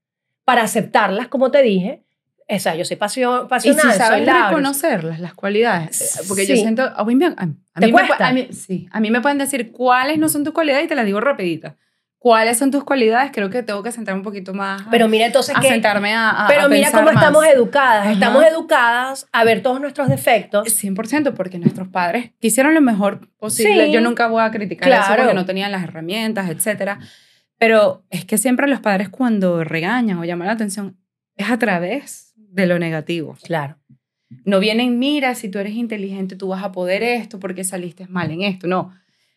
para 0.45 0.63
aceptarlas, 0.63 1.29
como 1.29 1.51
te 1.51 1.63
dije. 1.63 2.04
O 2.47 2.59
sea, 2.59 2.75
yo 2.75 2.85
soy 2.85 2.97
pasio- 2.97 3.45
Y 3.45 3.49
pasional, 3.49 3.81
si 3.83 3.89
soy 3.89 3.99
sabes 3.99 4.27
reconocerlas, 4.27 5.19
las 5.21 5.33
cualidades. 5.35 6.21
Porque 6.29 6.47
yo 6.47 6.55
Sí. 6.55 6.61
siento, 6.61 6.83
a 6.95 7.05
mí, 7.05 7.15
me, 7.15 7.27
a, 7.27 7.31
a 7.31 7.81
¿Te 7.81 7.87
mí 7.87 7.87
me 7.87 7.93
cuesta? 7.93 8.19
pu- 8.19 8.29
a 8.29 8.33
mí- 8.33 8.49
sí, 8.53 8.87
a 8.91 9.01
mí 9.01 9.11
me 9.11 9.21
pueden 9.23 9.39
decir 9.39 9.73
cuáles 9.73 10.19
no 10.19 10.29
son 10.29 10.45
tus 10.45 10.53
cualidades 10.53 10.85
y 10.85 10.89
te 10.89 10.95
las 10.95 11.07
digo 11.07 11.21
rapidita. 11.21 11.77
cuáles 12.19 12.57
son 12.57 12.71
tus 12.71 12.85
cualidades, 12.85 13.33
creo 13.35 13.51
que 13.51 13.63
tengo 13.63 13.83
que 13.83 13.93
centrar 13.93 14.17
un 14.17 14.23
poquito 14.23 14.55
más. 14.55 14.81
Pero 14.91 15.09
mira, 15.09 15.27
entonces 15.27 15.55
a 15.55 15.61
que, 15.61 15.69
sentarme 15.69 16.15
a, 16.15 16.31
a 16.45 16.49
Pero 16.49 16.63
a 16.63 16.69
mira 16.71 16.91
cómo 16.91 17.03
más. 17.05 17.17
estamos 17.17 17.45
educadas. 17.45 18.01
Ajá. 18.05 18.13
Estamos 18.13 18.43
educadas 18.47 19.27
a 19.31 19.45
ver 19.45 19.63
todos 19.63 19.79
nuestros 19.79 20.09
defectos. 20.09 20.67
100% 20.83 21.35
porque 21.35 21.59
nuestros 21.59 21.89
padres 21.89 22.31
hicieron 22.41 22.73
lo 22.73 22.81
mejor 22.81 23.29
posible. 23.37 23.85
Sí. 23.89 23.93
Yo 23.93 24.01
nunca 24.01 24.29
voy 24.29 24.43
a 24.43 24.51
criticar 24.51 24.89
eso 24.91 25.03
Claro. 25.05 25.23
porque 25.25 25.35
no 25.35 25.45
tenían 25.45 25.71
las 25.71 25.83
herramientas, 25.85 26.49
etcétera. 26.49 26.99
Pero 27.59 28.05
es 28.09 28.25
que 28.25 28.39
siempre 28.39 28.69
los 28.69 28.81
padres 28.81 29.11
cuando 29.11 29.63
regañan 29.63 30.17
o 30.19 30.25
llaman 30.25 30.47
la 30.47 30.55
atención 30.55 30.97
es 31.37 31.51
a 31.51 31.59
través 31.59 32.33
de 32.55 32.67
lo 32.67 32.79
negativo. 32.79 33.37
Claro. 33.43 33.77
No 34.45 34.59
vienen, 34.61 34.99
mira, 34.99 35.35
si 35.35 35.49
tú 35.49 35.59
eres 35.59 35.75
inteligente, 35.75 36.37
tú 36.37 36.49
vas 36.49 36.63
a 36.65 36.73
poder 36.73 37.03
esto 37.03 37.39
porque 37.39 37.65
saliste 37.65 38.07
mal 38.09 38.31
en 38.31 38.43
esto. 38.43 38.67
No. 38.67 38.93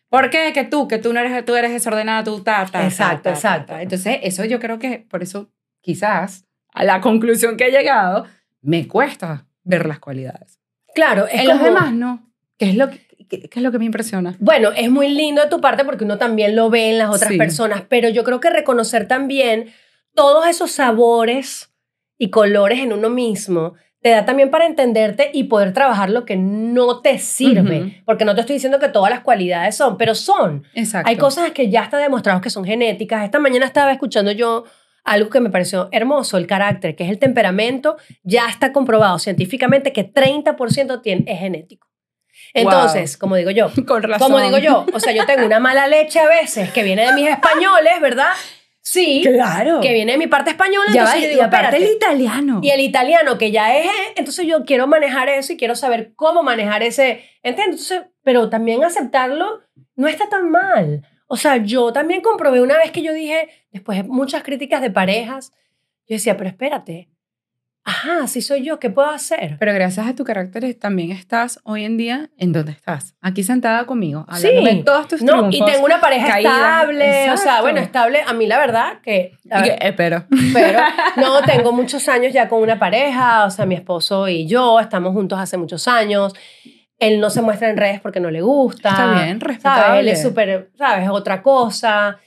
¿Por 0.08 0.30
qué? 0.30 0.52
Que 0.54 0.64
tú, 0.64 0.88
que 0.88 0.98
tú 0.98 1.12
no 1.12 1.20
eres, 1.20 1.44
tú 1.44 1.54
eres 1.54 1.72
desordenada, 1.72 2.24
tú, 2.24 2.40
ta, 2.40 2.64
ta, 2.70 2.84
Exacto, 2.84 3.16
ta, 3.16 3.22
ta, 3.22 3.30
exacto. 3.34 3.78
Entonces, 3.78 4.18
eso 4.22 4.44
yo 4.44 4.58
creo 4.58 4.78
que 4.78 5.06
por 5.10 5.22
eso, 5.22 5.50
quizás, 5.82 6.46
a 6.72 6.84
la 6.84 7.00
conclusión 7.00 7.56
que 7.56 7.66
he 7.66 7.70
llegado, 7.70 8.26
me 8.62 8.88
cuesta 8.88 9.46
ver 9.64 9.86
las 9.86 9.98
cualidades. 9.98 10.58
Claro, 10.94 11.26
es 11.26 11.40
en 11.42 11.48
los 11.48 11.62
demás, 11.62 11.92
no. 11.92 12.30
¿Qué 12.56 12.70
es 12.70 12.76
lo 12.76 12.88
que, 12.88 12.98
qué- 13.28 13.48
qué 13.48 13.58
es 13.60 13.62
lo 13.62 13.70
que 13.70 13.78
me 13.78 13.84
impresiona? 13.84 14.34
Bueno, 14.40 14.70
es 14.74 14.90
muy 14.90 15.08
lindo 15.10 15.42
de 15.42 15.48
tu 15.48 15.60
parte 15.60 15.84
porque 15.84 16.04
uno 16.04 16.18
también 16.18 16.56
lo 16.56 16.70
ve 16.70 16.90
en 16.90 16.98
las 16.98 17.10
otras 17.10 17.30
Sí. 17.32 17.36
personas, 17.38 17.82
pero 17.88 18.08
yo 18.08 18.24
creo 18.24 18.40
que 18.40 18.50
reconocer 18.50 19.06
también 19.06 19.70
todos 20.14 20.46
esos 20.48 20.70
sabores 20.72 21.67
y 22.18 22.30
colores 22.30 22.80
en 22.80 22.92
uno 22.92 23.08
mismo 23.08 23.74
te 24.00 24.10
da 24.10 24.24
también 24.24 24.50
para 24.50 24.66
entenderte 24.66 25.30
y 25.32 25.44
poder 25.44 25.72
trabajar 25.72 26.10
lo 26.10 26.24
que 26.24 26.36
no 26.36 27.00
te 27.00 27.18
sirve. 27.18 28.02
Porque 28.04 28.24
no 28.24 28.34
te 28.34 28.42
estoy 28.42 28.54
diciendo 28.54 28.78
que 28.78 28.88
todas 28.88 29.10
las 29.10 29.20
cualidades 29.20 29.76
son, 29.76 29.96
pero 29.96 30.14
son. 30.14 30.64
Exacto. 30.74 31.08
Hay 31.08 31.16
cosas 31.16 31.50
que 31.50 31.68
ya 31.68 31.82
está 31.82 31.98
demostrado 31.98 32.40
que 32.40 32.50
son 32.50 32.64
genéticas. 32.64 33.24
Esta 33.24 33.40
mañana 33.40 33.66
estaba 33.66 33.90
escuchando 33.90 34.30
yo 34.30 34.64
algo 35.04 35.30
que 35.30 35.40
me 35.40 35.50
pareció 35.50 35.88
hermoso, 35.90 36.36
el 36.36 36.46
carácter, 36.46 36.94
que 36.94 37.04
es 37.04 37.10
el 37.10 37.18
temperamento. 37.18 37.96
Ya 38.22 38.48
está 38.48 38.72
comprobado 38.72 39.18
científicamente 39.18 39.92
que 39.92 40.12
30% 40.12 41.02
tiene, 41.02 41.24
es 41.26 41.40
genético. 41.40 41.88
Entonces, 42.54 43.16
como 43.16 43.34
digo 43.34 43.50
yo, 43.50 43.70
Con 43.86 44.02
razón. 44.02 44.30
como 44.30 44.40
digo 44.40 44.58
yo, 44.58 44.86
o 44.92 45.00
sea, 45.00 45.12
yo 45.12 45.26
tengo 45.26 45.44
una 45.44 45.58
mala 45.58 45.88
leche 45.88 46.20
a 46.20 46.28
veces 46.28 46.70
que 46.70 46.82
viene 46.84 47.04
de 47.04 47.12
mis 47.14 47.28
españoles, 47.28 48.00
¿verdad? 48.00 48.30
Sí, 48.90 49.22
Claro. 49.22 49.80
que 49.80 49.92
viene 49.92 50.12
de 50.12 50.18
mi 50.18 50.26
parte 50.28 50.50
española. 50.50 50.86
ya 50.94 51.04
va, 51.04 51.08
entonces 51.10 51.20
yo 51.22 51.26
y 51.26 51.30
digo, 51.30 51.42
aparte 51.44 51.76
el 51.76 51.82
espérate. 51.82 51.96
italiano. 51.96 52.60
Y 52.62 52.70
el 52.70 52.80
italiano, 52.80 53.36
que 53.38 53.50
ya 53.50 53.76
es, 53.76 53.90
entonces 54.16 54.46
yo 54.46 54.64
quiero 54.64 54.86
manejar 54.86 55.28
eso 55.28 55.52
y 55.52 55.56
quiero 55.56 55.74
saber 55.76 56.12
cómo 56.16 56.42
manejar 56.42 56.82
ese, 56.82 57.22
¿entiendes? 57.42 57.90
Entonces, 57.90 58.10
pero 58.22 58.48
también 58.48 58.82
aceptarlo 58.84 59.60
no 59.94 60.08
está 60.08 60.28
tan 60.28 60.50
mal. 60.50 61.06
O 61.26 61.36
sea, 61.36 61.58
yo 61.58 61.92
también 61.92 62.22
comprobé 62.22 62.60
una 62.62 62.78
vez 62.78 62.90
que 62.90 63.02
yo 63.02 63.12
dije, 63.12 63.48
después 63.70 63.98
de 63.98 64.04
muchas 64.04 64.42
críticas 64.42 64.80
de 64.80 64.90
parejas, 64.90 65.52
yo 66.06 66.14
decía, 66.14 66.36
pero 66.38 66.48
espérate, 66.48 67.10
ajá, 67.88 68.26
si 68.26 68.42
soy 68.42 68.62
yo, 68.62 68.78
¿qué 68.78 68.90
puedo 68.90 69.08
hacer? 69.08 69.56
Pero 69.58 69.72
gracias 69.72 70.06
a 70.06 70.14
tu 70.14 70.22
carácter 70.22 70.74
también 70.74 71.10
estás 71.10 71.58
hoy 71.64 71.84
en 71.84 71.96
día 71.96 72.28
en 72.36 72.52
donde 72.52 72.72
estás. 72.72 73.14
Aquí 73.22 73.42
sentada 73.42 73.86
conmigo, 73.86 74.26
hablándome 74.28 74.74
de 74.74 74.82
todos 74.82 75.08
tus 75.08 75.22
no, 75.22 75.46
y 75.46 75.50
triunfos, 75.50 75.72
tengo 75.72 75.86
una 75.86 76.00
pareja 76.00 76.28
caídas. 76.28 76.54
estable, 76.54 77.04
o 77.04 77.08
sea, 77.08 77.34
Exacto. 77.34 77.62
bueno, 77.62 77.80
estable, 77.80 78.20
a 78.26 78.32
mí 78.34 78.46
la 78.46 78.58
verdad 78.58 79.00
que... 79.02 79.32
Y 79.42 79.48
ver, 79.48 79.78
espero. 79.80 80.26
Pero 80.52 80.80
no, 81.16 81.40
tengo 81.42 81.72
muchos 81.72 82.08
años 82.08 82.32
ya 82.32 82.48
con 82.48 82.60
una 82.60 82.78
pareja, 82.78 83.46
o 83.46 83.50
sea, 83.50 83.64
mi 83.64 83.74
esposo 83.74 84.28
y 84.28 84.46
yo 84.46 84.80
estamos 84.80 85.14
juntos 85.14 85.38
hace 85.38 85.56
muchos 85.56 85.88
años. 85.88 86.34
Él 86.98 87.20
no 87.20 87.30
se 87.30 87.40
muestra 87.40 87.70
en 87.70 87.76
redes 87.78 88.00
porque 88.00 88.20
no 88.20 88.30
le 88.30 88.42
gusta. 88.42 88.90
Está 88.90 89.14
bien, 89.14 89.40
¿sabes? 89.40 89.40
respetable. 89.40 90.00
Él 90.00 90.08
es 90.08 90.20
súper, 90.20 90.70
¿sabes? 90.76 91.08
Otra 91.08 91.42
cosa. 91.42 92.18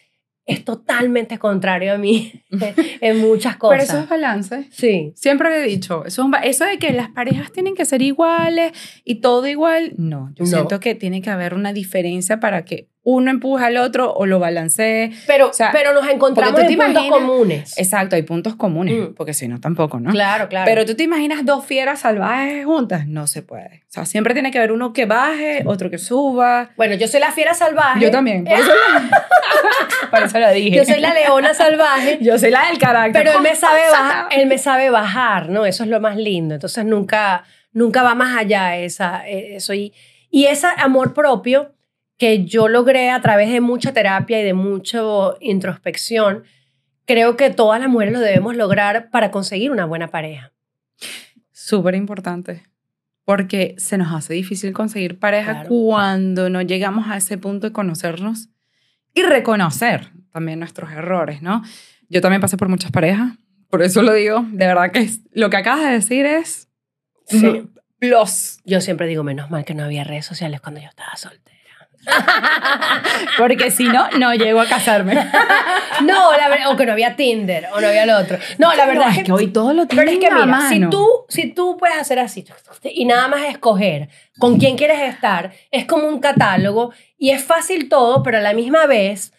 Es 0.52 0.66
totalmente 0.66 1.38
contrario 1.40 1.94
a 1.94 1.98
mí 1.98 2.32
en 3.02 3.20
muchas 3.20 3.58
cosas. 3.58 3.80
Pero 3.80 3.84
eso 3.92 4.04
es 4.04 4.10
balance. 4.10 4.68
Sí. 4.72 5.14
Siempre 5.16 5.50
lo 5.50 5.56
he 5.56 5.64
dicho, 5.64 6.06
eso, 6.06 6.22
es 6.22 6.26
un 6.26 6.32
ba- 6.32 6.40
eso 6.40 6.66
de 6.66 6.78
que 6.78 6.92
las 6.94 7.10
parejas 7.10 7.52
tienen 7.52 7.76
que 7.76 7.86
ser 7.86 8.02
iguales 8.02 8.72
y 9.04 9.16
todo 9.16 9.48
igual, 9.48 9.94
no. 9.98 10.32
Yo 10.36 10.44
No. 10.46 10.50
siento 10.50 10.80
que 10.80 10.96
tiene 10.96 11.22
que 11.22 11.30
haber 11.30 11.54
una 11.54 11.74
diferencia 11.74 12.40
para 12.40 12.66
que 12.66 12.88
uno 13.04 13.32
empuje 13.32 13.66
al 13.66 13.78
otro 13.78 14.14
o 14.14 14.26
lo 14.28 14.38
balancee. 14.40 15.12
Pero, 15.26 15.50
O 15.50 15.54
sea, 15.54 15.72
pero 15.72 15.92
nos 15.94 16.08
encontramos 16.08 16.60
en 16.62 16.78
puntos 16.78 17.08
comunes. 17.10 17.78
Exacto, 17.80 18.16
hay 18.16 18.22
puntos 18.22 18.56
comunes, 18.56 19.10
Mm. 19.10 19.14
porque 19.16 19.34
si 19.34 19.48
no, 19.48 19.60
tampoco, 19.60 20.00
¿no? 20.00 20.12
Claro, 20.12 20.48
claro. 20.50 20.66
Pero 20.66 20.86
tú 20.86 20.94
te 20.96 21.04
imaginas 21.04 21.44
dos 21.44 21.66
fieras 21.66 22.02
salvajes 22.02 22.64
juntas, 22.66 23.08
no 23.08 23.26
se 23.26 23.42
puede. 23.42 23.84
O 23.90 23.92
sea, 23.92 24.06
siempre 24.06 24.34
tiene 24.34 24.52
que 24.52 24.60
haber 24.60 24.72
uno 24.72 24.94
que 24.94 25.06
baje, 25.08 25.64
otro 25.66 25.90
que 25.90 25.98
suba. 25.98 26.70
bueno, 26.78 26.94
yo 26.96 27.08
soy 27.08 27.20
la 27.20 27.32
fiera 27.32 27.54
salvaje. 27.56 28.00
Yo 28.02 28.12
también, 28.12 28.44
por 28.46 28.54
eso, 28.60 28.72
por 30.12 30.24
eso 30.24 30.40
lo 30.40 30.52
dije. 30.52 30.78
Yo 30.78 30.86
soy 30.86 31.00
la 31.00 31.14
leona 31.14 31.54
salvaje. 31.54 32.20
Yo 32.22 32.38
soy 32.38 32.52
la 32.52 32.68
del 32.68 32.78
carácter. 32.78 33.24
Pero 33.24 33.38
él 33.38 33.42
me 33.44 33.56
sabe 33.56 33.82
bajar, 33.92 34.28
él 34.32 34.48
me 34.48 34.58
sabe 34.58 34.90
bajar, 34.90 35.50
¿no? 35.50 35.66
Eso 35.66 35.84
es 35.84 35.90
lo 35.90 36.00
más 36.00 36.18
lindo. 36.18 36.54
Entonces 36.56 36.86
nunca, 36.86 37.44
nunca 37.74 38.04
va 38.04 38.16
más 38.16 38.38
allá 38.38 38.78
esa, 38.78 39.28
eh, 39.28 39.56
eso. 39.56 39.74
Y, 39.74 39.94
y 40.30 40.46
ese 40.46 40.68
amor 40.78 41.14
propio 41.14 41.72
que 42.22 42.46
yo 42.46 42.68
logré 42.68 43.10
a 43.10 43.20
través 43.20 43.50
de 43.50 43.62
mucha 43.62 43.94
terapia 43.94 44.40
y 44.40 44.44
de 44.44 44.54
mucha 44.54 45.00
introspección, 45.40 46.44
creo 47.06 47.36
que 47.36 47.50
todas 47.50 47.80
las 47.80 47.90
mujeres 47.90 48.14
lo 48.14 48.20
debemos 48.20 48.56
lograr 48.56 49.10
para 49.10 49.32
conseguir 49.32 49.72
una 49.72 49.86
buena 49.86 50.10
pareja. 50.10 50.52
Súper 51.52 51.96
importante. 51.96 52.68
Porque 53.26 53.74
se 53.80 53.98
nos 53.98 54.14
hace 54.14 54.36
difícil 54.36 54.72
conseguir 54.72 55.18
pareja 55.18 55.52
Claro. 55.54 55.70
cuando 55.70 56.52
no 56.52 56.62
llegamos 56.62 57.08
a 57.10 57.18
ese 57.18 57.40
punto 57.40 57.66
de 57.66 57.74
conocernos 57.74 58.50
y 59.16 59.24
reconocer 59.24 60.12
también 60.32 60.60
nuestros 60.60 60.92
errores, 60.92 61.42
¿no? 61.42 61.64
Yo 62.08 62.22
también 62.22 62.40
pasé 62.40 62.56
por 62.56 62.68
muchas 62.70 62.92
parejas, 62.92 63.34
por 63.72 63.82
eso 63.82 64.04
lo 64.04 64.14
digo. 64.14 64.46
De 64.52 64.68
verdad 64.68 64.92
que 64.92 65.00
es- 65.00 65.22
lo 65.32 65.50
que 65.50 65.58
acabas 65.58 65.86
de 65.86 65.92
decir 65.94 66.28
es 66.28 66.70
Sí. 67.26 67.68
plus. 67.98 68.60
Yo 68.64 68.80
siempre 68.80 69.08
digo, 69.08 69.24
menos 69.24 69.50
mal 69.50 69.66
que 69.66 69.74
no 69.74 69.84
había 69.86 70.04
redes 70.04 70.28
sociales 70.28 70.62
cuando 70.62 70.82
yo 70.82 70.88
estaba 70.88 71.16
soltera. 71.16 71.58
Porque 73.38 73.72
si 73.72 73.86
no, 73.86 74.10
no 74.18 74.34
llego 74.34 74.62
a 74.62 74.66
casarme. 74.66 75.14
No, 76.02 76.32
la 76.36 76.48
verdad, 76.50 76.72
o 76.72 76.76
que 76.78 76.86
no 76.88 76.94
había 76.94 77.16
Tinder, 77.16 77.68
o 77.74 77.80
no 77.80 77.88
había 77.88 78.08
lo 78.08 78.18
otro. 78.18 78.40
No, 78.58 78.74
la 78.74 78.88
verdad 78.88 79.06
No, 79.08 79.12
es 79.12 79.24
que 79.24 79.32
hoy 79.32 79.48
todo 79.48 79.74
lo 79.74 79.88
Pero 79.88 80.02
es 80.02 80.08
tienen 80.08 80.30
que 80.30 80.34
mira, 80.34 80.62
si 80.70 80.80
mano. 80.80 80.90
tú, 80.90 81.08
si 81.30 81.52
tú 81.54 81.78
puedes 81.78 81.98
hacer 81.98 82.18
así 82.18 82.44
y 82.84 83.06
nada 83.06 83.28
más 83.28 83.44
escoger 83.44 84.10
con 84.40 84.58
quién 84.58 84.78
quieres 84.78 85.00
estar, 85.02 85.52
es 85.70 85.86
como 85.86 86.08
un 86.08 86.20
catálogo 86.20 86.92
y 87.20 87.30
es 87.30 87.44
fácil 87.44 87.88
todo, 87.88 88.24
pero 88.24 88.40
a 88.40 88.42
la 88.42 88.54
misma 88.54 88.88
vez 88.88 89.32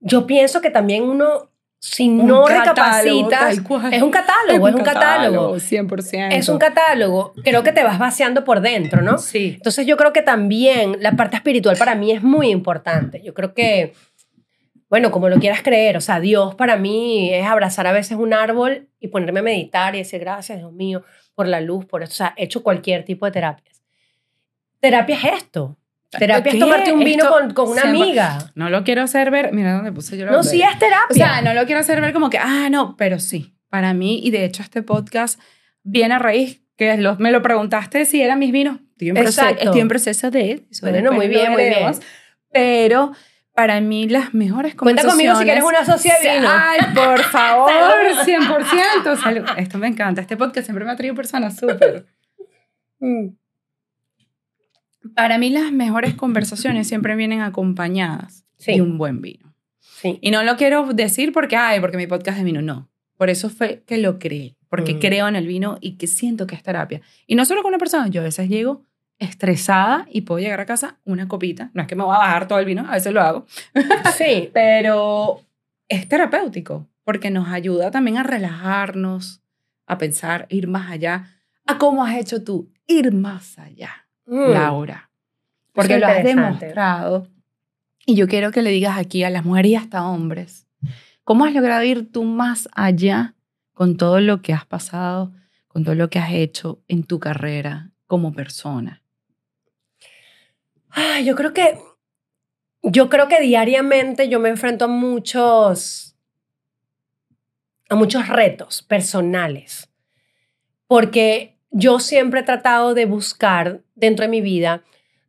yo 0.00 0.26
pienso 0.26 0.60
que 0.60 0.70
también 0.70 1.04
uno, 1.04 1.50
si 1.82 2.10
Un 2.10 2.26
no 2.26 2.44
catálogo, 2.44 2.74
recapacitas, 2.74 3.52
es 3.90 4.02
un 4.02 4.10
catálogo, 4.10 4.68
es 4.68 4.74
un 4.74 4.82
catálogo. 4.82 5.56
100%. 5.56 6.28
Es 6.30 6.48
un 6.50 6.58
catálogo, 6.58 7.32
creo 7.42 7.62
que 7.62 7.72
te 7.72 7.82
vas 7.82 7.98
vaciando 7.98 8.44
por 8.44 8.60
dentro, 8.60 9.00
¿no? 9.00 9.16
Sí. 9.16 9.54
Entonces 9.56 9.86
yo 9.86 9.96
creo 9.96 10.12
que 10.12 10.20
también 10.20 10.98
la 11.00 11.12
parte 11.12 11.36
espiritual 11.36 11.78
para 11.78 11.94
mí 11.94 12.12
es 12.12 12.22
muy 12.22 12.50
importante. 12.50 13.22
Yo 13.22 13.32
creo 13.32 13.54
que, 13.54 13.94
bueno, 14.90 15.10
como 15.10 15.30
lo 15.30 15.38
quieras 15.38 15.62
creer, 15.62 15.96
o 15.96 16.02
sea, 16.02 16.20
Dios 16.20 16.54
para 16.54 16.76
mí 16.76 17.32
es 17.32 17.46
abrazar 17.46 17.86
a 17.86 17.92
veces 17.92 18.18
un 18.18 18.34
árbol 18.34 18.90
y 19.00 19.08
ponerme 19.08 19.40
a 19.40 19.44
meditar 19.44 19.94
y 19.94 19.98
decir 19.98 20.20
gracias, 20.20 20.58
Dios 20.58 20.74
mío, 20.74 21.02
por 21.34 21.48
la 21.48 21.62
luz, 21.62 21.86
por 21.86 22.02
esto. 22.02 22.12
O 22.12 22.16
sea, 22.16 22.34
he 22.36 22.44
hecho 22.44 22.62
cualquier 22.62 23.06
tipo 23.06 23.24
de 23.24 23.32
terapias. 23.32 23.82
Terapia 24.80 25.16
es 25.16 25.24
esto. 25.42 25.78
Terapia 26.10 26.52
es 26.52 26.58
tomarte 26.58 26.92
un 26.92 27.00
vino 27.00 27.24
Esto 27.24 27.34
con, 27.34 27.54
con 27.54 27.68
una 27.70 27.82
amiga. 27.82 28.50
No 28.54 28.68
lo 28.68 28.82
quiero 28.84 29.02
hacer 29.02 29.30
ver. 29.30 29.52
Mira 29.52 29.74
dónde 29.74 29.92
puse 29.92 30.16
yo 30.16 30.26
No, 30.26 30.42
sí 30.42 30.60
es 30.62 30.78
terapia. 30.78 31.06
O 31.10 31.14
sea, 31.14 31.42
no 31.42 31.54
lo 31.54 31.64
quiero 31.66 31.80
hacer 31.80 32.00
ver 32.00 32.12
como 32.12 32.30
que, 32.30 32.38
ah, 32.38 32.68
no, 32.70 32.96
pero 32.96 33.18
sí. 33.18 33.54
Para 33.68 33.94
mí, 33.94 34.20
y 34.22 34.30
de 34.30 34.44
hecho 34.44 34.62
este 34.62 34.82
podcast 34.82 35.40
viene 35.84 36.14
a 36.14 36.18
raíz 36.18 36.62
que 36.76 36.96
me 37.18 37.30
lo 37.30 37.42
preguntaste 37.42 38.04
si 38.04 38.22
eran 38.22 38.38
mis 38.38 38.52
vinos. 38.52 38.80
Estoy 38.92 39.08
en, 39.10 39.14
proceso, 39.14 39.40
Exacto. 39.42 39.64
estoy 39.64 39.80
en 39.80 39.88
proceso 39.88 40.30
de 40.30 40.66
eso. 40.70 40.90
Bueno, 40.90 41.12
muy 41.12 41.28
bien, 41.28 41.52
muy 41.52 41.64
bien. 41.64 41.92
Pero 42.52 43.12
para 43.54 43.80
mí 43.80 44.08
las 44.08 44.34
mejores 44.34 44.74
Cuenta 44.74 45.04
conmigo 45.04 45.34
si 45.36 45.44
quieres 45.44 45.62
una 45.62 45.84
socia 45.84 46.16
de 46.22 46.36
vino. 46.36 46.48
Ay, 46.50 46.80
por 46.94 47.22
favor, 47.30 47.70
100%. 48.24 49.22
Salud. 49.22 49.44
Esto 49.56 49.78
me 49.78 49.88
encanta. 49.88 50.20
Este 50.20 50.36
podcast 50.36 50.66
siempre 50.66 50.84
me 50.84 50.90
ha 50.90 50.96
traído 50.96 51.14
personas 51.14 51.56
súper. 51.56 52.06
Para 55.14 55.38
mí 55.38 55.50
las 55.50 55.72
mejores 55.72 56.14
conversaciones 56.14 56.86
siempre 56.88 57.16
vienen 57.16 57.40
acompañadas 57.40 58.44
Sí. 58.58 58.74
de 58.74 58.82
un 58.82 58.98
buen 58.98 59.20
vino. 59.22 59.54
Sí. 59.80 60.18
Y 60.20 60.30
no 60.30 60.42
lo 60.42 60.56
quiero 60.56 60.92
decir 60.92 61.32
porque, 61.32 61.56
ay, 61.56 61.80
porque 61.80 61.96
mi 61.96 62.06
podcast 62.06 62.36
es 62.38 62.44
de 62.44 62.44
vino, 62.44 62.62
no. 62.62 62.88
Por 63.16 63.30
eso 63.30 63.48
fue 63.50 63.82
que 63.86 63.98
lo 63.98 64.18
creé, 64.18 64.56
porque 64.68 64.94
Mm. 64.94 64.98
creo 64.98 65.28
en 65.28 65.36
el 65.36 65.46
vino 65.46 65.78
y 65.80 65.96
que 65.96 66.06
siento 66.06 66.46
que 66.46 66.54
es 66.54 66.62
terapia. 66.62 67.00
Y 67.26 67.34
no 67.34 67.44
solo 67.44 67.62
con 67.62 67.70
una 67.70 67.78
persona, 67.78 68.08
yo 68.08 68.20
a 68.20 68.24
veces 68.24 68.48
llego 68.48 68.84
estresada 69.18 70.06
y 70.10 70.22
puedo 70.22 70.40
llegar 70.40 70.60
a 70.60 70.66
casa 70.66 70.98
una 71.04 71.28
copita. 71.28 71.70
No 71.74 71.82
es 71.82 71.88
que 71.88 71.96
me 71.96 72.04
voy 72.04 72.14
a 72.14 72.18
bajar 72.18 72.48
todo 72.48 72.58
el 72.58 72.64
vino, 72.64 72.86
a 72.88 72.92
veces 72.92 73.12
lo 73.12 73.20
hago, 73.20 73.46
Sí. 74.18 74.50
pero 74.54 75.40
es 75.88 76.08
terapéutico 76.08 76.88
porque 77.04 77.30
nos 77.30 77.48
ayuda 77.48 77.90
también 77.90 78.16
a 78.18 78.22
relajarnos, 78.22 79.42
a 79.86 79.98
pensar, 79.98 80.46
ir 80.50 80.68
más 80.68 80.90
allá, 80.90 81.26
a 81.66 81.76
cómo 81.78 82.04
has 82.04 82.16
hecho 82.16 82.42
tú, 82.44 82.70
ir 82.86 83.12
más 83.12 83.58
allá. 83.58 84.06
Mm. 84.30 84.52
Laura. 84.52 85.10
Porque 85.72 85.98
lo 85.98 86.06
has 86.06 86.22
demostrado 86.22 87.26
Y 88.06 88.14
yo 88.14 88.28
quiero 88.28 88.52
que 88.52 88.62
le 88.62 88.70
digas 88.70 88.96
aquí 88.96 89.24
a 89.24 89.30
las 89.30 89.44
mujeres 89.44 89.72
y 89.72 89.74
hasta 89.74 90.06
hombres, 90.06 90.68
¿cómo 91.24 91.44
has 91.44 91.52
logrado 91.52 91.82
ir 91.82 92.10
tú 92.12 92.22
más 92.22 92.68
allá 92.72 93.34
con 93.72 93.96
todo 93.96 94.20
lo 94.20 94.40
que 94.40 94.52
has 94.52 94.64
pasado, 94.66 95.32
con 95.66 95.84
todo 95.84 95.96
lo 95.96 96.10
que 96.10 96.20
has 96.20 96.32
hecho 96.32 96.80
en 96.86 97.02
tu 97.02 97.18
carrera 97.18 97.90
como 98.06 98.32
persona? 98.32 99.02
Ay, 100.90 101.24
yo 101.24 101.34
creo 101.34 101.52
que 101.52 101.78
yo 102.82 103.10
creo 103.10 103.28
que 103.28 103.40
diariamente 103.40 104.28
yo 104.28 104.38
me 104.38 104.48
enfrento 104.48 104.86
a 104.86 104.88
muchos 104.88 106.16
a 107.88 107.96
muchos 107.96 108.28
retos 108.28 108.82
personales. 108.82 109.90
Porque 110.86 111.59
yo 111.70 111.98
siempre 112.00 112.40
he 112.40 112.44
tratado 112.44 112.94
de 112.94 113.06
buscar 113.06 113.80
dentro 113.94 114.24
de 114.24 114.28
mi 114.28 114.40
vida 114.40 114.82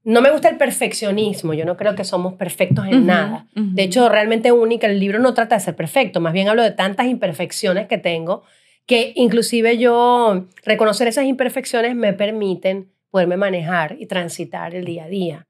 no 0.04 0.22
me 0.22 0.32
gusta 0.32 0.50
el 0.50 0.58
perfeccionismo, 0.58 1.54
yo 1.54 1.64
no 1.64 1.78
creo 1.78 1.96
que 1.96 2.04
somos 2.04 2.34
perfectos 2.34 2.88
en 2.88 3.06
nada. 3.06 3.46
De 3.54 3.84
hecho, 3.84 4.10
realmente 4.10 4.52
única, 4.52 4.88
el 4.88 5.00
libro 5.00 5.20
no 5.20 5.36
trata 5.36 5.56
de 5.56 5.62
ser 5.62 5.76
perfecto, 5.76 6.20
más 6.20 6.34
bien 6.34 6.48
hablo 6.48 6.64
de 6.64 6.72
tantas 6.72 7.06
imperfecciones 7.06 7.88
que 7.88 8.00
tengo 8.00 8.44
que 8.88 9.14
inclusive 9.16 9.78
yo 9.78 10.48
reconocer 10.66 11.08
esas 11.08 11.26
imperfecciones 11.26 11.96
me 11.96 12.14
permiten 12.14 12.92
poderme 13.12 13.38
manejar 13.38 13.96
y 14.00 14.08
transitar 14.08 14.74
el 14.74 14.86
día 14.86 15.06
a 15.06 15.08
día. 15.08 15.48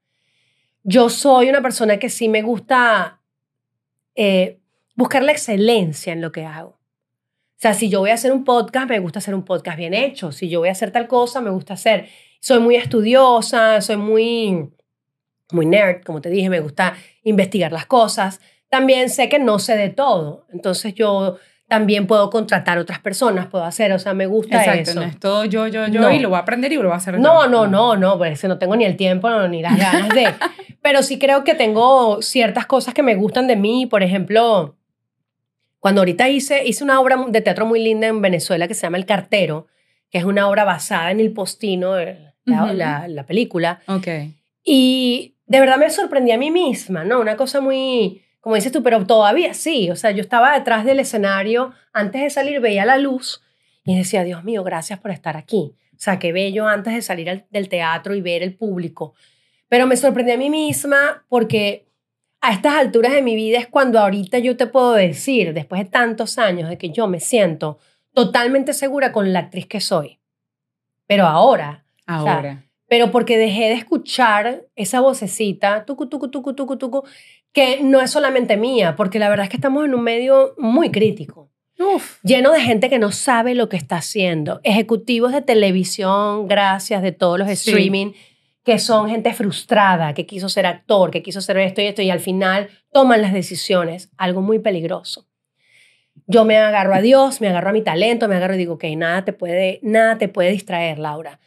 Yo 0.84 1.08
soy 1.08 1.48
una 1.48 1.62
persona 1.62 1.96
que 1.96 2.10
sí 2.10 2.28
me 2.28 2.42
gusta 2.42 3.20
eh, 4.14 4.58
buscar 4.94 5.22
la 5.22 5.32
excelencia 5.32 6.12
en 6.12 6.20
lo 6.20 6.30
que 6.30 6.44
hago. 6.44 6.78
O 7.62 7.64
sea, 7.64 7.74
si 7.74 7.88
yo 7.88 8.00
voy 8.00 8.10
a 8.10 8.14
hacer 8.14 8.32
un 8.32 8.42
podcast, 8.42 8.88
me 8.88 8.98
gusta 8.98 9.20
hacer 9.20 9.36
un 9.36 9.44
podcast 9.44 9.78
bien 9.78 9.94
hecho. 9.94 10.32
Si 10.32 10.48
yo 10.48 10.58
voy 10.58 10.68
a 10.68 10.72
hacer 10.72 10.90
tal 10.90 11.06
cosa, 11.06 11.40
me 11.40 11.50
gusta 11.50 11.74
hacer. 11.74 12.08
Soy 12.40 12.58
muy 12.58 12.74
estudiosa, 12.74 13.80
soy 13.80 13.98
muy, 13.98 14.68
muy 15.52 15.66
nerd, 15.66 16.02
como 16.02 16.20
te 16.20 16.28
dije, 16.28 16.50
me 16.50 16.58
gusta 16.58 16.94
investigar 17.22 17.70
las 17.70 17.86
cosas. 17.86 18.40
También 18.68 19.08
sé 19.10 19.28
que 19.28 19.38
no 19.38 19.60
sé 19.60 19.76
de 19.76 19.90
todo. 19.90 20.44
Entonces 20.52 20.92
yo 20.94 21.36
también 21.68 22.08
puedo 22.08 22.30
contratar 22.30 22.78
otras 22.78 22.98
personas, 22.98 23.46
puedo 23.46 23.62
hacer, 23.62 23.92
o 23.92 23.98
sea, 24.00 24.12
me 24.12 24.26
gusta 24.26 24.58
Exacto, 24.58 24.90
eso. 24.90 25.00
no 25.00 25.06
es 25.06 25.20
todo 25.20 25.44
yo, 25.44 25.68
yo, 25.68 25.86
yo 25.86 26.10
y 26.10 26.18
lo 26.18 26.30
voy 26.30 26.38
a 26.38 26.40
aprender 26.40 26.72
y 26.72 26.74
lo 26.74 26.82
voy 26.82 26.94
a 26.94 26.96
hacer 26.96 27.20
no. 27.20 27.46
No, 27.46 27.68
no, 27.68 27.96
no, 27.96 28.18
pues 28.18 28.42
no 28.42 28.58
tengo 28.58 28.74
ni 28.74 28.86
el 28.86 28.96
tiempo 28.96 29.30
ni 29.46 29.62
las 29.62 29.78
ganas 29.78 30.08
de. 30.08 30.34
Pero 30.82 31.04
sí 31.04 31.16
creo 31.20 31.44
que 31.44 31.54
tengo 31.54 32.22
ciertas 32.22 32.66
cosas 32.66 32.92
que 32.92 33.04
me 33.04 33.14
gustan 33.14 33.46
de 33.46 33.54
mí, 33.54 33.86
por 33.86 34.02
ejemplo, 34.02 34.74
cuando 35.82 36.00
ahorita 36.00 36.28
hice, 36.28 36.64
hice 36.64 36.84
una 36.84 37.00
obra 37.00 37.16
de 37.28 37.40
teatro 37.40 37.66
muy 37.66 37.82
linda 37.82 38.06
en 38.06 38.22
Venezuela 38.22 38.68
que 38.68 38.74
se 38.74 38.82
llama 38.82 38.98
El 38.98 39.04
Cartero, 39.04 39.66
que 40.10 40.18
es 40.18 40.24
una 40.24 40.48
obra 40.48 40.62
basada 40.62 41.10
en 41.10 41.18
El 41.18 41.32
Postino, 41.32 41.96
la, 42.44 43.08
la, 43.08 43.26
película. 43.26 43.82
Ok. 43.88 44.06
Y 44.62 45.34
de 45.46 45.58
verdad 45.58 45.78
me 45.78 45.90
sorprendí 45.90 46.30
a 46.30 46.38
mí 46.38 46.52
misma, 46.52 47.02
¿no? 47.02 47.18
Una 47.18 47.36
cosa 47.36 47.60
muy 47.60 48.22
como 48.40 48.54
dices 48.54 48.70
tú, 48.70 48.84
pero 48.84 49.04
todavía 49.06 49.54
sí, 49.54 49.90
o 49.90 49.96
sea, 49.96 50.12
yo 50.12 50.20
estaba 50.20 50.56
detrás 50.56 50.84
del 50.84 51.00
escenario, 51.00 51.72
antes 51.92 52.22
de 52.22 52.30
salir 52.30 52.60
veía 52.60 52.84
la 52.84 52.98
luz 52.98 53.42
y 53.84 53.96
decía, 53.96 54.22
Dios 54.22 54.44
mío, 54.44 54.62
gracias 54.62 55.00
por 55.00 55.10
estar 55.10 55.36
aquí. 55.36 55.74
O 55.92 55.98
sea, 55.98 56.20
qué 56.20 56.32
bello 56.32 56.68
antes 56.68 56.94
de 56.94 57.02
salir 57.02 57.44
del 57.50 57.68
teatro 57.68 58.14
y 58.14 58.20
ver 58.20 58.44
el 58.44 58.54
público. 58.54 59.14
Pero 59.68 59.86
me 59.88 59.96
sorprendí 59.96 60.32
a 60.32 60.38
mí 60.38 60.48
misma 60.48 61.24
porque 61.28 61.86
a 62.42 62.52
estas 62.52 62.74
alturas 62.74 63.12
de 63.12 63.22
mi 63.22 63.36
vida 63.36 63.58
es 63.58 63.68
cuando 63.68 64.00
ahorita 64.00 64.40
yo 64.40 64.56
te 64.56 64.66
puedo 64.66 64.92
decir, 64.92 65.54
después 65.54 65.80
de 65.82 65.88
tantos 65.88 66.38
años, 66.38 66.68
de 66.68 66.76
que 66.76 66.90
yo 66.90 67.06
me 67.06 67.20
siento 67.20 67.78
totalmente 68.12 68.74
segura 68.74 69.12
con 69.12 69.32
la 69.32 69.38
actriz 69.38 69.66
que 69.66 69.80
soy. 69.80 70.18
Pero 71.06 71.24
ahora. 71.26 71.86
Ahora. 72.04 72.64
pero 72.88 73.12
porque 73.12 73.38
dejé 73.38 73.68
de 73.68 73.74
escuchar 73.74 74.66
esa 74.74 75.00
vocecita, 75.00 75.84
tucu, 75.86 76.08
tucu, 76.08 76.28
tucu, 76.28 76.52
tucu, 76.52 76.76
tucu, 76.76 77.04
que 77.52 77.80
no 77.82 78.00
es 78.00 78.10
solamente 78.10 78.56
mía, 78.56 78.96
porque 78.96 79.20
la 79.20 79.28
verdad 79.30 79.44
es 79.44 79.50
que 79.50 79.56
estamos 79.56 79.84
en 79.84 79.94
un 79.94 80.02
medio 80.02 80.54
muy 80.58 80.90
crítico. 80.90 81.48
Lleno 82.22 82.52
de 82.52 82.60
gente 82.60 82.90
que 82.90 82.98
no 82.98 83.12
sabe 83.12 83.54
lo 83.54 83.68
que 83.68 83.76
está 83.76 83.96
haciendo. 83.96 84.60
Ejecutivos 84.62 85.32
de 85.32 85.42
televisión, 85.42 86.48
gracias, 86.48 87.02
de 87.02 87.12
todos 87.12 87.38
los 87.38 87.48
streaming, 87.48 88.12
que 88.64 88.78
son 88.78 89.08
gente 89.08 89.32
frustrada, 89.32 90.14
que 90.14 90.26
quiso 90.26 90.48
ser 90.48 90.66
actor, 90.66 91.10
que 91.10 91.22
quiso 91.22 91.40
ser 91.40 91.58
esto 91.58 91.80
y 91.80 91.86
esto, 91.86 92.02
y 92.02 92.10
al 92.10 92.20
final 92.20 92.68
toman 92.92 93.22
las 93.22 93.32
decisiones. 93.32 94.10
Algo 94.16 94.40
muy 94.40 94.58
peligroso. 94.60 95.26
Yo 96.26 96.44
me 96.44 96.56
agarro 96.58 96.94
a 96.94 97.00
Dios, 97.00 97.40
me 97.40 97.48
agarro 97.48 97.70
a 97.70 97.72
mi 97.72 97.82
talento, 97.82 98.28
me 98.28 98.36
agarro 98.36 98.54
y 98.54 98.58
digo, 98.58 98.74
ok, 98.74 98.84
nada 98.96 99.24
te 99.24 99.32
puede, 99.32 99.80
nada 99.82 100.18
te 100.18 100.28
puede 100.28 100.50
distraer, 100.50 100.98
Laura. 100.98 101.40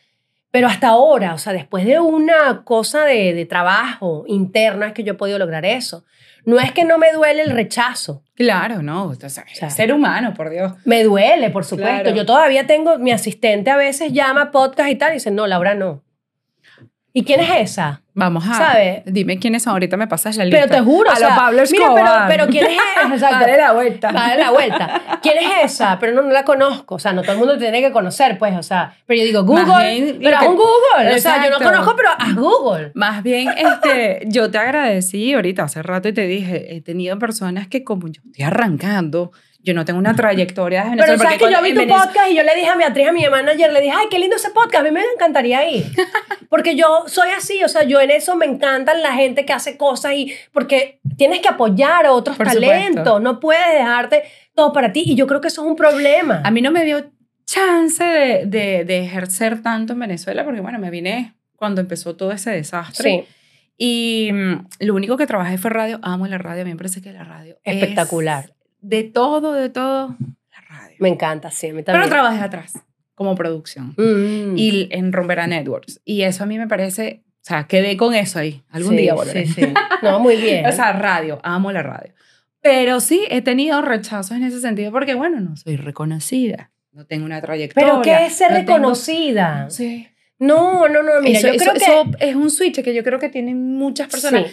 Pero 0.51 0.67
hasta 0.67 0.87
ahora, 0.87 1.33
o 1.33 1.37
sea, 1.37 1.51
después 1.51 1.85
de 1.85 1.99
una 1.99 2.63
cosa 2.63 3.03
de, 3.03 3.45
trabajo 3.45 4.23
interno 4.25 4.85
es 4.85 4.93
que 4.93 5.03
yo 5.03 5.11
he 5.11 5.15
podido 5.17 5.37
lograr 5.37 5.65
eso. 5.65 6.05
No 6.45 6.61
es 6.61 6.71
que 6.71 6.85
no 6.85 6.97
me 6.97 7.11
duele 7.11 7.41
el 7.41 7.49
rechazo. 7.49 8.23
Claro, 8.35 8.81
no. 8.81 9.07
O 9.07 9.15
sea, 9.15 9.69
ser 9.69 9.91
humano, 9.91 10.33
por 10.33 10.49
Dios. 10.49 10.71
Me 10.85 11.03
duele, 11.03 11.49
por 11.49 11.65
supuesto. 11.65 12.11
Yo 12.11 12.25
todavía 12.25 12.67
tengo, 12.67 12.97
mi 12.99 13.11
asistente 13.11 13.69
a 13.69 13.75
veces 13.75 14.13
llama 14.13 14.51
podcast 14.51 14.89
y 14.89 14.95
tal 14.95 15.11
y 15.11 15.15
dice, 15.15 15.29
no, 15.29 15.45
Laura, 15.45 15.75
no. 15.75 16.04
¿Y 17.17 17.23
quién 17.23 17.39
es 17.39 17.71
esa? 17.71 18.01
Vamos 18.13 18.45
a. 18.45 18.53
¿Sabes? 18.55 19.03
Dime 19.05 19.39
quiénes 19.39 19.63
son. 19.63 19.71
Ahorita 19.71 19.95
me 19.95 20.05
pasas 20.05 20.35
la 20.35 20.43
lista. 20.43 20.59
Pero 20.59 20.75
te 20.75 20.81
juro. 20.81 21.09
A 21.09 21.17
lo 21.17 21.29
Pablo 21.29 21.61
Escobar. 21.61 21.93
Mira, 21.93 22.25
pero, 22.27 22.45
pero 22.45 22.51
¿quién 22.51 22.65
es 22.65 23.13
esa? 23.13 23.29
Dale 23.29 23.55
la 23.55 23.71
vuelta. 23.71 24.11
Dale 24.11 24.37
la 24.37 24.51
vuelta. 24.51 25.19
¿Quién 25.21 25.37
es 25.37 25.71
esa? 25.71 25.97
Pero 25.97 26.11
no, 26.11 26.23
no 26.23 26.31
la 26.31 26.43
conozco. 26.43 26.95
O 26.95 26.99
sea, 26.99 27.13
no 27.13 27.21
todo 27.21 27.31
el 27.31 27.37
mundo 27.37 27.57
tiene 27.57 27.79
que 27.79 27.93
conocer, 27.93 28.37
pues. 28.37 28.53
O 28.57 28.63
sea, 28.63 28.97
pero 29.05 29.17
yo 29.17 29.25
digo, 29.27 29.43
Google. 29.45 30.17
pero 30.21 30.35
haz 30.35 30.45
un 30.45 30.57
Google. 30.57 31.15
O 31.15 31.17
sea, 31.19 31.41
yo 31.45 31.57
no 31.57 31.65
conozco, 31.65 31.95
pero 31.95 32.09
haz 32.19 32.35
Google. 32.35 32.91
Más 32.95 33.23
bien, 33.23 33.47
este, 33.47 34.23
yo 34.25 34.51
te 34.51 34.57
agradecí 34.57 35.33
ahorita 35.35 35.63
hace 35.63 35.81
rato 35.83 36.09
y 36.09 36.13
te 36.13 36.27
dije, 36.27 36.75
he 36.75 36.81
tenido 36.81 37.17
personas 37.17 37.69
que 37.69 37.85
como 37.85 38.09
yo 38.09 38.21
estoy 38.25 38.43
arrancando, 38.43 39.31
yo 39.65 39.73
no 39.73 39.83
tengo 39.83 39.97
una 39.97 40.15
trayectoria 40.15 40.85
de 40.85 40.95
Pero 40.95 41.17
sabes 41.17 41.39
que 41.39 41.51
yo 41.51 41.61
vi 41.63 41.73
tu 41.73 41.87
podcast 41.87 42.29
y 42.29 42.35
yo 42.35 42.43
le 42.43 42.53
dije 42.55 42.67
a 42.67 42.75
mi 42.75 42.83
actriz, 42.83 43.07
a 43.07 43.11
mi 43.11 43.27
manager, 43.27 43.73
le 43.73 43.81
dije, 43.81 43.93
ay, 43.97 44.05
qué 44.11 44.19
lindo 44.19 44.35
ese 44.35 44.51
podcast, 44.51 44.81
a 44.81 44.83
mí 44.83 44.91
me 44.91 45.01
encantaría 45.15 45.67
ir. 45.67 45.85
Porque 46.49 46.75
yo 46.75 47.05
soy 47.07 47.29
así, 47.31 47.63
o 47.63 47.67
sea, 47.67 47.83
yo 47.83 47.99
en 47.99 48.11
eso 48.11 48.35
me 48.35 48.45
encantan 48.45 49.01
la 49.01 49.13
gente 49.13 49.43
que 49.43 49.53
hace 49.53 49.75
cosas 49.75 50.13
y 50.13 50.31
porque 50.53 50.99
tienes 51.17 51.39
que 51.39 51.47
apoyar 51.47 52.05
a 52.05 52.11
otros 52.11 52.37
talentos, 52.37 53.19
no 53.21 53.39
puedes 53.39 53.65
dejarte 53.73 54.23
todo 54.53 54.71
para 54.71 54.93
ti 54.93 55.03
y 55.05 55.15
yo 55.15 55.25
creo 55.25 55.41
que 55.41 55.47
eso 55.47 55.63
es 55.63 55.67
un 55.67 55.75
problema. 55.75 56.41
A 56.45 56.51
mí 56.51 56.61
no 56.61 56.71
me 56.71 56.85
dio 56.85 57.11
chance 57.45 58.03
de, 58.03 58.45
de, 58.45 58.85
de 58.85 58.99
ejercer 58.99 59.63
tanto 59.63 59.93
en 59.93 59.99
Venezuela 59.99 60.45
porque, 60.45 60.61
bueno, 60.61 60.77
me 60.77 60.91
vine 60.91 61.33
cuando 61.55 61.81
empezó 61.81 62.15
todo 62.15 62.31
ese 62.31 62.51
desastre. 62.51 63.09
Sí. 63.09 63.35
Y 63.77 64.31
mm, 64.31 64.67
lo 64.81 64.93
único 64.93 65.17
que 65.17 65.25
trabajé 65.25 65.57
fue 65.57 65.71
radio. 65.71 65.99
Amo 66.03 66.27
la 66.27 66.37
radio, 66.37 66.61
a 66.61 66.65
mí 66.65 66.71
me 66.71 66.77
parece 66.77 67.01
que 67.01 67.11
la 67.11 67.23
radio 67.23 67.57
espectacular 67.63 68.54
de 68.85 69.03
todo, 69.03 69.53
de 69.53 69.69
todo, 69.69 70.15
la 70.51 70.61
radio. 70.69 70.95
Me 70.99 71.09
encanta, 71.09 71.49
sí, 71.49 71.69
a 71.69 71.73
mí 71.73 71.81
también. 71.81 72.03
Pero 72.03 72.15
trabajé 72.15 72.43
atrás, 72.43 72.73
como 73.15 73.35
producción. 73.35 73.95
Mm. 73.97 74.57
Y 74.57 74.87
en 74.91 75.11
Rombera 75.11 75.47
Networks. 75.47 76.01
Y 76.05 76.21
eso 76.21 76.43
a 76.43 76.45
mí 76.45 76.57
me 76.59 76.67
parece, 76.67 77.23
o 77.27 77.39
sea, 77.41 77.65
quedé 77.65 77.97
con 77.97 78.13
eso 78.13 78.39
ahí. 78.39 78.63
Algún 78.69 78.95
día 78.95 79.15
volveré. 79.15 79.47
Sí, 79.47 79.53
sí. 79.53 79.73
No, 80.03 80.19
muy 80.19 80.37
bien. 80.37 80.65
o 80.67 80.71
sea, 80.71 80.93
radio, 80.93 81.39
amo 81.43 81.71
la 81.71 81.81
radio. 81.81 82.13
Pero 82.61 82.99
sí, 82.99 83.25
he 83.29 83.41
tenido 83.41 83.81
rechazos 83.81 84.37
en 84.37 84.43
ese 84.43 84.59
sentido 84.59 84.91
porque, 84.91 85.15
bueno, 85.15 85.39
no 85.39 85.55
soy 85.55 85.77
reconocida. 85.77 86.71
No 86.91 87.05
tengo 87.05 87.25
una 87.25 87.41
trayectoria. 87.41 87.89
¿Pero 87.89 88.01
qué 88.01 88.25
es 88.25 88.33
ser 88.33 88.51
reconocida? 88.51 89.69
Sí. 89.69 90.07
No, 90.37 90.87
no, 90.87 91.01
no, 91.01 91.21
mira, 91.21 91.39
yo 91.39 91.55
creo 91.57 91.73
que... 91.73 91.79
Eso 91.79 92.11
es 92.19 92.35
un 92.35 92.49
switch 92.49 92.81
que 92.81 92.93
yo 92.93 93.03
creo 93.03 93.19
que 93.19 93.29
tienen 93.29 93.75
muchas 93.75 94.09
personas. 94.09 94.51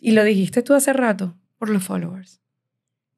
Y 0.00 0.12
lo 0.12 0.24
dijiste 0.24 0.62
tú 0.62 0.74
hace 0.74 0.92
rato, 0.92 1.36
por 1.58 1.68
los 1.68 1.82
followers. 1.82 2.40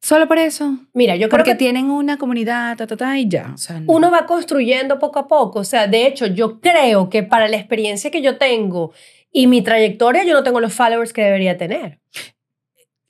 Solo 0.02 0.26
por 0.26 0.38
eso. 0.38 0.78
Mira, 0.94 1.14
yo 1.14 1.28
creo 1.28 1.38
Porque 1.38 1.52
que 1.52 1.56
tienen 1.56 1.90
una 1.90 2.16
comunidad, 2.16 2.76
ta, 2.76 2.86
ta, 2.86 2.96
ta, 2.96 3.18
y 3.18 3.28
ya. 3.28 3.54
Uno 3.86 4.10
va 4.10 4.26
construyendo 4.26 4.98
poco 4.98 5.18
a 5.18 5.28
poco. 5.28 5.60
O 5.60 5.64
sea, 5.64 5.86
de 5.86 6.06
hecho, 6.06 6.26
yo 6.26 6.60
creo 6.60 7.10
que 7.10 7.22
para 7.22 7.48
la 7.48 7.56
experiencia 7.56 8.10
que 8.10 8.22
yo 8.22 8.38
tengo 8.38 8.92
y 9.30 9.46
mi 9.46 9.62
trayectoria, 9.62 10.24
yo 10.24 10.34
no 10.34 10.42
tengo 10.42 10.60
los 10.60 10.72
followers 10.72 11.12
que 11.12 11.22
debería 11.22 11.58
tener 11.58 12.00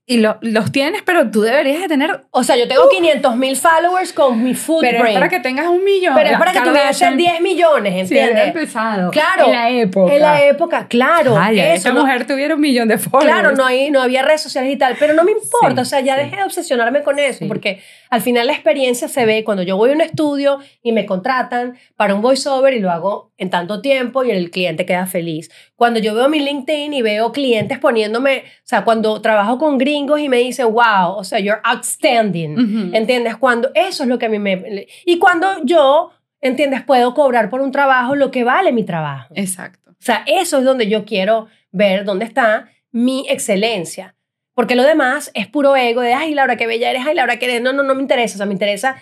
y 0.06 0.16
los 0.16 0.72
tienes, 0.72 1.02
pero 1.02 1.30
tú 1.30 1.42
deberías 1.42 1.82
de 1.82 1.86
tener... 1.86 2.22
O 2.32 2.42
sea, 2.42 2.56
yo 2.56 2.66
tengo 2.66 2.88
500 2.88 3.36
mil 3.36 3.56
followers 3.56 4.12
con 4.12 4.42
mi 4.42 4.54
footprint. 4.54 4.96
Pero 4.96 5.08
es 5.08 5.14
para 5.14 5.28
que 5.28 5.38
tengas 5.38 5.68
un 5.68 5.84
millón. 5.84 6.14
Pero 6.16 6.30
es 6.30 6.36
para 6.36 6.52
que 6.52 6.60
tuvieras 6.60 6.98
10 6.98 7.40
millones, 7.40 7.94
¿entiendes? 7.94 8.42
Sí, 8.42 8.48
empezado. 8.48 9.12
Claro. 9.12 9.44
En 9.46 9.52
la 9.52 9.70
época. 9.70 10.12
En 10.12 10.20
la 10.20 10.44
época, 10.44 10.88
claro. 10.88 11.38
Ay, 11.38 11.60
esa 11.60 11.92
mujer 11.92 12.26
tuviera 12.26 12.56
un 12.56 12.60
millón 12.60 12.88
de 12.88 12.98
followers. 12.98 13.32
Claro, 13.32 13.52
no, 13.54 13.64
hay, 13.64 13.92
no 13.92 14.02
había 14.02 14.22
redes 14.22 14.40
sociales 14.40 14.72
y 14.72 14.76
tal, 14.76 14.96
pero 14.98 15.14
no 15.14 15.22
me 15.22 15.30
importa. 15.30 15.82
o 15.82 15.84
sea, 15.84 16.00
ya 16.00 16.16
dejé 16.16 16.34
de 16.34 16.42
obsesionarme 16.42 17.04
con 17.04 17.20
eso, 17.20 17.46
porque 17.46 17.80
al 18.10 18.20
final 18.20 18.48
la 18.48 18.52
experiencia 18.54 19.06
se 19.06 19.24
ve 19.24 19.44
cuando 19.44 19.62
yo 19.62 19.76
voy 19.76 19.90
a 19.90 19.92
un 19.92 20.00
estudio 20.00 20.58
y 20.82 20.90
me 20.90 21.06
contratan 21.06 21.78
para 21.94 22.16
un 22.16 22.20
voiceover 22.20 22.74
y 22.74 22.80
lo 22.80 22.90
hago 22.90 23.30
en 23.38 23.50
tanto 23.50 23.80
tiempo 23.80 24.24
y 24.24 24.32
el 24.32 24.50
cliente 24.50 24.84
queda 24.84 25.06
feliz. 25.06 25.50
Cuando 25.76 26.00
yo 26.00 26.14
veo 26.14 26.28
mi 26.28 26.40
LinkedIn 26.40 26.92
y 26.92 27.02
veo 27.02 27.30
clientes 27.30 27.78
poniéndome, 27.78 28.38
o 28.38 28.64
sea, 28.64 28.84
cuando 28.84 29.22
trabajo 29.22 29.58
con 29.58 29.78
gringos 30.00 30.20
y 30.20 30.28
me 30.28 30.38
dicen, 30.38 30.66
wow, 30.72 31.14
o 31.16 31.24
sea, 31.24 31.38
you're 31.38 31.60
outstanding, 31.64 32.92
¿entiendes? 32.94 33.36
Cuando 33.36 33.70
eso 33.74 34.02
es 34.02 34.08
lo 34.08 34.18
que 34.18 34.26
a 34.26 34.28
mí 34.28 34.38
me... 34.38 34.86
Y 35.04 35.18
cuando 35.18 35.46
yo, 35.64 36.10
¿entiendes? 36.40 36.82
Puedo 36.82 37.14
cobrar 37.14 37.50
por 37.50 37.60
un 37.60 37.72
trabajo 37.72 38.16
lo 38.16 38.30
que 38.30 38.44
vale 38.44 38.72
mi 38.72 38.84
trabajo. 38.84 39.32
Exacto. 39.36 39.90
O 39.90 40.02
sea, 40.02 40.24
eso 40.26 40.58
es 40.58 40.64
donde 40.64 40.88
yo 40.88 41.04
quiero 41.04 41.48
ver 41.72 42.04
dónde 42.04 42.24
está 42.24 42.68
mi 42.90 43.26
excelencia. 43.28 44.14
Porque 44.54 44.74
lo 44.74 44.82
demás 44.82 45.30
es 45.34 45.46
puro 45.46 45.76
ego 45.76 46.00
de, 46.00 46.12
ay, 46.12 46.34
Laura, 46.34 46.56
qué 46.56 46.66
bella 46.66 46.90
eres, 46.90 47.02
ay, 47.06 47.14
Laura, 47.14 47.38
qué 47.38 47.46
eres. 47.46 47.62
No, 47.62 47.72
no, 47.72 47.82
no 47.82 47.94
me 47.94 48.02
interesa. 48.02 48.34
O 48.34 48.38
sea, 48.38 48.46
me 48.46 48.52
interesa 48.52 48.96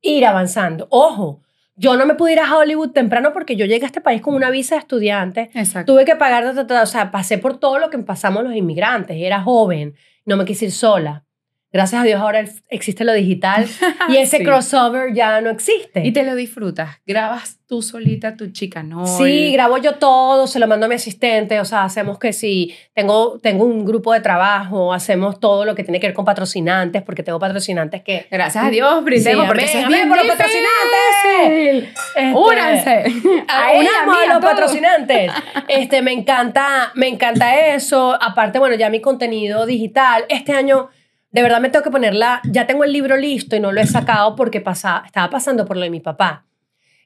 ir 0.00 0.24
avanzando. 0.24 0.86
Ojo, 0.90 1.42
yo 1.74 1.96
no 1.96 2.06
me 2.06 2.14
pude 2.14 2.32
ir 2.32 2.40
a 2.40 2.56
Hollywood 2.56 2.92
temprano 2.92 3.32
porque 3.32 3.54
yo 3.54 3.66
llegué 3.66 3.84
a 3.84 3.86
este 3.86 4.00
país 4.00 4.22
con 4.22 4.34
una 4.34 4.50
visa 4.50 4.76
de 4.76 4.80
estudiante. 4.80 5.50
Exacto. 5.52 5.92
Tuve 5.92 6.04
que 6.04 6.16
pagar, 6.16 6.44
o 6.46 6.86
sea, 6.86 7.10
pasé 7.10 7.38
por 7.38 7.58
todo 7.58 7.78
lo 7.78 7.90
que 7.90 7.98
pasamos 7.98 8.44
los 8.44 8.54
inmigrantes. 8.54 9.16
Era 9.20 9.42
joven, 9.42 9.94
no 10.26 10.36
me 10.36 10.44
quise 10.44 10.66
ir 10.66 10.72
sola. 10.72 11.25
Gracias 11.76 12.00
a 12.00 12.04
Dios 12.04 12.20
ahora 12.20 12.42
existe 12.70 13.04
lo 13.04 13.12
digital 13.12 13.66
y 14.08 14.16
ese 14.18 14.38
Sí. 14.38 14.44
crossover 14.44 15.12
ya 15.12 15.40
no 15.42 15.50
existe. 15.50 16.00
Y 16.06 16.12
te 16.12 16.22
lo 16.22 16.34
disfrutas. 16.34 16.96
Grabas 17.06 17.58
tú 17.66 17.82
solita 17.82 18.36
tu 18.36 18.52
chica, 18.52 18.82
¿no? 18.84 19.06
Sí, 19.06 19.50
grabo 19.52 19.76
yo 19.78 19.96
todo, 19.96 20.46
se 20.46 20.58
lo 20.60 20.68
mando 20.68 20.86
a 20.86 20.88
mi 20.88 20.94
asistente, 20.94 21.58
o 21.58 21.64
sea, 21.64 21.82
hacemos 21.82 22.16
que 22.18 22.32
si 22.32 22.72
tengo, 22.94 23.40
tengo 23.42 23.64
un 23.64 23.84
grupo 23.84 24.12
de 24.12 24.20
trabajo, 24.20 24.92
hacemos 24.92 25.40
todo 25.40 25.64
lo 25.64 25.74
que 25.74 25.82
tiene 25.82 25.98
que 25.98 26.06
ver 26.06 26.14
con 26.14 26.24
patrocinantes, 26.24 27.02
porque 27.02 27.24
tengo 27.24 27.40
patrocinantes 27.40 28.02
que... 28.04 28.26
Gracias 28.30 28.64
a 28.64 28.70
Dios, 28.70 29.02
brindemos 29.04 29.42
Sí, 29.44 29.48
porque 29.48 29.64
amén, 29.64 29.78
es 29.82 29.88
bien 29.88 30.08
por 30.08 30.16
los 30.24 30.38
difícil. 30.38 30.62
Este, 32.14 32.32
Únanse. 32.34 33.04
A 33.48 33.68
a 33.68 33.72
mía, 33.80 33.90
los 34.28 34.40
todo. 34.40 34.50
patrocinantes. 34.50 35.32
Este, 35.68 36.00
me 36.02 36.12
encanta, 36.12 36.92
me 36.94 37.08
encanta 37.08 37.74
eso. 37.74 38.16
Aparte, 38.22 38.58
bueno, 38.60 38.76
ya 38.76 38.88
mi 38.88 39.00
contenido 39.00 39.66
digital. 39.66 40.24
Este 40.28 40.52
año, 40.52 40.88
de 41.36 41.42
verdad 41.42 41.60
me 41.60 41.68
tengo 41.68 41.82
que 41.84 41.90
ponerla. 41.90 42.40
Ya 42.50 42.66
tengo 42.66 42.82
el 42.84 42.92
libro 42.92 43.16
listo 43.16 43.54
y 43.56 43.60
no 43.60 43.70
lo 43.72 43.80
he 43.80 43.86
sacado 43.86 44.34
porque 44.36 44.60
pasa, 44.60 45.02
estaba 45.04 45.28
pasando 45.30 45.66
por 45.66 45.76
lo 45.76 45.82
de 45.82 45.90
mi 45.90 46.00
papá. 46.00 46.46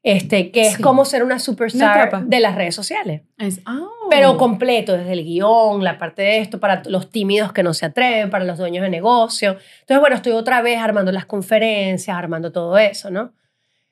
Este, 0.03 0.51
que 0.51 0.62
es 0.62 0.74
Sí. 0.76 0.83
cómo 0.83 1.05
ser 1.05 1.22
una 1.22 1.39
superstar 1.39 2.24
de 2.24 2.41
las 2.41 2.55
redes 2.55 2.74
sociales. 2.74 3.22
Es- 3.39 3.61
ah. 3.66 3.87
Pero 4.09 4.37
completo, 4.39 4.97
desde 4.97 5.12
el 5.12 5.24
guion, 5.24 5.85
la 5.85 5.99
parte 5.99 6.22
de 6.22 6.39
esto, 6.39 6.59
para 6.59 6.83
los 6.87 7.11
tímidos 7.11 7.53
que 7.53 7.62
no 7.62 7.74
se 7.74 7.87
atreven, 7.87 8.31
para 8.31 8.45
los 8.45 8.57
dueños 8.57 8.83
de 8.83 8.89
negocio. 8.89 9.57
Entonces, 9.81 10.01
bueno, 10.01 10.16
estoy 10.16 10.33
otra 10.33 10.62
vez 10.62 10.78
armando 10.78 11.12
las 11.12 11.26
conferencias, 11.26 12.16
armando 12.16 12.51
todo 12.51 12.78
eso, 12.78 13.11
¿no? 13.11 13.35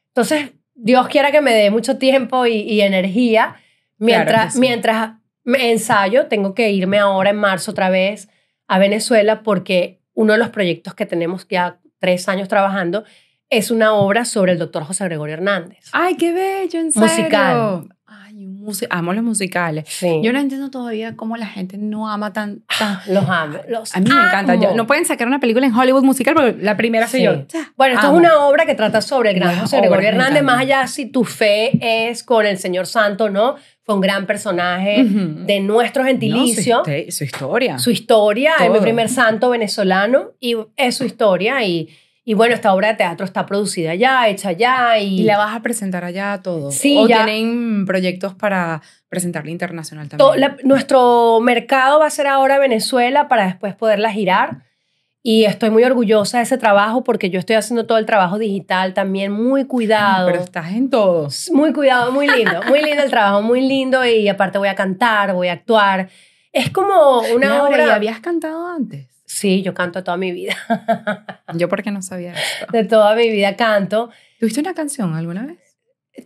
Entonces, 0.08 0.52
Dios 0.74 1.08
quiera 1.08 1.30
que 1.30 1.40
me 1.40 1.52
dé 1.52 1.70
mucho 1.70 1.98
tiempo 1.98 2.46
y, 2.46 2.54
y 2.60 2.80
energía. 2.80 3.56
Mientras, 3.98 4.28
Claro 4.32 4.46
que 4.48 4.52
sí. 4.54 4.60
mientras 4.60 5.10
me 5.44 5.72
ensayo, 5.72 6.26
tengo 6.26 6.54
que 6.54 6.70
irme 6.70 6.98
ahora 6.98 7.30
en 7.30 7.36
marzo 7.36 7.72
otra 7.72 7.90
vez 7.90 8.28
a 8.66 8.78
Venezuela 8.78 9.42
porque 9.42 9.97
uno 10.18 10.32
de 10.32 10.38
los 10.40 10.48
proyectos 10.48 10.96
que 10.96 11.06
tenemos 11.06 11.46
ya 11.48 11.78
tres 12.00 12.28
años 12.28 12.48
trabajando 12.48 13.04
es 13.50 13.70
una 13.70 13.94
obra 13.94 14.24
sobre 14.24 14.50
el 14.50 14.58
doctor 14.58 14.82
José 14.82 15.04
Gregorio 15.04 15.34
Hernández. 15.34 15.84
Ay, 15.92 16.16
qué 16.16 16.32
bello, 16.32 16.80
en 16.80 16.86
Musical. 16.86 17.88
Ay, 18.28 18.44
un 18.46 18.70
amo 18.90 19.12
los 19.14 19.24
musicales. 19.24 19.84
Sí. 19.88 20.20
Yo 20.22 20.32
no 20.34 20.38
entiendo 20.38 20.70
todavía 20.70 21.16
cómo 21.16 21.36
la 21.38 21.46
gente 21.46 21.78
no 21.78 22.10
ama 22.10 22.32
tan... 22.34 22.62
tan- 22.78 23.00
los 23.08 23.26
amo. 23.28 23.58
Los 23.68 23.96
A 23.96 24.00
mí 24.00 24.10
me 24.10 24.14
encanta. 24.20 24.54
Yo- 24.56 24.68
amo. 24.68 24.76
no 24.76 24.86
pueden 24.86 25.06
sacar 25.06 25.26
una 25.26 25.40
película 25.40 25.66
en 25.66 25.74
Hollywood 25.74 26.04
musical 26.04 26.34
porque 26.34 26.56
la 26.60 26.76
primera 26.76 27.06
soy 27.08 27.20
Sí. 27.20 27.24
yo. 27.26 27.44
Bueno, 27.76 27.94
esto 27.94 28.08
Amo. 28.08 28.16
es 28.18 28.26
una 28.26 28.38
obra 28.46 28.66
que 28.66 28.74
trata 28.74 29.00
sobre 29.00 29.30
el 29.30 29.36
gran 29.36 29.52
Las 29.52 29.62
José 29.62 29.78
Gregorio 29.78 30.08
Hernández, 30.10 30.42
más 30.42 30.60
allá 30.60 30.86
si 30.86 31.06
tu 31.06 31.24
fe 31.24 31.70
es 32.10 32.22
con 32.22 32.44
el 32.44 32.58
Señor 32.58 32.86
Santo, 32.86 33.30
¿no? 33.30 33.56
Fue 33.84 33.94
un 33.94 34.02
gran 34.02 34.26
personaje 34.26 35.02
Ujú. 35.04 35.46
de 35.46 35.60
nuestro 35.60 36.02
No, 36.02 36.08
gentilicio. 36.08 36.82
su, 36.84 36.90
histe- 36.90 37.10
su 37.10 37.24
historia. 37.24 37.78
su 37.78 37.90
historia, 37.90 38.52
es 38.60 38.66
mi 38.68 38.74
Todo. 38.74 38.82
primer 38.82 39.08
santo 39.08 39.48
venezolano 39.48 40.32
y 40.40 40.56
es 40.76 40.94
su 40.96 41.04
historia 41.04 41.64
y, 41.64 41.88
y 42.30 42.34
bueno, 42.34 42.54
esta 42.54 42.74
obra 42.74 42.88
de 42.88 42.94
teatro 42.94 43.24
está 43.24 43.46
producida 43.46 43.94
ya, 43.94 44.28
hecha 44.28 44.52
ya 44.52 44.98
y, 44.98 45.20
Y 45.20 45.22
la 45.22 45.38
vas 45.38 45.56
a 45.56 45.62
presentar 45.62 46.04
allá 46.04 46.40
todo. 46.42 46.70
Sí, 46.70 46.94
o 46.98 47.08
ya. 47.08 47.24
tienen 47.24 47.86
proyectos 47.86 48.34
para 48.34 48.82
presentarla 49.08 49.50
internacional 49.50 50.10
también. 50.10 50.28
to- 50.30 50.36
la- 50.36 50.56
nuestro 50.62 51.40
mercado 51.40 52.00
va 52.00 52.06
a 52.06 52.10
ser 52.10 52.26
ahora 52.26 52.58
Venezuela 52.58 53.28
para 53.28 53.46
después 53.46 53.74
poderla 53.74 54.12
girar 54.12 54.58
y 55.22 55.44
estoy 55.46 55.70
muy 55.70 55.84
orgullosa 55.84 56.36
de 56.36 56.44
ese 56.44 56.58
trabajo 56.58 57.02
porque 57.02 57.30
yo 57.30 57.38
estoy 57.38 57.56
haciendo 57.56 57.86
todo 57.86 57.96
el 57.96 58.04
trabajo 58.04 58.38
digital 58.38 58.92
también 58.92 59.32
muy 59.32 59.64
cuidado. 59.64 60.26
Pero 60.30 60.42
estás 60.42 60.72
en 60.72 60.90
todo. 60.90 61.28
Muy 61.52 61.72
cuidado, 61.72 62.12
muy 62.12 62.26
lindo, 62.28 62.60
muy 62.68 62.82
lindo 62.82 63.02
el 63.04 63.10
trabajo, 63.10 63.40
muy 63.40 63.62
lindo 63.62 64.04
y 64.04 64.28
aparte 64.28 64.58
voy 64.58 64.68
a 64.68 64.74
cantar, 64.74 65.32
voy 65.32 65.48
a 65.48 65.54
actuar. 65.54 66.08
Es 66.52 66.68
como 66.70 67.20
una 67.34 67.48
Laura, 67.56 67.68
obra... 67.68 67.86
¿y 67.86 67.90
habías 67.90 68.20
cantado 68.20 68.66
antes? 68.68 69.06
Sí, 69.30 69.62
yo 69.62 69.74
canto 69.74 70.02
toda 70.02 70.16
mi 70.16 70.32
vida, 70.32 70.56
Yo 71.54 71.68
porque 71.68 71.90
no 71.90 72.00
sabía 72.02 72.32
esto. 72.32 72.66
de 72.72 72.84
toda 72.84 73.14
mi 73.14 73.28
vida 73.28 73.54
canto. 73.56 74.10
¿Tuviste 74.40 74.60
una 74.60 74.72
canción 74.74 75.14
alguna 75.14 75.44
vez? 75.46 75.58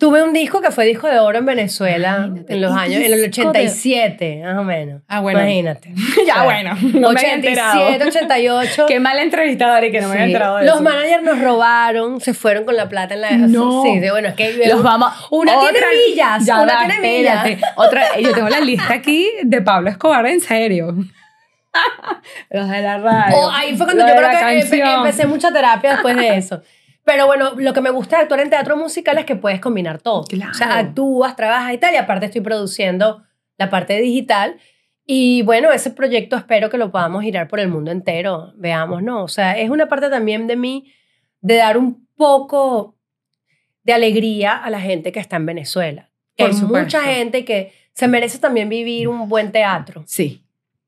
Tuve 0.00 0.22
un 0.22 0.32
disco 0.32 0.62
que 0.62 0.70
fue 0.70 0.86
disco 0.86 1.06
de 1.08 1.18
oro 1.18 1.36
en 1.36 1.44
Venezuela 1.44 2.22
Imagínate, 2.26 2.54
en 2.54 2.60
los 2.62 2.72
años, 2.72 3.02
en 3.02 3.12
el 3.12 3.30
disco 3.30 3.42
de- 3.42 3.48
87, 3.66 4.40
más 4.44 4.56
o 4.56 4.64
menos. 4.64 5.02
Ah, 5.08 5.20
bueno. 5.20 5.40
Imagínate. 5.40 5.92
ya, 6.26 6.44
bueno. 6.44 6.74
No 6.94 7.10
me 7.12 7.20
había 7.20 7.34
87, 7.34 7.34
enterado. 7.34 8.08
88. 8.08 8.86
Qué 8.88 9.00
mala 9.00 9.22
entrevistadora 9.22 9.84
y 9.84 9.90
que 9.90 10.00
no 10.00 10.06
me 10.08 10.14
había 10.14 10.24
Sí. 10.26 10.32
enterado 10.32 10.56
de 10.58 10.64
Los 10.64 10.74
eso. 10.76 10.84
managers 10.84 11.22
nos 11.24 11.40
robaron, 11.40 12.20
se 12.22 12.32
fueron 12.32 12.64
con 12.64 12.76
la 12.76 12.88
plata 12.88 13.12
en 13.14 13.20
la... 13.20 13.32
No. 13.32 13.82
Sí, 13.82 14.00
sí, 14.00 14.08
bueno, 14.10 14.28
es 14.28 14.34
que... 14.34 14.66
Los 14.66 14.82
vamos. 14.82 15.12
Una 15.30 15.58
tiene 15.60 15.78
otra- 15.78 15.88
millas, 16.08 16.46
Ya 16.46 16.62
una 16.62 16.74
va, 16.74 16.86
tiene 16.86 17.00
millas. 17.18 17.46
Otra, 17.76 18.18
yo 18.18 18.32
tengo 18.32 18.48
la 18.48 18.60
lista 18.60 18.94
aquí 18.94 19.28
de 19.42 19.60
Pablo 19.60 19.90
Escobar, 19.90 20.24
en 20.26 20.40
serio. 20.40 20.94
Los 22.50 22.68
de 22.68 22.82
la 22.82 22.98
radio. 22.98 23.36
Oh, 23.36 23.50
ahí 23.50 23.76
fue 23.76 23.86
cuando 23.86 24.04
los 24.04 24.12
yo 24.12 24.18
creo 24.18 24.30
que 24.30 24.36
canción. 24.36 24.88
empecé 24.88 25.26
mucha 25.26 25.52
terapia 25.52 25.92
después 25.92 26.16
de 26.16 26.36
eso. 26.36 26.62
Pero 27.04 27.26
bueno, 27.26 27.52
lo 27.56 27.72
que 27.72 27.80
me 27.80 27.90
gusta 27.90 28.16
de 28.16 28.22
actuar 28.22 28.40
en 28.40 28.50
teatro 28.50 28.76
musical 28.76 29.18
es 29.18 29.24
que 29.24 29.34
puedes 29.36 29.60
combinar 29.60 29.98
todo. 30.00 30.24
Claro. 30.24 30.52
O 30.52 30.54
sea, 30.54 30.78
actúas, 30.78 31.34
trabajas 31.34 31.74
y 31.74 31.78
tal, 31.78 31.94
y 31.94 31.96
aparte 31.96 32.26
estoy 32.26 32.42
produciendo 32.42 33.22
la 33.58 33.70
parte 33.70 34.00
digital. 34.00 34.56
Y 35.04 35.42
bueno, 35.42 35.72
ese 35.72 35.90
proyecto 35.90 36.36
espero 36.36 36.70
que 36.70 36.78
lo 36.78 36.92
podamos 36.92 37.22
girar 37.22 37.48
por 37.48 37.58
el 37.58 37.68
mundo 37.68 37.90
entero. 37.90 38.52
Veamos, 38.56 39.02
¿no? 39.02 39.24
O 39.24 39.28
sea, 39.28 39.58
es 39.58 39.68
una 39.68 39.88
parte 39.88 40.10
también 40.10 40.46
de 40.46 40.56
mí 40.56 40.92
de 41.40 41.56
dar 41.56 41.76
un 41.76 42.06
poco 42.16 42.96
de 43.82 43.92
alegría 43.94 44.56
a 44.56 44.70
la 44.70 44.80
gente 44.80 45.10
que 45.10 45.18
está 45.18 45.36
en 45.36 45.46
Venezuela. 45.46 46.10
Que 46.36 46.44
Por 46.44 46.52
hay 46.52 46.56
supuesto. 46.56 46.84
mucha 46.84 47.02
gente 47.02 47.44
que 47.44 47.72
se 47.94 48.06
merece 48.06 48.38
también 48.38 48.68
vivir 48.68 49.08
un 49.08 49.28
buen 49.28 49.50
teatro. 49.50 50.04
Sí. 50.06 50.44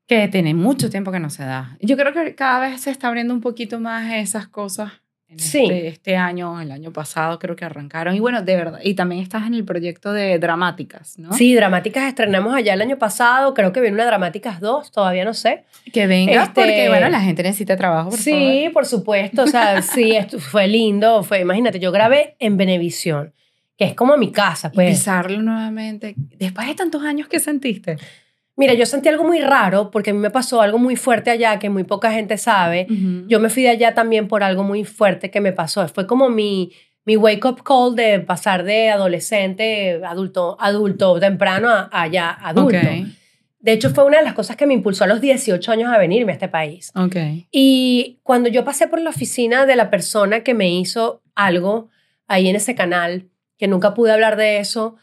Que 0.07 0.27
tiene 0.27 0.53
mucho 0.53 0.89
tiempo 0.89 1.11
que 1.11 1.19
no 1.19 1.29
se 1.29 1.43
da. 1.43 1.77
Yo 1.81 1.97
creo 1.97 2.13
que 2.13 2.35
cada 2.35 2.59
vez 2.59 2.81
se 2.81 2.91
está 2.91 3.07
abriendo 3.07 3.33
un 3.33 3.41
poquito 3.41 3.79
más 3.79 4.13
esas 4.13 4.47
cosas. 4.47 4.91
En 5.27 5.39
Sí. 5.39 5.63
este, 5.63 5.87
este 5.87 6.15
año, 6.17 6.61
el 6.61 6.71
año 6.71 6.93
pasado 6.93 7.39
creo 7.39 7.55
que 7.55 7.65
arrancaron. 7.65 8.13
Y 8.15 8.19
bueno, 8.19 8.43
de 8.43 8.55
verdad. 8.55 8.79
Y 8.83 8.93
también 8.93 9.23
estás 9.23 9.47
en 9.47 9.55
el 9.55 9.65
proyecto 9.65 10.13
de 10.13 10.37
dramáticas, 10.37 11.17
¿no? 11.17 11.33
Sí, 11.33 11.55
Dramáticas 11.55 12.03
estrenamos 12.07 12.53
allá 12.53 12.75
el 12.75 12.81
año 12.83 12.99
pasado, 12.99 13.55
creo 13.55 13.73
que 13.73 13.81
viene 13.81 13.95
una 13.95 14.05
Dramáticas 14.05 14.59
2, 14.59 14.91
todavía 14.91 15.25
no 15.25 15.33
sé. 15.33 15.63
Que 15.91 16.05
vengas 16.05 16.49
Este- 16.49 16.61
porque, 16.61 16.89
bueno, 16.89 17.09
la 17.09 17.21
gente 17.21 17.41
necesita 17.41 17.75
trabajo, 17.75 18.11
por 18.11 18.19
sí, 18.19 18.31
favor. 18.65 18.73
por 18.73 18.85
supuesto, 18.85 19.43
o 19.43 19.47
sea, 19.47 19.81
sí, 19.81 20.11
esto 20.15 20.37
fue 20.39 20.67
lindo, 20.67 21.23
fue, 21.23 21.39
imagínate, 21.41 21.79
yo 21.79 21.91
grabé 21.91 22.35
en 22.37 22.55
Benevisión, 22.57 23.33
que 23.79 23.85
es 23.85 23.95
como 23.95 24.15
mi 24.17 24.31
casa, 24.31 24.69
Y 24.71 24.75
pues. 24.75 24.89
pisarlo 24.99 25.41
nuevamente. 25.41 26.13
Después 26.37 26.67
de 26.67 26.75
tantos 26.75 27.03
años 27.03 27.27
que 27.27 27.39
sentiste. 27.39 27.97
Mira, 28.57 28.73
yo 28.73 28.85
sentí 28.85 29.09
algo 29.09 29.25
muy 29.25 29.41
raro 29.41 29.91
porque 29.91 30.11
a 30.11 30.13
mí 30.13 30.19
me 30.19 30.29
pasó 30.29 30.61
algo 30.61 30.77
muy 30.77 30.95
fuerte 30.95 31.29
allá 31.29 31.59
que 31.59 31.69
muy 31.69 31.83
poca 31.83 32.11
gente 32.11 32.37
sabe. 32.37 32.87
Yo 33.27 33.39
me 33.39 33.49
fui 33.49 33.63
de 33.63 33.69
allá 33.69 33.93
también 33.93 34.27
por 34.27 34.43
algo 34.43 34.63
muy 34.63 34.85
fuerte 34.85 35.29
que 35.29 35.41
me 35.41 35.51
pasó. 35.51 35.85
Fue 35.89 36.07
como 36.07 36.29
mi, 36.29 36.71
mi 37.03 37.17
wake 37.17 37.43
up 37.45 37.63
call 37.63 37.95
de 37.95 38.19
pasar 38.21 38.63
de 38.63 38.89
adolescente, 38.89 40.01
adulto, 40.05 40.55
adulto 40.59 41.19
temprano 41.19 41.69
a, 41.69 41.89
a 41.91 42.07
ya 42.07 42.29
adulto. 42.31 42.77
De 43.59 43.73
hecho, 43.73 43.89
fue 43.89 44.03
una 44.05 44.19
de 44.19 44.23
las 44.23 44.35
cosas 44.35 44.55
que 44.55 44.67
me 44.67 44.75
impulsó 44.75 45.05
a 45.05 45.07
los 45.07 45.21
18 45.21 45.71
años 45.71 45.91
a 45.91 45.97
venirme 45.97 46.31
a 46.31 46.35
este 46.35 46.47
país. 46.47 46.91
Y 47.51 48.19
cuando 48.21 48.47
yo 48.47 48.63
pasé 48.63 48.87
por 48.87 49.01
la 49.01 49.09
oficina 49.09 49.65
de 49.65 49.75
la 49.75 49.89
persona 49.89 50.41
que 50.41 50.53
me 50.53 50.69
hizo 50.69 51.23
algo 51.33 51.89
ahí 52.27 52.47
en 52.47 52.55
ese 52.55 52.75
canal, 52.75 53.27
que 53.57 53.67
nunca 53.67 53.95
pude 53.95 54.11
hablar 54.11 54.35
de 54.35 54.59
eso, 54.59 54.97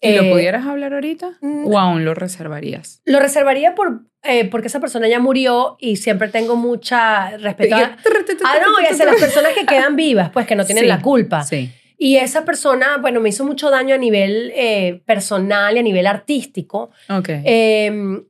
¿Y 0.00 0.12
lo 0.12 0.22
eh, 0.24 0.30
pudieras 0.30 0.66
hablar 0.66 0.92
ahorita? 0.94 1.38
mm, 1.40 1.66
¿O 1.66 1.78
aún 1.78 2.04
lo 2.04 2.14
reservarías? 2.14 3.00
lo 3.04 3.18
reservaría 3.18 3.74
por, 3.74 4.02
eh, 4.22 4.44
porque 4.48 4.66
esa 4.68 4.78
persona 4.80 5.08
ya 5.08 5.18
murió 5.20 5.76
y 5.80 5.96
siempre 5.96 6.28
tengo 6.28 6.56
mucha 6.56 7.36
respeto. 7.38 7.76
a- 7.76 7.96
Ah, 8.44 8.58
no, 8.64 8.80
y 8.82 8.86
hacia 8.86 9.06
las 9.06 9.16
personas 9.16 9.52
que 9.54 9.64
quedan 9.66 9.96
vivas, 9.96 10.30
pues 10.30 10.46
que 10.46 10.54
no 10.54 10.64
tienen 10.66 10.82
Sí, 10.84 10.88
la 10.88 11.00
culpa. 11.00 11.42
Sí. 11.44 11.72
Y 11.98 12.16
esa 12.16 12.44
persona, 12.44 12.98
bueno, 12.98 13.20
me 13.20 13.30
hizo 13.30 13.44
mucho 13.46 13.70
daño 13.70 13.94
a 13.94 13.98
nivel 13.98 14.52
eh, 14.54 15.02
personal 15.06 15.76
y 15.76 15.78
a 15.78 15.82
nivel 15.82 16.06
artístico. 16.06 16.90
Ok. 17.08 17.28
Eh, 17.30 18.22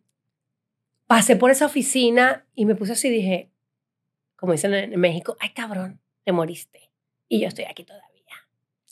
pasé 1.08 1.36
por 1.36 1.50
esa 1.50 1.66
oficina 1.66 2.46
y 2.54 2.64
me 2.66 2.74
puse 2.76 2.92
así 2.92 3.08
y 3.08 3.10
dije, 3.10 3.50
como 4.36 4.52
dicen 4.52 4.72
en 4.74 4.98
México, 5.00 5.36
ay 5.40 5.50
cabrón, 5.50 6.00
te 6.24 6.32
moriste. 6.32 6.90
Y 7.28 7.40
yo 7.40 7.48
estoy 7.48 7.64
aquí 7.64 7.82
todavía. 7.84 8.15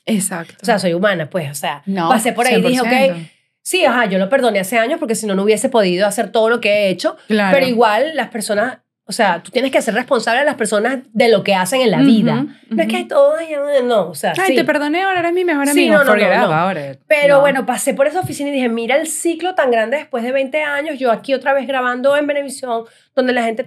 Exacto. 0.07 0.55
O 0.62 0.64
sea, 0.64 0.78
soy 0.78 0.94
humana, 0.94 1.30
pues, 1.30 1.50
o 1.50 1.55
sea, 1.55 1.82
no, 1.86 2.09
pasé 2.09 2.32
por 2.32 2.46
ahí 2.46 2.57
y 2.57 2.62
dije, 2.62 2.82
100%. 2.82 3.12
ok, 3.12 3.18
sí, 3.62 3.84
ajá, 3.84 4.07
yo 4.07 4.18
lo 4.18 4.28
perdoné 4.28 4.61
hace 4.61 4.78
años 4.78 4.98
porque 4.98 5.14
si 5.14 5.26
no, 5.26 5.34
no 5.34 5.42
hubiese 5.42 5.68
podido 5.68 6.07
hacer 6.07 6.30
todo 6.30 6.50
lo 6.50 6.61
que 6.61 6.70
he 6.70 6.88
hecho. 6.88 7.16
Claro. 7.26 7.55
Pero 7.55 7.66
igual 7.66 8.12
las 8.14 8.28
personas 8.28 8.78
o 9.07 9.12
sea, 9.12 9.42
tú 9.42 9.50
tienes 9.50 9.70
que 9.70 9.82
ser 9.82 9.92
responsable 9.92 10.40
de 10.40 10.46
las 10.46 10.55
personas 10.55 11.00
de 11.12 11.28
lo 11.28 11.44
que 11.44 11.55
hacen 11.55 11.82
en 11.82 11.90
la 11.90 11.98
vida. 11.98 12.46
No 12.70 12.82
es 12.82 12.88
que 12.88 12.96
hay 12.96 13.05
todo, 13.05 13.34
no, 13.84 14.09
o 14.09 14.14
sea, 14.14 14.32
Ay, 14.38 14.57
te 14.57 14.64
perdoné, 14.64 15.02
ahora 15.02 15.20
eres 15.20 15.34
mi 15.34 15.44
mejor 15.44 15.68
amigo. 15.68 15.74
Sí, 15.74 15.88
no, 15.90 16.05
no, 16.05 16.74
no, 16.74 16.80
Pero 17.07 17.40
bueno, 17.40 17.66
pasé 17.66 17.92
por 17.92 18.07
esa 18.07 18.20
oficina 18.20 18.48
y 18.48 18.52
dije, 18.52 18.70
mira 18.70 18.96
el 18.96 19.07
ciclo 19.07 19.55
tan 19.55 19.70
grande 19.70 19.98
después 19.98 20.24
de 20.24 20.32
20 20.32 20.62
años, 20.62 20.98
yo 20.98 21.12
aquí 21.12 21.34
otra 21.34 21.52
vez 21.52 21.66
grabando 21.66 22.16
en 22.16 22.26
Benevisión, 22.26 22.84
donde 23.14 23.34
la 23.34 23.44
gente, 23.44 23.66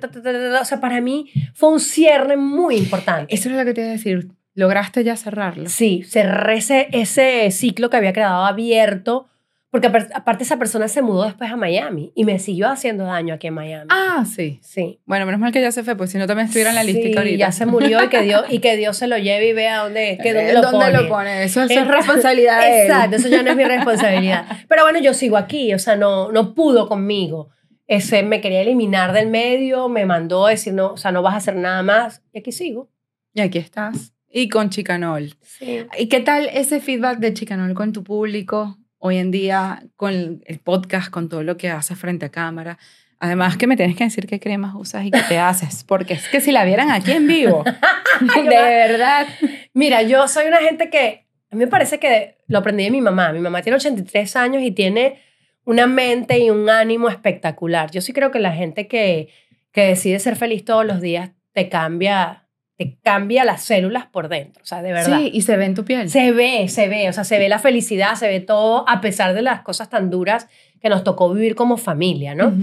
o 0.59 0.65
sea, 0.65 0.79
para 0.79 1.01
mí 1.01 1.29
fue 1.53 1.69
un 1.69 1.79
cierre 1.79 2.35
muy 2.35 2.75
importante. 2.75 3.33
Eso 3.33 3.49
es 3.49 3.55
lo 3.55 3.63
que 3.63 3.75
te 3.75 3.81
iba 3.81 3.89
a 3.91 3.93
decir, 3.93 4.29
lograste 4.57 5.03
ya 5.03 5.15
cerrarlo. 5.15 5.69
Sí, 5.69 6.03
cerré 6.03 6.57
ese, 6.57 6.87
ese 6.91 7.49
ciclo 7.51 7.89
que 7.89 7.97
había 7.97 8.11
quedado 8.11 8.43
abierto 8.43 9.27
porque 9.69 9.87
aparte 9.87 10.43
esa 10.43 10.57
persona 10.57 10.87
se 10.87 11.03
mudó 11.03 11.25
después 11.25 11.51
a 11.51 11.55
Miami 11.55 12.11
y 12.15 12.25
me 12.25 12.39
siguió 12.39 12.67
haciendo 12.67 13.03
daño 13.03 13.35
aquí 13.35 13.47
en 13.47 13.53
Miami. 13.53 13.87
Ah, 13.89 14.25
sí. 14.25 14.59
Sí. 14.63 14.99
Bueno, 15.05 15.27
menos 15.27 15.39
mal 15.39 15.51
que 15.51 15.61
ya 15.61 15.71
se 15.71 15.83
fue, 15.83 15.95
pues 15.95 16.09
si 16.09 16.17
no 16.17 16.25
también 16.25 16.47
estuviera 16.47 16.71
en 16.71 16.75
la 16.75 16.83
lista 16.83 17.03
sí, 17.03 17.13
ahorita. 17.15 17.37
ya 17.37 17.51
se 17.51 17.67
murió 17.67 18.03
y 18.03 18.07
que, 18.07 18.21
Dios, 18.23 18.45
y 18.49 18.59
que 18.59 18.75
Dios 18.77 18.97
se 18.97 19.07
lo 19.07 19.17
lleve 19.17 19.49
y 19.49 19.53
vea 19.53 19.83
dónde, 19.83 20.17
que 20.23 20.33
dónde, 20.33 20.53
lo, 20.53 20.61
¿Dónde 20.61 20.85
pone. 20.85 20.91
lo 20.93 21.07
pone. 21.07 21.43
Eso, 21.43 21.61
es 21.61 21.87
responsabilidad 21.87 22.61
de 22.61 22.85
él. 22.85 22.91
Exacto, 22.91 23.17
eso 23.17 23.27
ya 23.27 23.43
no 23.43 23.51
es 23.51 23.55
mi 23.57 23.65
responsabilidad. 23.65 24.45
Pero 24.67 24.81
bueno, 24.83 24.99
yo 24.99 25.13
sigo 25.13 25.37
aquí, 25.37 25.71
o 25.75 25.79
sea, 25.79 25.95
no, 25.95 26.31
no 26.31 26.55
pudo 26.55 26.87
conmigo. 26.87 27.49
Ese 27.85 28.23
me 28.23 28.41
quería 28.41 28.61
eliminar 28.61 29.13
del 29.13 29.27
medio, 29.27 29.89
me 29.89 30.05
mandó 30.05 30.47
a 30.47 30.49
decir, 30.49 30.73
no, 30.73 30.93
o 30.93 30.97
sea, 30.97 31.11
no 31.11 31.21
vas 31.21 31.35
a 31.35 31.37
hacer 31.37 31.55
nada 31.55 31.83
más. 31.83 32.23
Y 32.33 32.39
aquí 32.39 32.51
sigo. 32.51 32.89
Y 33.33 33.41
aquí 33.41 33.59
estás. 33.59 34.16
Y 34.37 34.49
con 34.49 34.69
Chicanol. 34.69 35.35
Sí. 35.41 35.85
¿Y 35.97 36.07
qué 36.07 36.19
tal 36.19 36.49
ese 36.53 36.79
feedback 36.79 37.19
de 37.19 37.33
Chicanol 37.33 37.73
con 37.73 37.93
tu 37.93 38.03
público? 38.03 38.77
hoy 38.99 39.17
en 39.17 39.31
día 39.31 39.83
con 39.95 40.41
el 40.45 40.59
podcast, 40.59 41.09
con 41.09 41.29
todo 41.29 41.43
lo 41.43 41.57
que 41.57 41.69
haces 41.69 41.97
frente 41.97 42.25
a 42.25 42.29
cámara. 42.29 42.77
Además 43.19 43.57
que 43.57 43.65
me 43.65 43.75
tienes 43.75 43.95
que 43.95 44.03
decir 44.03 44.27
qué 44.27 44.39
cremas 44.39 44.75
usas 44.75 45.05
y 45.05 45.11
qué 45.11 45.21
te 45.27 45.39
haces, 45.39 45.83
porque 45.83 46.13
es 46.13 46.27
que 46.29 46.39
si 46.39 46.51
la 46.51 46.65
vieran 46.65 46.91
aquí 46.91 47.11
en 47.11 47.27
vivo, 47.27 47.63
de 48.21 48.49
verdad. 48.49 49.27
Mira, 49.73 50.03
yo 50.03 50.27
soy 50.27 50.45
una 50.45 50.57
gente 50.57 50.89
que, 50.89 51.25
a 51.49 51.55
mí 51.55 51.65
me 51.65 51.67
parece 51.67 51.99
que 51.99 52.37
lo 52.47 52.59
aprendí 52.59 52.83
de 52.83 52.91
mi 52.91 53.01
mamá. 53.01 53.33
Mi 53.33 53.39
mamá 53.39 53.61
tiene 53.63 53.77
83 53.77 54.35
años 54.35 54.61
y 54.61 54.71
tiene 54.71 55.19
una 55.63 55.87
mente 55.87 56.37
y 56.39 56.51
un 56.51 56.69
ánimo 56.69 57.09
espectacular. 57.09 57.89
Yo 57.89 58.01
sí 58.01 58.13
creo 58.13 58.29
que 58.29 58.39
la 58.39 58.53
gente 58.53 58.87
que, 58.87 59.29
que 59.71 59.81
decide 59.81 60.19
ser 60.19 60.35
feliz 60.35 60.63
todos 60.63 60.85
los 60.85 61.01
días 61.01 61.31
te 61.53 61.69
cambia 61.69 62.46
te 62.77 62.99
cambia 63.03 63.43
las 63.43 63.63
células 63.63 64.05
por 64.05 64.29
dentro, 64.29 64.61
o 64.61 64.65
sea, 64.65 64.83
de 64.83 64.93
verdad. 64.93 65.17
Sí, 65.17 65.31
y 65.33 65.41
se 65.41 65.57
ve 65.57 65.65
en 65.65 65.73
tu 65.73 65.83
piel. 65.83 66.09
Se 66.09 66.31
ve, 66.31 66.67
se 66.69 66.87
ve, 66.87 67.09
o 67.09 67.13
sea, 67.13 67.23
se 67.23 67.39
ve 67.39 67.49
la 67.49 67.57
felicidad, 67.57 68.15
se 68.15 68.27
ve 68.27 68.39
todo, 68.39 68.87
a 68.87 69.01
pesar 69.01 69.33
de 69.33 69.41
las 69.41 69.61
cosas 69.61 69.89
tan 69.89 70.11
duras 70.11 70.47
que 70.79 70.89
nos 70.89 71.03
tocó 71.03 71.33
vivir 71.33 71.55
como 71.55 71.77
familia, 71.77 72.35
¿no? 72.35 72.53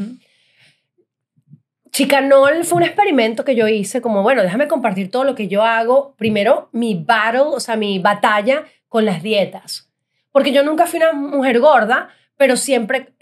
Chicanol 1.91 2.65
fue 2.65 2.79
un 2.79 2.83
experimento 2.85 3.45
que 3.45 3.57
yo 3.57 3.67
hice 3.67 4.01
como, 4.01 4.23
bueno, 4.23 4.43
déjame 4.43 4.69
compartir 4.69 5.11
todo 5.11 5.25
lo 5.25 5.35
que 5.35 5.49
yo 5.49 5.63
hago. 5.63 6.15
Primero, 6.17 6.69
mi 6.73 6.95
battle, 6.95 7.41
o 7.53 7.61
sea, 7.61 7.77
mi 7.77 7.99
batalla 7.99 8.65
con 8.89 9.05
las 9.05 9.23
dietas. 9.23 9.91
Porque 10.31 10.53
yo 10.53 10.63
nunca 10.63 10.87
fui 10.87 10.99
una 10.99 11.13
mujer 11.13 11.61
gorda, 11.61 12.09
pero 12.37 12.57
siempre 12.57 13.15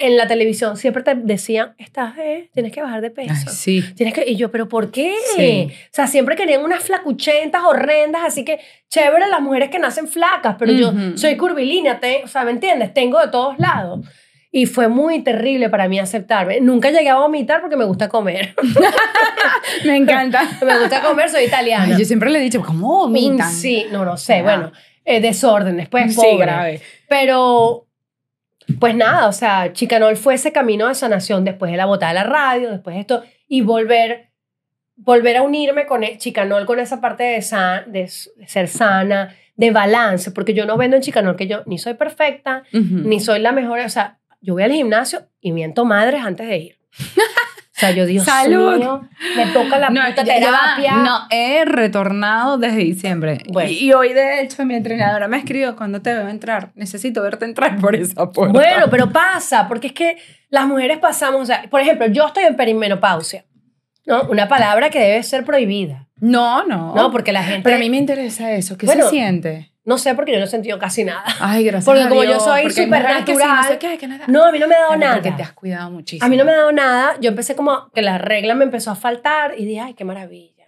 en 0.00 0.16
la 0.16 0.26
televisión 0.26 0.76
siempre 0.76 1.02
te 1.02 1.14
decían, 1.14 1.74
estás, 1.78 2.16
eh, 2.18 2.50
tienes 2.52 2.72
que 2.72 2.82
bajar 2.82 3.00
de 3.00 3.10
peso. 3.10 3.50
sí. 3.50 3.82
Tienes 3.94 4.14
que, 4.14 4.28
y 4.28 4.36
yo, 4.36 4.50
¿pero 4.50 4.68
por 4.68 4.90
qué? 4.90 5.14
O 5.36 5.92
sea, 5.92 6.06
siempre 6.06 6.36
querían 6.36 6.64
unas 6.64 6.82
flacuchentas 6.82 7.62
horrendas, 7.62 8.22
así 8.24 8.44
que 8.44 8.60
chévere 8.88 9.28
las 9.28 9.40
mujeres 9.40 9.70
que 9.70 9.78
nacen 9.78 10.08
flacas, 10.08 10.56
pero 10.58 10.72
yo 10.72 10.92
soy 11.14 11.36
curvilínea, 11.36 12.00
te, 12.00 12.22
o 12.24 12.28
sea, 12.28 12.44
¿me 12.44 12.50
entiendes? 12.50 12.92
Tengo 12.94 13.20
de 13.20 13.28
todos 13.28 13.58
lados. 13.58 14.00
Y 14.52 14.66
fue 14.66 14.88
muy 14.88 15.22
terrible 15.22 15.68
para 15.68 15.86
mí 15.88 16.00
aceptarme. 16.00 16.60
Nunca 16.60 16.90
llegué 16.90 17.08
a 17.08 17.18
vomitar 17.18 17.60
porque 17.60 17.76
me 17.76 17.84
gusta 17.84 18.08
comer. 18.08 18.52
me 19.84 19.96
encanta. 19.96 20.42
me 20.66 20.76
gusta 20.80 21.02
comer, 21.02 21.28
soy 21.28 21.44
italiana. 21.44 21.96
yo 21.96 22.04
siempre 22.04 22.30
le 22.30 22.40
he 22.40 22.42
dicho, 22.42 22.60
¿cómo 22.60 23.02
vomitan? 23.02 23.48
Sí, 23.52 23.86
no, 23.92 24.04
no 24.04 24.16
sé. 24.16 24.42
Bueno, 24.42 24.72
eh, 25.04 25.20
desorden, 25.20 25.76
después 25.76 26.14
pobre. 26.16 26.30
Sí, 26.30 26.36
grave. 26.36 26.80
Pero 27.08 27.86
pues 28.78 28.94
nada, 28.94 29.28
o 29.28 29.32
sea, 29.32 29.72
Chicanol 29.72 30.16
fue 30.16 30.34
ese 30.34 30.52
camino 30.52 30.88
de 30.88 30.94
sanación 30.94 31.44
después 31.44 31.70
de 31.70 31.76
la 31.76 31.86
botada 31.86 32.12
de 32.12 32.18
la 32.18 32.24
radio, 32.24 32.70
después 32.70 32.94
de 32.94 33.00
esto, 33.00 33.24
y 33.48 33.62
volver, 33.62 34.30
volver 34.96 35.38
a 35.38 35.42
unirme 35.42 35.86
con 35.86 36.04
e, 36.04 36.18
Chicanol, 36.18 36.66
con 36.66 36.78
esa 36.78 37.00
parte 37.00 37.24
de, 37.24 37.40
de 37.86 38.08
ser 38.08 38.68
sana, 38.68 39.34
de 39.56 39.70
balance, 39.70 40.30
porque 40.30 40.54
yo 40.54 40.66
no 40.66 40.76
vendo 40.76 40.96
en 40.96 41.02
Chicanol 41.02 41.36
que 41.36 41.46
yo 41.46 41.62
ni 41.66 41.78
soy 41.78 41.94
perfecta, 41.94 42.64
ni 42.72 43.20
soy 43.20 43.40
la 43.40 43.52
mejor, 43.52 43.80
o 43.80 43.88
sea, 43.88 44.18
yo 44.40 44.54
voy 44.54 44.62
al 44.62 44.72
gimnasio 44.72 45.26
y 45.40 45.52
miento 45.52 45.84
madres 45.84 46.24
antes 46.24 46.48
de 46.48 46.58
ir. 46.58 46.78
Sea, 47.80 47.92
yo, 47.92 48.04
¡Salud! 48.22 48.76
mío, 48.76 49.08
me 49.36 49.46
toca 49.46 49.78
la 49.78 49.88
no, 49.88 50.02
puta 50.06 50.22
terapia. 50.22 50.96
no, 50.96 51.20
he 51.30 51.64
retornado 51.64 52.58
desde 52.58 52.76
diciembre. 52.76 53.38
Y, 53.70 53.94
hoy, 53.94 54.12
de 54.12 54.42
hecho, 54.42 54.66
mi 54.66 54.74
entrenadora 54.74 55.28
me 55.28 55.38
escribió, 55.38 55.76
cuando 55.76 56.02
te 56.02 56.12
veo 56.12 56.28
entrar, 56.28 56.72
necesito 56.74 57.22
verte 57.22 57.46
entrar 57.46 57.78
por 57.80 57.96
esa 57.96 58.30
puerta. 58.30 58.52
Bueno, 58.52 58.86
pero 58.90 59.10
pasa, 59.10 59.66
porque 59.66 59.86
es 59.86 59.92
que 59.94 60.18
las 60.50 60.66
mujeres 60.66 60.98
pasamos, 60.98 61.40
o 61.40 61.46
sea, 61.46 61.62
por 61.70 61.80
ejemplo, 61.80 62.06
yo 62.08 62.26
estoy 62.26 62.44
en 62.44 62.54
perimenopausia, 62.54 63.46
¿no? 64.04 64.24
Una 64.24 64.46
palabra 64.46 64.90
que 64.90 65.00
debe 65.00 65.22
ser 65.22 65.46
prohibida. 65.46 66.06
No, 66.16 66.66
no. 66.66 66.94
No, 66.94 67.10
porque 67.10 67.32
la 67.32 67.42
gente... 67.44 67.62
Pero 67.62 67.76
a 67.76 67.78
mí 67.78 67.88
me 67.88 67.96
interesa 67.96 68.52
eso. 68.52 68.76
¿Qué 68.76 68.86
se 68.86 69.02
siente? 69.08 69.69
No 69.84 69.96
sé, 69.98 70.14
porque 70.14 70.32
yo 70.32 70.38
no 70.38 70.44
he 70.44 70.48
sentido 70.48 70.78
casi 70.78 71.04
nada. 71.04 71.24
Ay, 71.40 71.64
gracias 71.64 71.84
Porque 71.86 72.08
como 72.08 72.22
yo 72.22 72.38
soy 72.38 72.70
súper 72.70 73.02
natural. 73.02 73.78
no, 74.28 74.44
a 74.44 74.52
mí 74.52 74.58
no 74.58 74.68
me 74.68 74.74
ha 74.74 74.80
dado 74.80 74.96
nada. 74.96 75.14
Porque 75.14 75.32
te 75.32 75.42
has 75.42 75.52
cuidado 75.52 75.90
muchísimo. 75.90 76.26
A 76.26 76.28
mí 76.28 76.36
no 76.36 76.44
me 76.44 76.52
ha 76.52 76.56
dado 76.56 76.72
nada. 76.72 77.16
Yo 77.20 77.30
empecé 77.30 77.56
como 77.56 77.90
que 77.92 78.02
la 78.02 78.18
regla 78.18 78.54
me 78.54 78.64
empezó 78.64 78.90
a 78.90 78.94
faltar 78.96 79.54
y 79.58 79.64
dije, 79.64 79.80
ay, 79.80 79.94
qué 79.94 80.04
maravilla. 80.04 80.66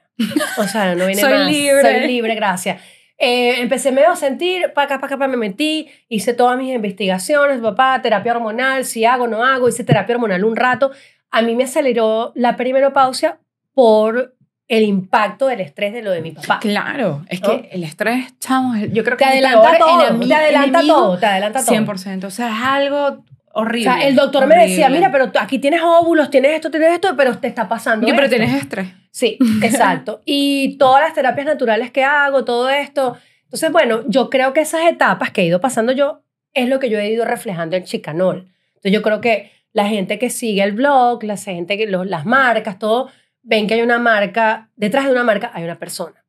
O 0.58 0.64
sea, 0.64 0.94
no 0.94 1.06
viene 1.06 1.20
soy 1.20 1.32
más. 1.34 1.46
libre. 1.50 1.82
Soy 1.82 2.06
libre, 2.06 2.34
gracias. 2.34 2.80
Eh, 3.18 3.60
empecé 3.60 3.92
medio 3.92 4.10
a 4.10 4.16
sentir, 4.16 4.72
para 4.72 4.86
acá, 4.86 4.98
para 5.00 5.14
acá, 5.14 5.28
me 5.28 5.36
metí, 5.36 5.88
hice 6.08 6.34
todas 6.34 6.58
mis 6.58 6.74
investigaciones, 6.74 7.60
papá, 7.60 8.00
terapia 8.02 8.32
hormonal, 8.32 8.84
si 8.84 9.04
hago, 9.04 9.28
no 9.28 9.44
hago, 9.44 9.68
hice 9.68 9.84
terapia 9.84 10.14
hormonal 10.16 10.42
un 10.44 10.56
rato. 10.56 10.90
A 11.30 11.40
mí 11.42 11.54
me 11.54 11.64
aceleró 11.64 12.32
la 12.34 12.56
perimenopausia 12.56 13.38
por 13.74 14.34
el 14.68 14.84
impacto 14.84 15.46
del 15.46 15.60
estrés 15.60 15.92
de 15.92 16.02
lo 16.02 16.10
de 16.10 16.22
mi 16.22 16.30
papá. 16.32 16.58
Claro, 16.60 17.24
es 17.28 17.40
que 17.40 17.68
el 17.72 17.84
estrés, 17.84 18.38
chamo, 18.38 18.74
yo 18.76 19.04
creo 19.04 19.16
que 19.16 19.24
te 19.24 19.30
adelanta 19.30 19.78
todo, 19.78 20.20
te 20.20 20.34
adelanta 20.34 20.80
todo, 20.80 21.18
te 21.18 21.26
adelanta 21.26 21.64
todo. 21.64 21.74
100%, 21.74 22.24
o 22.24 22.30
sea, 22.30 22.48
es 22.48 22.62
algo 22.62 23.24
horrible. 23.52 23.90
O 23.90 23.94
sea, 23.94 24.08
el 24.08 24.16
doctor 24.16 24.46
me 24.46 24.56
decía, 24.56 24.88
mira, 24.88 25.10
pero 25.12 25.30
aquí 25.38 25.58
tienes 25.58 25.82
óvulos, 25.82 26.30
tienes 26.30 26.52
esto, 26.52 26.70
tienes 26.70 26.92
esto, 26.92 27.14
pero 27.16 27.36
te 27.38 27.48
está 27.48 27.68
pasando 27.68 28.06
Yo, 28.06 28.14
pero 28.14 28.28
tienes 28.28 28.54
estrés. 28.54 28.88
Sí, 29.10 29.36
exacto. 29.62 30.22
y 30.24 30.78
todas 30.78 31.02
las 31.02 31.14
terapias 31.14 31.46
naturales 31.46 31.90
que 31.90 32.04
hago, 32.04 32.44
todo 32.44 32.70
esto. 32.70 33.16
Entonces, 33.44 33.70
bueno, 33.70 34.02
yo 34.06 34.30
creo 34.30 34.54
que 34.54 34.60
esas 34.60 34.86
etapas 34.88 35.30
que 35.30 35.42
he 35.42 35.44
ido 35.44 35.60
pasando 35.60 35.92
yo 35.92 36.22
es 36.54 36.68
lo 36.68 36.78
que 36.78 36.88
yo 36.88 36.98
he 36.98 37.10
ido 37.10 37.24
reflejando 37.24 37.76
en 37.76 37.84
Chicanol. 37.84 38.48
Entonces, 38.68 38.92
yo 38.92 39.02
creo 39.02 39.20
que 39.20 39.52
la 39.72 39.86
gente 39.86 40.18
que 40.18 40.30
sigue 40.30 40.62
el 40.62 40.72
blog, 40.72 41.22
la 41.24 41.36
gente 41.36 41.76
que 41.76 41.86
las 41.86 42.24
marcas, 42.26 42.78
todo, 42.78 43.10
ven 43.42 43.66
que 43.66 43.74
hay 43.74 43.82
una 43.82 43.98
marca, 43.98 44.70
detrás 44.76 45.06
de 45.06 45.12
una 45.12 45.24
marca 45.24 45.50
hay 45.54 45.64
una 45.64 45.78
persona. 45.78 46.24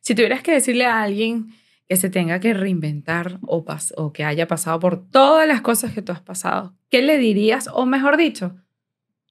Si 0.00 0.14
tuvieras 0.14 0.42
que 0.42 0.52
decirle 0.52 0.86
a 0.86 1.02
alguien 1.02 1.48
que 1.88 1.96
se 1.96 2.10
tenga 2.10 2.40
que 2.40 2.54
reinventar 2.54 3.38
o, 3.42 3.64
o 3.96 4.12
que 4.12 4.24
haya 4.24 4.48
pasado 4.48 4.80
por 4.80 5.08
todas 5.08 5.46
las 5.46 5.60
cosas 5.60 5.92
que 5.92 6.02
tú 6.02 6.12
has 6.12 6.20
pasado, 6.20 6.74
¿qué 6.90 7.02
le 7.02 7.18
dirías? 7.18 7.68
O 7.72 7.86
mejor 7.86 8.16
dicho, 8.16 8.56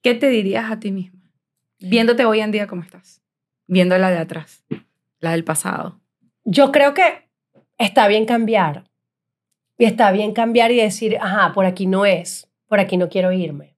¿qué 0.01 0.13
te 0.13 0.29
dirías 0.29 0.71
a 0.71 0.79
ti 0.79 0.91
misma? 0.91 1.31
Viéndote 1.79 2.25
hoy 2.25 2.39
en 2.39 2.51
día 2.51 2.67
como 2.67 2.83
estás, 2.83 3.21
viendo 3.67 3.97
la 3.97 4.09
de 4.09 4.17
atrás, 4.17 4.63
la 5.19 5.31
del 5.31 5.43
pasado. 5.43 5.99
Yo 6.45 6.71
creo 6.71 6.93
que 6.93 7.27
está 7.77 8.07
bien 8.07 8.25
cambiar. 8.25 8.85
Y 9.77 9.83
está 9.83 10.11
bien 10.11 10.31
cambiar 10.31 10.71
y 10.71 10.77
decir, 10.77 11.17
ajá, 11.19 11.51
por 11.53 11.65
aquí 11.65 11.85
no 11.85 12.05
es, 12.05 12.49
por 12.67 12.79
aquí 12.79 12.95
no 12.95 13.09
quiero 13.09 13.33
irme. 13.33 13.75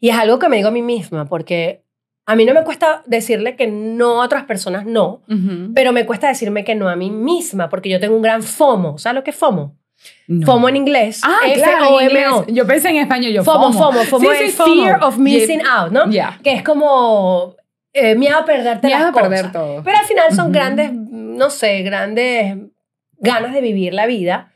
Y 0.00 0.10
es 0.10 0.16
algo 0.16 0.38
que 0.38 0.48
me 0.48 0.56
digo 0.56 0.68
a 0.68 0.72
mí 0.72 0.82
misma, 0.82 1.24
porque 1.24 1.82
a 2.28 2.36
mí 2.36 2.44
no 2.44 2.52
me 2.52 2.62
cuesta 2.62 3.02
decirle 3.06 3.56
que 3.56 3.68
no 3.68 4.20
a 4.20 4.26
otras 4.26 4.44
personas 4.44 4.84
no, 4.84 5.22
pero 5.74 5.94
me 5.94 6.04
cuesta 6.04 6.28
decirme 6.28 6.62
que 6.62 6.74
no 6.74 6.90
a 6.90 6.94
mí 6.94 7.10
misma, 7.10 7.70
porque 7.70 7.88
yo 7.88 7.98
tengo 8.00 8.14
un 8.16 8.20
gran 8.20 8.42
FOMO. 8.42 8.98
¿Sabes 8.98 9.14
lo 9.14 9.24
que 9.24 9.30
es 9.30 9.36
FOMO? 9.36 9.78
FOMO 10.44 10.68
en 10.68 10.76
inglés. 10.76 11.22
Ah, 11.24 11.38
claro, 11.54 11.98
en 11.98 12.10
inglés. 12.10 12.26
Yo 12.48 12.66
pensé 12.66 12.90
en 12.90 12.96
español, 12.96 13.32
yo 13.32 13.42
FOMO. 13.42 13.72
FOMO, 13.72 14.00
FOMO, 14.04 14.30
es 14.30 14.54
Fear 14.56 15.02
of 15.04 15.16
Missing 15.16 15.62
Out, 15.66 15.90
¿no? 15.90 16.04
Que 16.42 16.52
es 16.52 16.62
como 16.62 17.56
eh, 17.94 18.14
miedo 18.14 18.36
a 18.36 18.44
perderte 18.44 18.88
miedo 18.88 19.00
las 19.00 19.08
a 19.08 19.12
perder 19.14 19.50
todo. 19.50 19.82
Pero 19.82 19.96
al 19.96 20.04
final 20.04 20.30
son 20.34 20.52
grandes, 20.52 20.92
no 20.92 21.48
sé, 21.48 21.80
grandes 21.80 22.58
ganas 23.16 23.54
de 23.54 23.62
vivir 23.62 23.94
la 23.94 24.04
vida. 24.04 24.52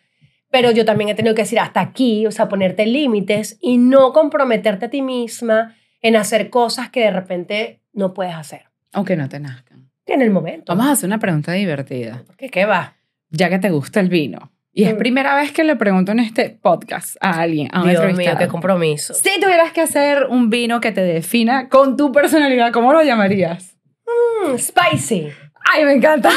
Pero 0.50 0.72
yo 0.72 0.84
también 0.84 1.08
he 1.08 1.14
tenido 1.14 1.34
que 1.34 1.40
decir 1.40 1.58
hasta 1.58 1.80
aquí, 1.80 2.26
o 2.26 2.32
sea, 2.32 2.50
ponerte 2.50 2.84
límites 2.84 3.56
y 3.62 3.78
no 3.78 4.12
comprometerte 4.12 4.84
a 4.84 4.90
ti 4.90 5.00
misma 5.00 5.74
en 6.02 6.16
hacer 6.16 6.50
cosas 6.50 6.90
que 6.90 7.00
de 7.00 7.10
repente 7.10 7.80
no 7.92 8.12
puedes 8.12 8.34
hacer. 8.34 8.64
Aunque 8.92 9.16
no 9.16 9.28
te 9.28 9.40
nazcan. 9.40 9.88
En 10.06 10.20
el 10.20 10.30
momento. 10.30 10.72
Vamos 10.74 10.86
a 10.88 10.92
hacer 10.92 11.06
una 11.08 11.18
pregunta 11.18 11.52
divertida. 11.52 12.24
¿Qué, 12.36 12.50
qué 12.50 12.64
va? 12.66 12.96
Ya 13.30 13.48
que 13.48 13.58
te 13.58 13.70
gusta 13.70 14.00
el 14.00 14.08
vino, 14.08 14.52
Y 14.74 14.84
es 14.84 14.94
primera 14.94 15.34
vez 15.36 15.52
que 15.52 15.64
le 15.64 15.76
pregunto 15.76 16.12
en 16.12 16.20
este 16.20 16.50
podcast 16.50 17.16
a 17.20 17.40
alguien, 17.40 17.68
a 17.72 17.82
un 17.82 17.88
Dios 17.88 18.14
mío, 18.14 18.32
qué 18.38 18.48
compromiso. 18.48 19.14
Si 19.14 19.40
tuvieras 19.40 19.72
que 19.72 19.80
hacer 19.80 20.26
un 20.28 20.50
vino 20.50 20.80
que 20.80 20.92
te 20.92 21.02
defina 21.02 21.68
con 21.68 21.96
tu 21.96 22.10
personalidad, 22.12 22.72
¿cómo 22.72 22.92
lo 22.92 23.02
llamarías? 23.02 23.76
Mm, 24.06 24.58
spicy. 24.58 25.28
¡Ay, 25.72 25.84
me 25.84 25.92
encanta! 25.92 26.30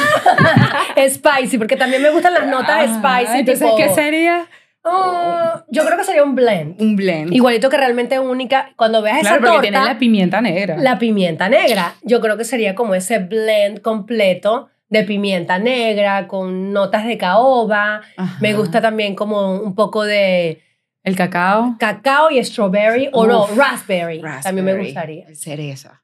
spicy, 1.09 1.57
porque 1.57 1.75
también 1.75 2.01
me 2.01 2.11
gustan 2.11 2.33
las 2.33 2.47
notas 2.47 2.89
Ah, 2.89 3.23
spicy. 3.25 3.39
Entonces, 3.39 3.65
tipo, 3.65 3.77
¿qué 3.77 3.89
sería? 3.93 4.45
Oh, 4.85 5.63
yo 5.69 5.85
creo 5.85 5.97
que 5.97 6.03
sería 6.03 6.23
un 6.23 6.35
blend. 6.35 6.81
Un 6.81 6.95
blend. 6.95 7.33
Igualito 7.33 7.69
que 7.69 7.77
realmente 7.77 8.19
única. 8.19 8.71
Cuando 8.75 9.01
veas 9.01 9.19
claro, 9.19 9.35
esa 9.35 9.41
porque 9.41 9.67
torta, 9.67 9.79
tiene 9.79 9.93
la 9.93 9.99
pimienta 9.99 10.41
negra. 10.41 10.77
la 10.77 10.97
pimienta 10.99 11.49
negra. 11.49 11.95
Yo 12.03 12.21
creo 12.21 12.37
que 12.37 12.43
sería 12.45 12.75
como 12.75 12.95
ese 12.95 13.19
blend 13.19 13.81
completo 13.81 14.69
de 14.89 15.03
pimienta 15.03 15.57
negra 15.59 16.27
con 16.27 16.71
notas 16.71 17.05
de 17.05 17.17
caoba. 17.17 18.01
Ajá. 18.17 18.37
Me 18.39 18.53
gusta 18.53 18.81
también 18.81 19.15
como 19.15 19.59
un 19.59 19.73
poco 19.75 20.03
de 20.03 20.61
El 21.03 21.15
cacao. 21.15 21.75
cacao 21.79 22.29
y 22.31 22.43
strawberry 22.43 23.09
o 23.11 23.25
no, 23.25 23.43
Uf, 23.45 23.57
raspberry. 23.57 24.21
También 24.43 24.65
me 24.65 24.71
Raspberry, 24.73 24.85
gustaría. 24.85 25.35
Cereza. 25.35 26.01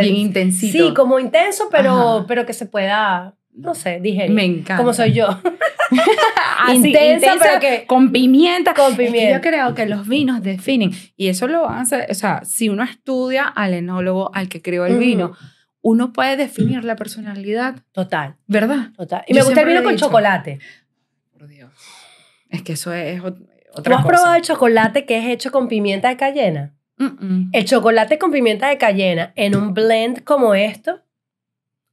Bien 0.00 0.14
intensito. 0.16 0.78
Sí, 0.88 0.94
como 0.94 1.18
intenso, 1.18 1.64
pero, 1.70 2.18
Ajá. 2.18 2.24
pero 2.28 2.46
que 2.46 2.52
se 2.52 2.66
pueda, 2.66 3.34
no 3.52 3.74
sé, 3.74 3.98
digerir. 4.00 4.30
Me 4.30 4.44
encanta. 4.44 4.76
Como 4.76 4.92
soy 4.92 5.12
yo. 5.12 5.26
Así, 6.68 6.76
Intensa, 6.88 7.32
pero 7.40 7.60
que- 7.60 7.86
con 7.86 8.12
pimienta. 8.12 8.74
Con 8.74 8.92
Es 8.92 8.98
que 8.98 9.04
pimienta. 9.06 9.36
yo 9.36 9.40
creo 9.40 9.74
que 9.74 9.86
los 9.86 10.08
vinos 10.08 10.42
definen. 10.42 10.92
Y 11.16 11.28
eso 11.28 11.46
lo 11.48 11.68
hace, 11.68 12.06
o 12.10 12.14
sea, 12.14 12.42
si 12.44 12.68
uno 12.68 12.82
estudia 12.84 13.46
al 13.46 13.74
enólogo, 13.74 14.30
al 14.34 14.48
que 14.48 14.62
creó 14.62 14.86
el 14.86 14.98
vino, 14.98 15.32
uno 15.80 16.12
puede 16.12 16.36
definir 16.36 16.84
la 16.84 16.96
personalidad, 16.96 17.76
Total, 17.92 18.36
¿verdad? 18.46 18.90
total. 18.96 19.24
Y 19.26 19.32
Yo 19.34 19.40
me 19.40 19.44
gusta 19.46 19.60
el 19.62 19.66
vino 19.68 19.82
con 19.82 19.92
dicho. 19.92 20.06
chocolate. 20.06 20.60
Por 21.32 21.48
Dios. 21.48 21.72
Es 22.50 22.62
que 22.62 22.74
eso 22.74 22.92
es 22.92 23.20
ot- 23.22 23.36
¿Tú 23.74 23.80
otra 23.80 23.96
has 23.96 24.02
cosa. 24.02 24.08
probado 24.14 24.34
el 24.36 24.42
chocolate 24.42 25.06
que 25.06 25.18
es 25.18 25.24
hecho 25.26 25.50
con 25.50 25.66
pimienta 25.68 26.08
de 26.08 26.16
cayena? 26.16 26.74
El 27.52 27.64
chocolate 27.64 28.16
con 28.18 28.30
pimienta 28.30 28.68
de 28.68 28.78
cayena 28.78 29.32
en 29.34 29.56
un 29.56 29.74
blend 29.74 30.22
como 30.22 30.54
esto, 30.54 31.00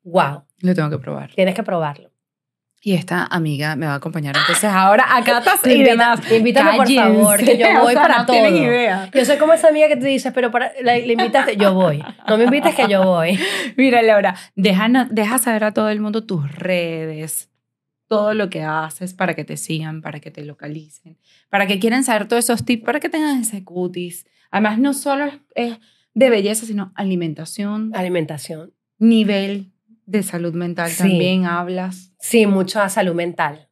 wow, 0.03 0.43
Lo 0.59 0.75
tengo 0.75 0.89
que 0.91 0.99
probar. 0.99 1.31
tienes 1.33 1.55
que 1.55 1.63
probarlo. 1.63 2.08
Y 2.81 2.93
esta 2.93 3.25
amiga 3.25 3.75
me 3.75 3.87
va 3.87 3.93
a 3.93 3.95
acompañar. 3.95 4.37
Entonces 4.37 4.63
ahora 4.71 5.05
a 5.17 5.21
catas 5.23 5.59
y 5.67 5.83
demás. 5.83 6.19
invítame, 6.31 6.77
por 6.77 6.89
favor, 6.89 7.37
que 7.39 7.57
yo 7.57 7.67
voy 7.73 7.77
O 7.87 7.89
sea, 7.91 8.01
para 8.01 8.17
no 8.19 8.25
todo. 8.25 8.35
tienen 8.37 8.55
idea. 8.55 9.09
Yo 9.13 9.25
soy 9.25 9.37
como 9.37 9.51
esa 9.51 9.67
amiga 9.67 9.89
que 9.89 9.97
te 9.97 10.07
dice, 10.07 10.31
pero 10.31 10.49
para, 10.49 10.71
la, 10.81 10.97
la 10.97 11.11
invitaste, 11.13 11.57
yo 11.57 11.73
voy. 11.73 12.01
No 12.27 12.37
me 12.37 12.45
invites 12.45 12.75
que 12.75 12.87
yo 12.87 13.03
voy. 13.03 13.37
Mira, 13.77 14.01
Laura, 14.01 14.33
deja, 14.55 14.87
deja 15.11 15.37
saber 15.39 15.65
a 15.65 15.73
todo 15.73 15.89
el 15.89 15.99
mundo 15.99 16.25
tus 16.25 16.49
redes, 16.55 17.49
todo 18.07 18.33
lo 18.33 18.49
que 18.49 18.63
haces 18.63 19.13
para 19.13 19.33
que 19.33 19.43
te 19.43 19.57
sigan, 19.57 20.01
para 20.01 20.21
que 20.21 20.31
te 20.31 20.45
localicen, 20.45 21.17
para 21.49 21.67
que 21.67 21.79
quieran 21.79 22.05
saber 22.05 22.29
todos 22.29 22.45
esos 22.45 22.63
tips, 22.63 22.85
para 22.85 23.01
que 23.01 23.09
tengan 23.09 23.41
ese 23.41 23.61
cutis. 23.65 24.25
Además, 24.51 24.79
no 24.79 24.93
solo 24.93 25.29
es 25.53 25.77
de 26.13 26.29
belleza, 26.29 26.65
sino 26.65 26.93
alimentación, 26.95 27.91
Alimentación. 27.93 28.73
nivel 28.97 29.73
de 30.09 30.23
salud 30.23 30.53
mental 30.53 30.89
Sí. 30.89 30.97
también 30.97 31.45
hablas. 31.45 32.11
Sí, 32.19 32.45
mucho 32.47 32.81
a 32.81 32.89
salud 32.89 33.13
mental. 33.13 33.69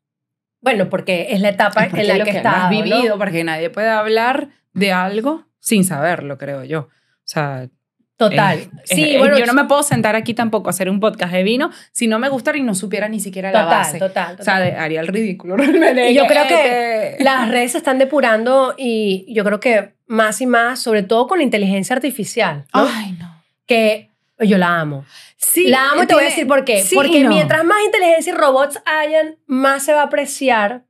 Bueno, 0.61 0.89
porque 0.89 1.27
es 1.31 1.39
la 1.41 1.49
etapa 1.49 1.85
Es 1.85 1.93
en 1.93 2.07
la 2.07 2.17
lo 2.17 2.25
que, 2.25 2.31
no 2.31 2.37
está 2.37 2.65
has 2.65 2.69
vivido, 2.69 3.17
porque 3.17 3.43
nadie 3.43 3.69
puede 3.69 3.89
hablar 3.89 4.49
de 4.73 4.91
algo 4.91 5.45
sin 5.59 5.83
saberlo, 5.83 6.37
creo 6.37 6.63
yo. 6.63 6.79
O 6.81 6.89
sea, 7.25 7.67
Total. 8.17 8.57
Eh, 8.57 8.69
sí, 8.85 9.03
eh, 9.11 9.17
bueno, 9.19 9.37
yo 9.37 9.45
no 9.45 9.53
me 9.53 9.65
puedo 9.65 9.83
sentar 9.83 10.15
aquí 10.15 10.33
tampoco 10.33 10.69
a 10.69 10.71
hacer 10.71 10.89
un 10.89 10.99
podcast 10.99 11.31
de 11.33 11.43
vino 11.43 11.69
si 11.91 12.07
no 12.07 12.17
me 12.17 12.29
gustara 12.29 12.57
y 12.57 12.63
no 12.63 12.73
supiera 12.73 13.07
ni 13.07 13.19
siquiera 13.19 13.51
la 13.51 13.63
total, 13.65 13.77
base. 13.77 13.99
total, 13.99 14.37
O 14.39 14.43
sea, 14.43 14.55
total. 14.55 14.63
de- 14.71 14.77
haría 14.79 15.01
el 15.01 15.07
ridículo 15.07 15.55
realmente. 15.57 16.09
Y 16.09 16.15
yo 16.15 16.25
creo 16.25 16.47
que 16.47 17.09
Este- 17.11 17.23
Las 17.23 17.49
redes 17.49 17.73
se 17.73 17.77
están 17.77 17.99
depurando 17.99 18.73
y 18.75 19.31
yo 19.31 19.43
creo 19.43 19.59
que 19.59 19.93
más 20.07 20.41
y 20.41 20.47
más, 20.47 20.79
sobre 20.79 21.03
todo 21.03 21.27
con 21.27 21.37
la 21.37 21.43
inteligencia 21.43 21.95
artificial, 21.95 22.65
¿no? 22.73 22.87
Ay, 22.91 23.11
no. 23.19 23.43
que 23.67 24.09
yo 24.39 24.57
la 24.57 24.79
amo. 24.79 25.05
Sí, 25.37 25.67
la 25.67 25.91
amo 25.91 26.03
y 26.03 26.07
te 26.07 26.13
voy 26.13 26.23
a 26.23 26.27
decir 26.27 26.47
por 26.47 26.63
qué. 26.65 26.81
sí 26.83 26.95
Porque 26.95 27.23
no. 27.23 27.29
mientras 27.29 27.63
más 27.63 27.77
inteligencia 27.85 28.33
y 28.33 28.35
robots 28.35 28.81
hayan, 28.85 29.37
más 29.45 29.83
se 29.83 29.93
va 29.93 30.01
a 30.01 30.05
apreciar 30.05 30.85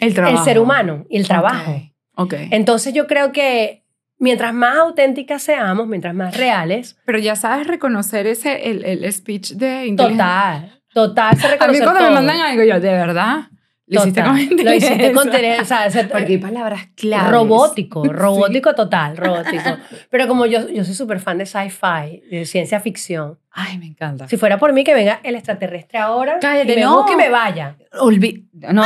el, 0.00 0.14
trabajo. 0.14 0.38
el 0.38 0.44
ser 0.44 0.58
humano 0.58 1.06
y 1.08 1.18
el 1.18 1.26
trabajo. 1.26 1.72
Ok. 2.16 2.32
ok. 2.32 2.34
Entonces 2.50 2.92
yo 2.94 3.06
creo 3.06 3.32
que 3.32 3.84
mientras 4.18 4.52
más 4.54 4.76
auténticas 4.78 5.42
seamos, 5.42 5.86
mientras 5.86 6.14
más 6.14 6.36
reales, 6.36 6.96
Pero 7.04 7.18
ya 7.18 7.36
sabes 7.36 7.66
reconocer 7.66 8.26
ese, 8.26 8.70
el, 8.70 8.84
el 8.84 9.12
speech 9.12 9.52
de 9.52 9.86
inteligencia. 9.86 10.70
total, 10.92 11.34
total 11.34 11.36
se 11.36 11.46
A 11.46 11.48
mí 11.48 11.52
reconoce 11.52 11.82
cuando 11.82 12.00
todo. 12.00 12.08
me 12.10 12.14
mandan 12.16 12.40
algo, 12.40 12.62
yo, 12.64 12.80
¿de 12.80 12.92
verdad? 12.92 13.48
Lo 13.86 14.00
hiciste 14.00 14.22
con 14.22 14.34
Lo 14.64 14.74
hiciste 14.74 15.12
con 15.12 15.26
inteligencia, 15.26 15.86
o 15.86 15.90
sea, 15.90 16.08
Porque 16.12 16.24
hay 16.32 16.38
palabras 16.38 16.88
claves. 16.94 17.30
Robótico, 17.30 18.02
Sí. 18.04 18.08
robótico 18.10 18.74
total, 18.74 19.16
robótico. 19.16 19.76
Pero 20.10 20.26
como 20.26 20.46
yo, 20.46 20.68
yo 20.70 20.84
soy 20.84 20.94
súper 20.94 21.20
fan 21.20 21.38
de 21.38 21.46
sci-fi, 21.46 22.22
de 22.30 22.46
ciencia 22.46 22.80
ficción, 22.80 23.38
Ay, 23.56 23.78
me 23.78 23.86
encanta. 23.86 24.26
si 24.28 24.36
fuera 24.36 24.58
por 24.58 24.72
mí 24.72 24.82
que 24.84 24.94
venga 24.94 25.20
el 25.22 25.36
extraterrestre 25.36 25.98
ahora 25.98 26.38
Cállate, 26.40 26.72
y 26.72 26.76
me 26.76 26.82
no. 26.82 26.96
busque 26.96 27.12
y 27.12 27.16
me 27.16 27.28
vaya. 27.30 27.76
Olvi 28.00 28.48
no. 28.52 28.82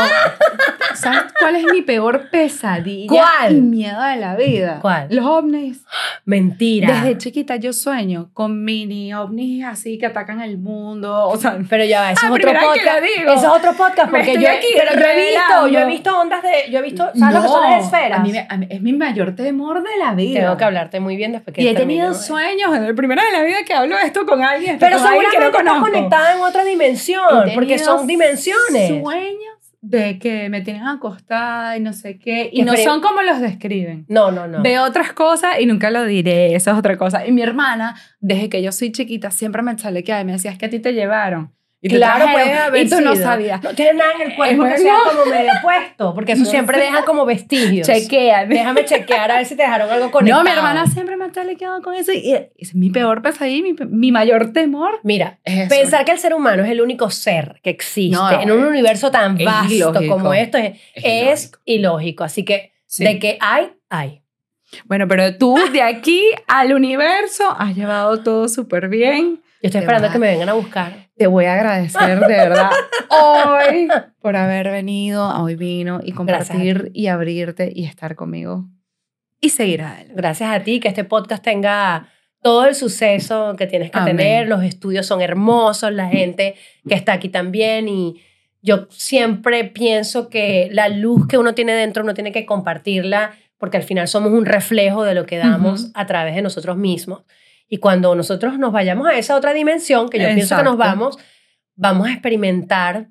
¿Sabes 0.95 1.33
cuál 1.39 1.57
es 1.57 1.65
mi 1.73 1.83
peor 1.83 2.29
pesadilla 2.31 3.07
¿Cuál? 3.09 3.57
y 3.57 3.61
miedo 3.61 4.03
de 4.03 4.17
la 4.17 4.35
vida? 4.37 4.79
¿Cuál? 4.83 5.07
Los 5.11 5.25
ovnis. 5.25 5.85
Mentira. 6.25 6.93
Desde 6.93 7.19
chiquita 7.19 7.57
yo 7.57 7.73
sueño 7.73 8.31
con 8.35 8.65
mini 8.65 9.15
ovnis 9.15 9.65
así 9.65 9.97
que 9.99 10.07
atacan 10.07 10.41
el 10.41 10.59
mundo. 10.59 11.29
O 11.29 11.37
sea, 11.37 11.57
Pero 11.69 11.85
ya 11.85 12.13
eso 12.13 12.21
Ah, 12.25 12.29
es 12.29 12.33
otro 12.35 12.53
podcast. 12.53 13.01
digo. 13.17 13.33
Eso 13.33 13.47
es 13.47 13.53
otro 13.59 13.73
podcast 13.75 14.11
porque 14.11 14.35
yo, 14.41 14.49
aquí 14.51 14.67
pero 14.77 14.93
yo 15.01 15.07
he 15.07 15.17
visto, 15.31 15.69
yo 15.69 15.79
he 15.81 15.87
visto 15.87 16.19
ondas 16.19 16.43
de, 16.43 16.71
yo 16.71 16.79
he 16.79 16.83
visto, 16.83 17.09
¿sabes 17.15 17.35
lo 17.37 17.43
que 17.43 17.49
son 17.49 17.63
las 17.71 17.85
esferas? 17.85 18.19
A 18.19 18.23
mí, 18.23 18.33
a 18.37 18.57
mí- 18.57 18.67
es 18.69 18.81
mi 18.83 18.93
mayor 18.93 19.35
temor 19.37 19.83
de 19.83 19.97
la 19.99 20.15
vida. 20.15 20.41
Tengo 20.41 20.57
que 20.57 20.65
hablarte 20.65 21.01
muy 21.01 21.17
bien 21.17 21.33
después 21.33 21.55
que 21.55 21.63
Y 21.63 21.69
he 21.69 21.75
termine, 21.75 22.03
tenido 22.03 22.09
¿no? 22.09 22.15
sueños 22.27 22.75
en 22.77 22.85
el 22.85 22.95
primera 22.95 23.23
de 23.25 23.33
la 23.33 23.43
vida 23.45 23.59
que 23.67 23.75
hablo 23.75 23.97
esto 23.99 24.27
con 24.27 24.43
alguien. 24.43 24.58
Pero 24.59 24.67
alguien 24.67 24.79
que 24.79 24.91
no 24.91 24.99
seguramente 24.99 25.47
estás 25.47 25.53
conozco. 25.53 25.81
conectada 25.93 26.35
en 26.35 26.41
otra 26.43 26.65
dimensión, 26.65 27.51
porque 27.55 27.79
son 27.79 28.07
dimensiones. 28.07 28.89
Sueños 29.03 29.59
de 29.81 30.19
que 30.19 30.49
me 30.49 30.61
tienen 30.61 30.87
acostada 30.87 31.77
y 31.77 31.81
no 31.81 31.93
sé 31.93 32.19
qué. 32.19 32.51
Y 32.53 32.63
no 32.63 32.77
son 32.77 33.01
como 33.01 33.23
los 33.23 33.41
describen. 33.41 34.05
No, 34.09 34.31
no, 34.31 34.47
no. 34.47 34.63
Veo 34.63 34.85
otras 34.85 35.13
cosas 35.13 35.61
y 35.61 35.67
nunca 35.67 35.91
lo 35.91 36.05
diré, 36.05 36.55
eso 36.55 36.71
es 36.71 36.77
otra 36.77 36.97
cosa. 36.97 37.27
Y 37.27 37.33
mi 37.33 37.43
hermana, 37.43 37.97
desde 38.21 38.49
que 38.49 38.63
yo 38.63 38.73
soy 38.73 38.93
chiquita, 38.93 39.31
siempre 39.31 39.63
me 39.63 39.77
chalequeaba 39.77 40.21
y 40.23 40.25
me 40.25 40.33
decía, 40.33 40.51
es 40.51 40.59
que 40.59 40.67
a 40.67 40.71
ti 40.71 40.81
te 40.81 40.93
llevaron. 40.93 41.53
Y 41.81 41.89
claro, 41.91 42.25
puede 42.33 42.53
haber 42.55 42.87
Y 42.87 42.91
tú 42.91 43.01
no 43.01 43.13
sido. 43.13 43.25
sabías. 43.25 43.63
No 43.63 43.73
tiene 43.73 43.95
nada 43.95 44.11
en 44.17 44.31
el 44.31 44.37
cuerpo 44.37 44.67
Es 44.67 44.73
que 44.75 44.79
sea 44.81 44.97
como 45.09 45.25
medio 45.27 45.53
puesto, 45.63 46.13
porque 46.13 46.33
eso 46.33 46.43
No 46.43 46.51
siempre 46.51 46.77
sé. 46.79 46.85
dejan 46.87 47.05
como 47.05 47.25
vestigios. 47.25 47.87
Chequea. 47.87 48.47
Déjame 48.47 48.85
chequear 48.85 49.31
a 49.31 49.37
ver 49.37 49.47
si 49.47 49.55
te 49.55 49.63
dejaron 49.63 49.89
algo 49.89 50.11
conectado. 50.11 50.43
No, 50.45 50.51
mi 50.51 50.57
hermana 50.57 50.87
siempre 50.89 51.17
me 51.17 51.27
ha 51.27 51.31
chalequeado 51.33 51.81
con 51.83 51.95
eso 51.95 52.13
y 52.13 52.35
es 52.57 52.75
mi 52.75 52.91
peor 52.91 53.23
pesadilla, 53.23 53.63
mi, 53.63 53.75
mi 53.89 54.11
mayor 54.11 54.53
temor. 54.53 54.99
Mira, 55.05 55.39
Es 55.45 55.69
pensar 55.69 56.05
que 56.05 56.11
el 56.13 56.19
ser 56.19 56.35
humano 56.35 56.65
es 56.65 56.71
el 56.71 56.81
único 56.81 57.11
ser 57.11 57.61
que 57.63 57.71
existe 57.71 58.17
No, 58.17 58.29
no, 58.31 58.41
en 58.41 58.51
un 58.51 58.65
universo 58.65 59.11
tan 59.13 59.39
vasto 59.39 59.73
ilógico. 59.73 60.15
como 60.17 60.35
esto 60.35 60.59
es, 60.59 60.73
Es 60.95 61.05
es 61.05 61.53
ilógico. 61.65 62.25
Así 62.25 62.45
que 62.45 62.73
Sí. 62.87 63.05
de 63.05 63.19
que 63.21 63.39
hay, 63.41 63.71
hay. 63.91 64.23
Bueno, 64.87 65.07
pero 65.07 65.37
tú 65.37 65.57
de 65.73 65.83
aquí 65.83 66.25
al 66.47 66.73
universo 66.73 67.45
has 67.57 67.77
llevado 67.77 68.23
todo 68.23 68.49
súper 68.49 68.89
bien. 68.89 69.41
Yo 69.63 69.67
estoy 69.69 69.81
esperando 69.81 70.11
que 70.11 70.19
me 70.19 70.27
vengan 70.29 70.49
a 70.49 70.55
buscar. 70.55 71.08
Te 71.19 71.27
voy 71.27 71.47
a 71.47 71.55
agradecer 71.55 72.21
de 72.21 72.27
verdad 72.27 72.71
hoy 73.11 73.89
por 74.21 74.37
haber 74.37 74.71
venido 74.71 75.25
a 75.25 75.43
Hoy 75.43 75.57
Vino 75.57 76.01
y 76.03 76.13
compartir 76.13 76.93
y 76.95 77.09
abrirte 77.09 77.73
y 77.75 77.85
estar 77.85 78.15
conmigo 78.15 78.69
y 79.41 79.51
seguir 79.51 79.83
adelante. 79.83 80.15
Gracias 80.15 80.51
a 80.51 80.63
ti, 80.63 80.79
que 80.79 80.89
este 80.89 81.05
podcast 81.05 81.43
tenga 81.43 82.09
todo 82.41 82.67
el 82.67 82.75
suceso 82.75 83.55
que 83.57 83.67
tienes 83.67 83.91
que 83.91 83.99
Amén. 83.99 84.17
tener. 84.17 84.49
Los 84.49 84.63
estudios 84.63 85.07
son 85.07 85.21
hermosos, 85.21 85.93
la 85.93 86.09
gente 86.09 86.55
que 86.89 86.95
está 86.95 87.15
aquí 87.15 87.29
también. 87.29 87.89
Y 87.89 88.21
yo 88.63 88.87
siempre 88.91 89.65
pienso 89.65 90.29
que 90.29 90.69
la 90.73 90.89
luz 90.89 91.27
que 91.27 91.39
uno 91.39 91.55
tiene 91.55 91.73
dentro, 91.73 92.05
uno 92.05 92.15
tiene 92.15 92.31
que 92.31 92.47
compartirla, 92.47 93.33
porque 93.59 93.77
al 93.77 93.83
final 93.83 94.07
somos 94.07 94.33
un 94.33 94.47
reflejo 94.47 95.03
de 95.03 95.15
lo 95.15 95.27
que 95.27 95.39
damos 95.39 95.91
a 95.95 96.07
través 96.07 96.37
de 96.37 96.43
nosotros 96.43 96.77
mismos. 96.77 97.25
Y 97.69 97.79
cuando 97.79 98.15
nosotros 98.15 98.59
nos 98.59 98.73
vayamos 98.73 99.07
a 99.07 99.17
esa 99.17 99.37
otra 99.37 99.53
dimensión, 99.53 100.09
que 100.09 100.19
yo 100.19 100.25
pienso 100.35 100.57
que 100.57 100.63
nos 100.63 100.75
Exacto. 100.75 100.99
vamos, 100.99 101.19
vamos 101.77 102.09
a 102.09 102.13
experimentar 102.13 103.09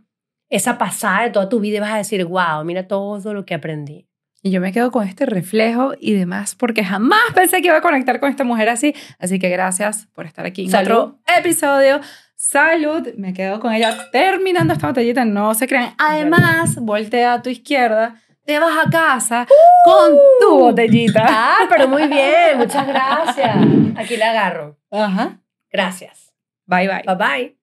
esa 0.50 0.78
pasada 0.78 1.24
de 1.24 1.30
toda 1.30 1.48
tu 1.50 1.60
vida 1.60 1.78
y 1.78 1.80
vas 1.80 1.94
a 1.94 1.98
decir, 1.98 2.26
wow, 2.26 2.64
mira 2.66 2.88
todo 2.88 3.34
lo 3.34 3.46
que 3.46 3.54
aprendí. 3.54 4.08
Y 4.42 4.52
yo 4.52 4.62
me 4.62 4.72
quedo 4.72 4.92
con 4.92 5.06
este 5.08 5.26
reflejo 5.26 5.94
y 6.00 6.14
demás 6.14 6.56
porque 6.56 6.84
jamás 6.84 7.20
pensé 7.36 7.62
que 7.62 7.68
iba 7.68 7.78
a 7.78 7.82
conectar 7.82 8.20
con 8.20 8.30
esta 8.30 8.44
mujer 8.44 8.70
así. 8.70 8.94
Así 9.20 9.40
que 9.40 9.50
gracias 9.50 10.08
por 10.14 10.26
estar 10.26 10.46
aquí 10.46 10.66
en 10.66 10.72
Salud. 10.72 10.92
otro 10.92 11.20
episodio. 11.38 12.00
Salud. 12.36 13.10
Me 13.18 13.34
quedo 13.34 13.60
con 13.60 13.74
ella 13.74 13.98
terminando 14.12 14.74
esta 14.74 14.88
botellita. 14.88 15.26
No 15.26 15.54
se 15.54 15.68
crean. 15.68 15.94
Además, 15.98 16.76
voltea 16.78 17.34
a 17.34 17.42
tu 17.42 17.50
izquierda. 17.50 18.22
Te 18.48 18.60
vas 18.60 18.78
a 18.86 18.90
casa 18.90 19.46
con 19.84 20.18
tu 20.40 20.58
botellita. 20.58 21.26
Ah, 21.30 21.68
pero 21.70 21.90
muy 21.90 22.08
bien, 22.08 22.58
muchas 22.58 22.88
gracias. 22.88 23.58
Aquí 23.98 24.16
la 24.16 24.30
agarro. 24.30 24.78
Ajá. 24.90 25.40
Gracias. 25.70 26.34
Bye 26.66 26.88
bye. 26.88 27.04
Bye 27.06 27.16
bye. 27.16 27.57